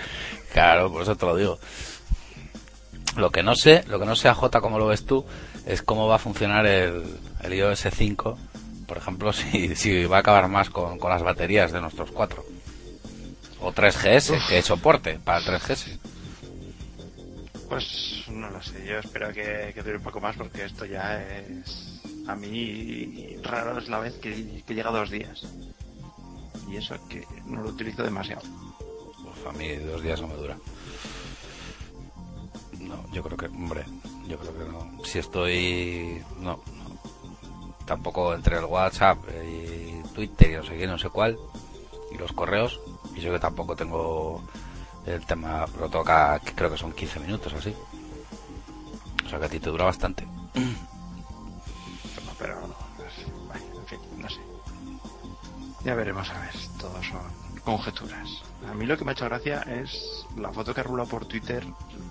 [0.51, 1.59] Claro, por eso te lo digo.
[3.19, 5.27] Lo que no sé, lo que no sé a J como lo ves tú,
[5.67, 7.05] es cómo va a funcionar el,
[7.43, 8.39] el iOS 5.
[8.89, 12.47] Por ejemplo, si, si va a acabar más con, con las baterías de nuestros cuatro.
[13.61, 15.99] O 3GS, que soporte para el 3GS.
[17.69, 21.23] Pues no lo sé, yo espero que, que dure un poco más porque esto ya
[21.23, 22.01] es.
[22.27, 25.47] A mí, raro es la vez que, que llega dos días.
[26.69, 28.43] Y eso que no lo utilizo demasiado.
[29.25, 30.57] Uf, a mí dos días no me dura.
[32.81, 33.85] No, yo creo que, hombre,
[34.29, 35.05] yo creo que no.
[35.05, 37.85] Si estoy, no, no.
[37.85, 41.39] Tampoco entre el WhatsApp y Twitter y no sé qué, no sé cuál,
[42.11, 42.81] y los correos,
[43.15, 44.43] y yo que tampoco tengo
[45.07, 47.75] el tema, lo toca, creo que son 15 minutos así.
[49.25, 50.27] O sea que a ti te dura bastante.
[52.39, 52.76] Pero.
[55.87, 56.51] Ya veremos a ver,
[56.81, 57.21] todo son
[57.65, 58.29] conjeturas.
[58.69, 61.27] A mí lo que me ha hecho gracia es la foto que ha rulado por
[61.27, 61.65] Twitter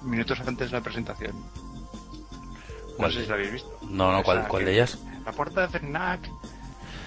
[0.03, 1.33] minutos antes de la presentación.
[1.35, 3.11] No ¿Cuál?
[3.13, 3.77] sé si la habéis visto.
[3.89, 4.97] No, no, ¿cuál, cuál de ellas?
[5.25, 6.21] La puerta de Fernac,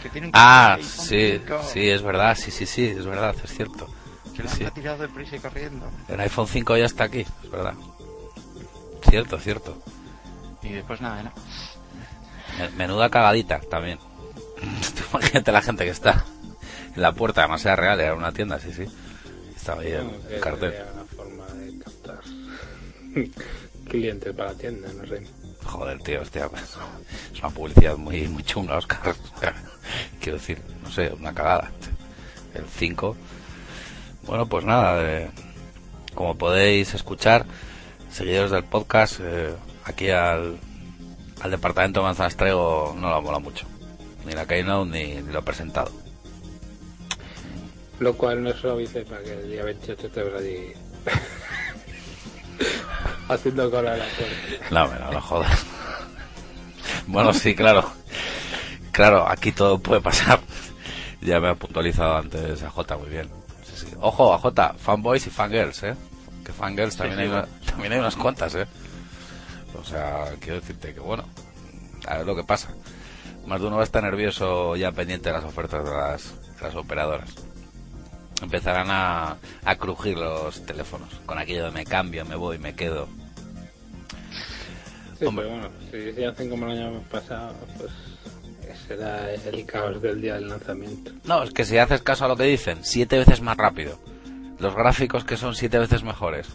[0.02, 3.34] que tiene un Ah, iPhone sí, 5, sí, es verdad, sí, sí, sí, es verdad,
[3.42, 3.88] es cierto.
[4.36, 4.64] Que la sí.
[4.64, 5.86] ha tirado de prisa y corriendo.
[6.06, 7.74] El iPhone 5 ya está aquí, es verdad.
[9.08, 9.78] Cierto, cierto.
[10.62, 11.32] Y después nada, ¿no?
[12.58, 13.98] Me- Menuda cagadita también.
[15.12, 16.24] Imagínate la gente que está
[16.98, 18.84] la puerta, además era real, era una tienda, sí, sí.
[19.54, 20.74] Estaba ahí el, el cartel.
[20.94, 22.20] una forma de captar
[23.88, 25.26] clientes para la tienda, no sé.
[25.64, 26.62] Joder, tío, hostia, pues,
[27.32, 29.14] es una publicidad muy, muy chunga, Oscar.
[30.20, 31.70] quiero decir, no sé, una cagada.
[32.54, 33.16] El 5.
[34.26, 35.30] Bueno, pues nada, eh,
[36.14, 37.46] como podéis escuchar,
[38.10, 39.54] seguidores del podcast, eh,
[39.84, 40.58] aquí al,
[41.40, 43.66] al departamento de Manzanas Traigo no lo mola mucho.
[44.26, 46.07] Ni la Keynote ni, ni lo presentado.
[48.00, 50.72] Lo cual no es suavice para que el día 28 esté allí
[53.28, 54.66] haciendo cola a la puerta.
[54.70, 55.66] No, no, no jodas.
[57.06, 57.90] Bueno, sí, claro.
[58.92, 60.40] Claro, aquí todo puede pasar.
[61.20, 63.28] Ya me ha puntualizado antes a J muy bien.
[63.64, 63.92] Sí, sí.
[64.00, 65.94] Ojo, a J, fanboys y fangirls, ¿eh?
[66.44, 67.46] Que fangirls también, sí, hay bueno.
[67.50, 68.66] una- también hay unas cuantas, ¿eh?
[69.80, 71.24] O sea, quiero decirte que, bueno,
[72.06, 72.68] a ver lo que pasa.
[73.46, 76.62] Más de uno va a estar nervioso ya pendiente de las ofertas de las, de
[76.66, 77.30] las operadoras.
[78.42, 83.08] Empezarán a, a crujir los teléfonos con aquello de me cambio, me voy, me quedo.
[85.18, 85.46] Sí, Hombre.
[85.46, 87.90] pero bueno, si hacen como el año pasado, pues
[88.86, 91.10] será el caos del día del lanzamiento.
[91.24, 93.98] No, es que si haces caso a lo que dicen, siete veces más rápido.
[94.60, 96.48] Los gráficos que son siete veces mejores.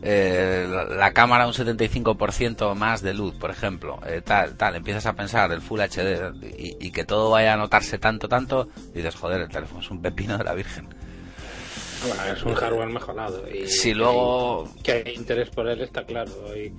[0.00, 3.98] Eh, la, la cámara un 75% más de luz, por ejemplo.
[4.06, 4.76] eh, tal, tal.
[4.76, 8.68] Empiezas a pensar el Full HD y, y que todo vaya a notarse tanto, tanto.
[8.94, 10.88] Y dices, joder, el teléfono es un pepino de la Virgen.
[12.06, 13.48] Bueno, es un hardware mejorado.
[13.48, 16.30] Y, Si luego- que hay interés por él está claro.
[16.48, 16.72] Hoy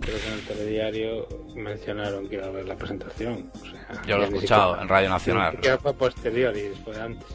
[0.00, 3.50] creo que en el telediario mencionaron que iba a ver la presentación.
[3.54, 5.52] O sea, Yo lo he ya escuchado siquiera- en Radio Nacional.
[5.52, 7.26] siquiera fue posterior y fue antes.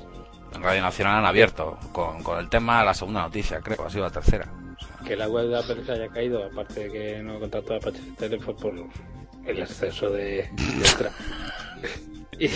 [0.53, 4.03] En Radio Nacional han abierto con, con el tema la segunda noticia, creo, ha sido
[4.03, 4.45] la tercera.
[4.51, 7.73] O sea, Que la web de Apple se haya caído, aparte de que no contrató
[7.73, 8.73] a Apache Tele, fue por
[9.45, 11.11] el exceso de, de
[12.45, 12.49] y,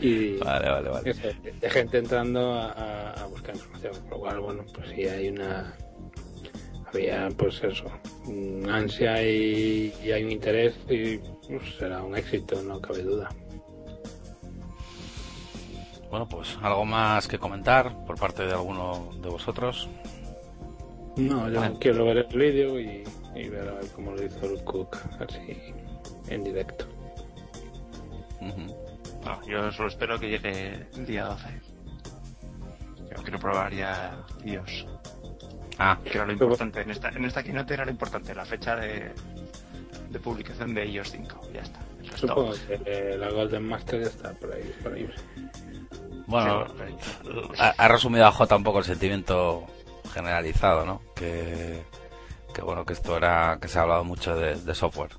[0.00, 1.10] y vale, vale, vale.
[1.10, 1.28] eso,
[1.60, 3.94] de gente entrando a, buscar información.
[4.02, 5.74] Con lo cual, bueno, pues sí hay una.
[6.92, 7.86] Había, pues eso,
[8.26, 13.28] un ansia y, y hay un interés y pues, será un éxito, no cabe duda.
[16.10, 19.88] Bueno, pues algo más que comentar por parte de alguno de vosotros.
[21.16, 21.76] No, yo Vale.
[21.80, 23.02] quiero ver el vídeo y,
[23.34, 25.74] y ver a ver cómo lo hizo el Cook, así
[26.28, 26.86] en directo.
[29.26, 31.60] No, yo solo espero que llegue el día 12.
[33.16, 34.86] Yo quiero probar ya iOS.
[35.78, 36.80] Ah, Que era lo importante.
[36.80, 39.12] En esta, en esta keynote era lo importante, la fecha de,
[40.10, 41.40] de publicación de iOS 5.
[41.52, 41.80] Ya está.
[42.16, 42.56] Supongo todo.
[42.66, 45.14] que eh, la Golden Master ya está por ahí disponible.
[46.26, 49.66] bueno, Sí, ha, ha resumido a J un poco el sentimiento
[50.14, 51.02] generalizado, ¿no?
[51.14, 51.84] Que,
[52.54, 55.10] que bueno, que esto era, que se ha hablado mucho de, de software.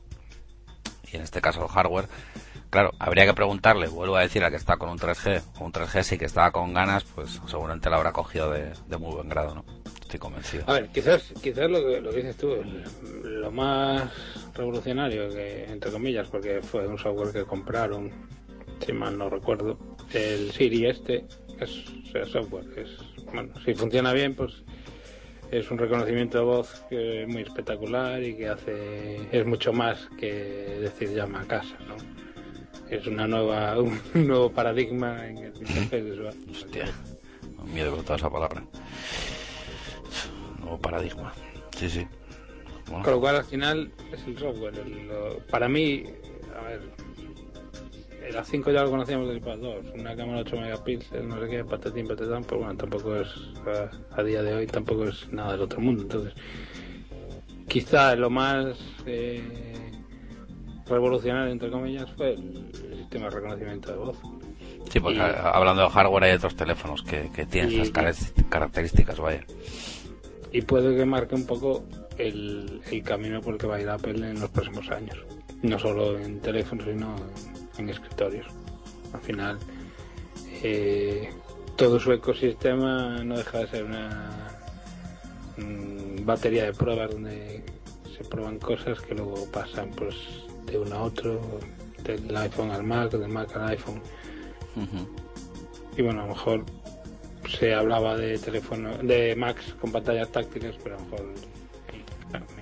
[1.11, 2.07] Y en este caso el hardware.
[2.69, 5.72] Claro, habría que preguntarle, vuelvo a decir, a que está con un 3G, o un
[5.72, 9.56] 3G sí que estaba con ganas, pues seguramente lo habrá cogido de, muy buen grado,
[9.56, 9.65] ¿no?
[10.02, 10.65] Estoy convencido.
[10.68, 12.56] A ver, quizás, quizás lo, que, lo dices tú,
[13.23, 14.11] lo más
[14.53, 18.11] revolucionario, que entre comillas, porque fue un software que compraron,
[18.85, 19.77] si mal no recuerdo,
[20.14, 21.26] el Siri este,
[21.60, 22.89] es sea, software, es,
[23.31, 24.64] bueno, si funciona bien, pues
[25.52, 30.10] es un reconocimiento de voz que es muy espectacular y que hace, es mucho más
[30.19, 30.34] que
[30.81, 32.26] decir llama a casa, ¿no?
[32.89, 36.30] Es una nueva, un nuevo paradigma en el usuario.
[36.51, 36.85] Hostia,
[37.73, 38.64] miedo con toda esa palabra.
[40.61, 41.34] Nuevo paradigma.
[41.77, 42.07] Sí, sí.
[42.89, 44.76] Bueno, Con lo cual al final es el software.
[44.80, 46.05] el- lo- para mí,
[46.57, 46.81] a ver,
[48.26, 51.64] el A5 ya lo conocíamos del iPad 2, una cámara 8 megapíxeles, no sé qué,
[51.65, 53.27] patatín, patatán, pero bueno, tampoco es,
[53.68, 56.03] a, a día de hoy tampoco es nada del otro mundo.
[56.03, 56.34] Entonces,
[57.68, 59.86] quizá lo más eh,
[60.89, 64.18] revolucionario, entre comillas, fue el, el sistema de reconocimiento de voz.
[64.89, 68.45] sí, porque y- hablando de hardware hay otros teléfonos que, que tienen y- esas caracter-
[68.49, 69.43] características, vaya.
[70.51, 71.84] Y puede que marque un poco
[72.18, 75.18] el, el camino por el que va a ir Apple en los próximos años.
[75.61, 77.15] No solo en teléfonos, sino
[77.77, 78.47] en escritorios.
[79.14, 79.57] Al final,
[80.64, 81.30] eh,
[81.76, 84.49] todo su ecosistema no deja de ser una
[85.57, 87.64] mm, batería de pruebas donde
[88.18, 90.15] se prueban cosas que luego pasan pues
[90.68, 91.41] de uno a otro,
[92.03, 94.02] del iPhone al Mac, del Mac al iPhone.
[95.98, 96.64] Y bueno, a lo mejor
[97.49, 101.26] se hablaba de teléfono, de Macs con pantallas táctiles, pero a lo mejor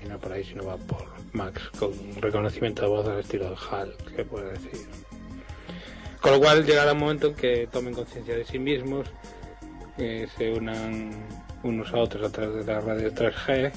[0.08, 1.92] no, por ahí, sino va por Macs con
[2.22, 4.88] reconocimiento de voz al estilo de HAL, que puede decir.
[6.22, 9.08] Con lo cual llegará un momento en que tomen conciencia de sí mismos,
[9.98, 11.12] que se unan
[11.64, 13.72] unos a otros a través de la radio 3G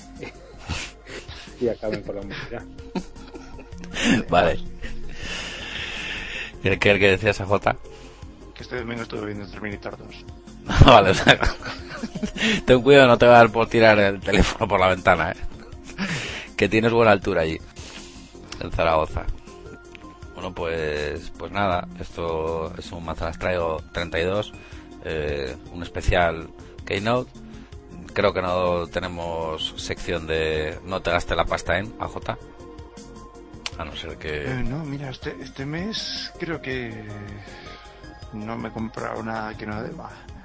[1.60, 2.64] y acaben con la música.
[4.28, 4.58] Vale.
[6.62, 7.76] ¿Qué, qué, qué decías, J?
[8.54, 10.24] Que este domingo estuve viendo Terminator 2.
[10.84, 11.38] vale, o sea,
[12.66, 15.36] ten cuidado, no te va a dar por tirar el teléfono por la ventana, ¿eh?
[16.56, 17.58] Que tienes buena altura allí,
[18.60, 19.24] en Zaragoza.
[20.34, 24.52] Bueno, pues, pues nada, esto es un Manzanas Traigo 32,
[25.04, 26.48] eh, un especial
[26.84, 27.30] Keynote.
[28.12, 32.36] Creo que no tenemos sección de no te gaste la pasta en AJ.
[33.78, 34.44] A no ser que.
[34.44, 37.06] Eh, no, mira, este, este mes creo que
[38.32, 40.10] no me he comprado nada que no deba.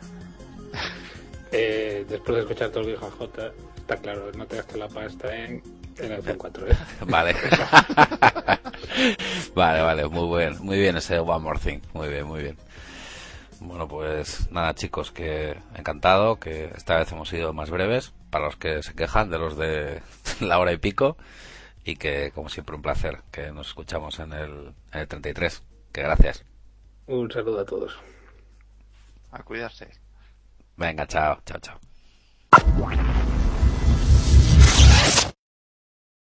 [1.56, 5.36] Eh, después de escuchar todo el viejo J, está claro, no te gastes la pasta
[5.36, 5.62] en,
[6.00, 6.68] en el iPhone 4.
[6.68, 6.76] ¿eh?
[7.06, 7.36] Vale.
[9.56, 12.58] vale, vale, muy bien, muy bien ese One More Thing, muy bien, muy bien.
[13.60, 18.56] Bueno, pues nada, chicos, que encantado, que esta vez hemos sido más breves, para los
[18.56, 20.02] que se quejan de los de
[20.42, 21.18] la hora y pico,
[21.86, 25.64] y que, como siempre, un placer que nos escuchamos en el, en el 33.
[25.92, 26.46] Que gracias.
[27.08, 27.98] Un saludo a todos.
[29.32, 29.90] A cuidarse.
[30.78, 31.80] Venga, chao, chao, chao.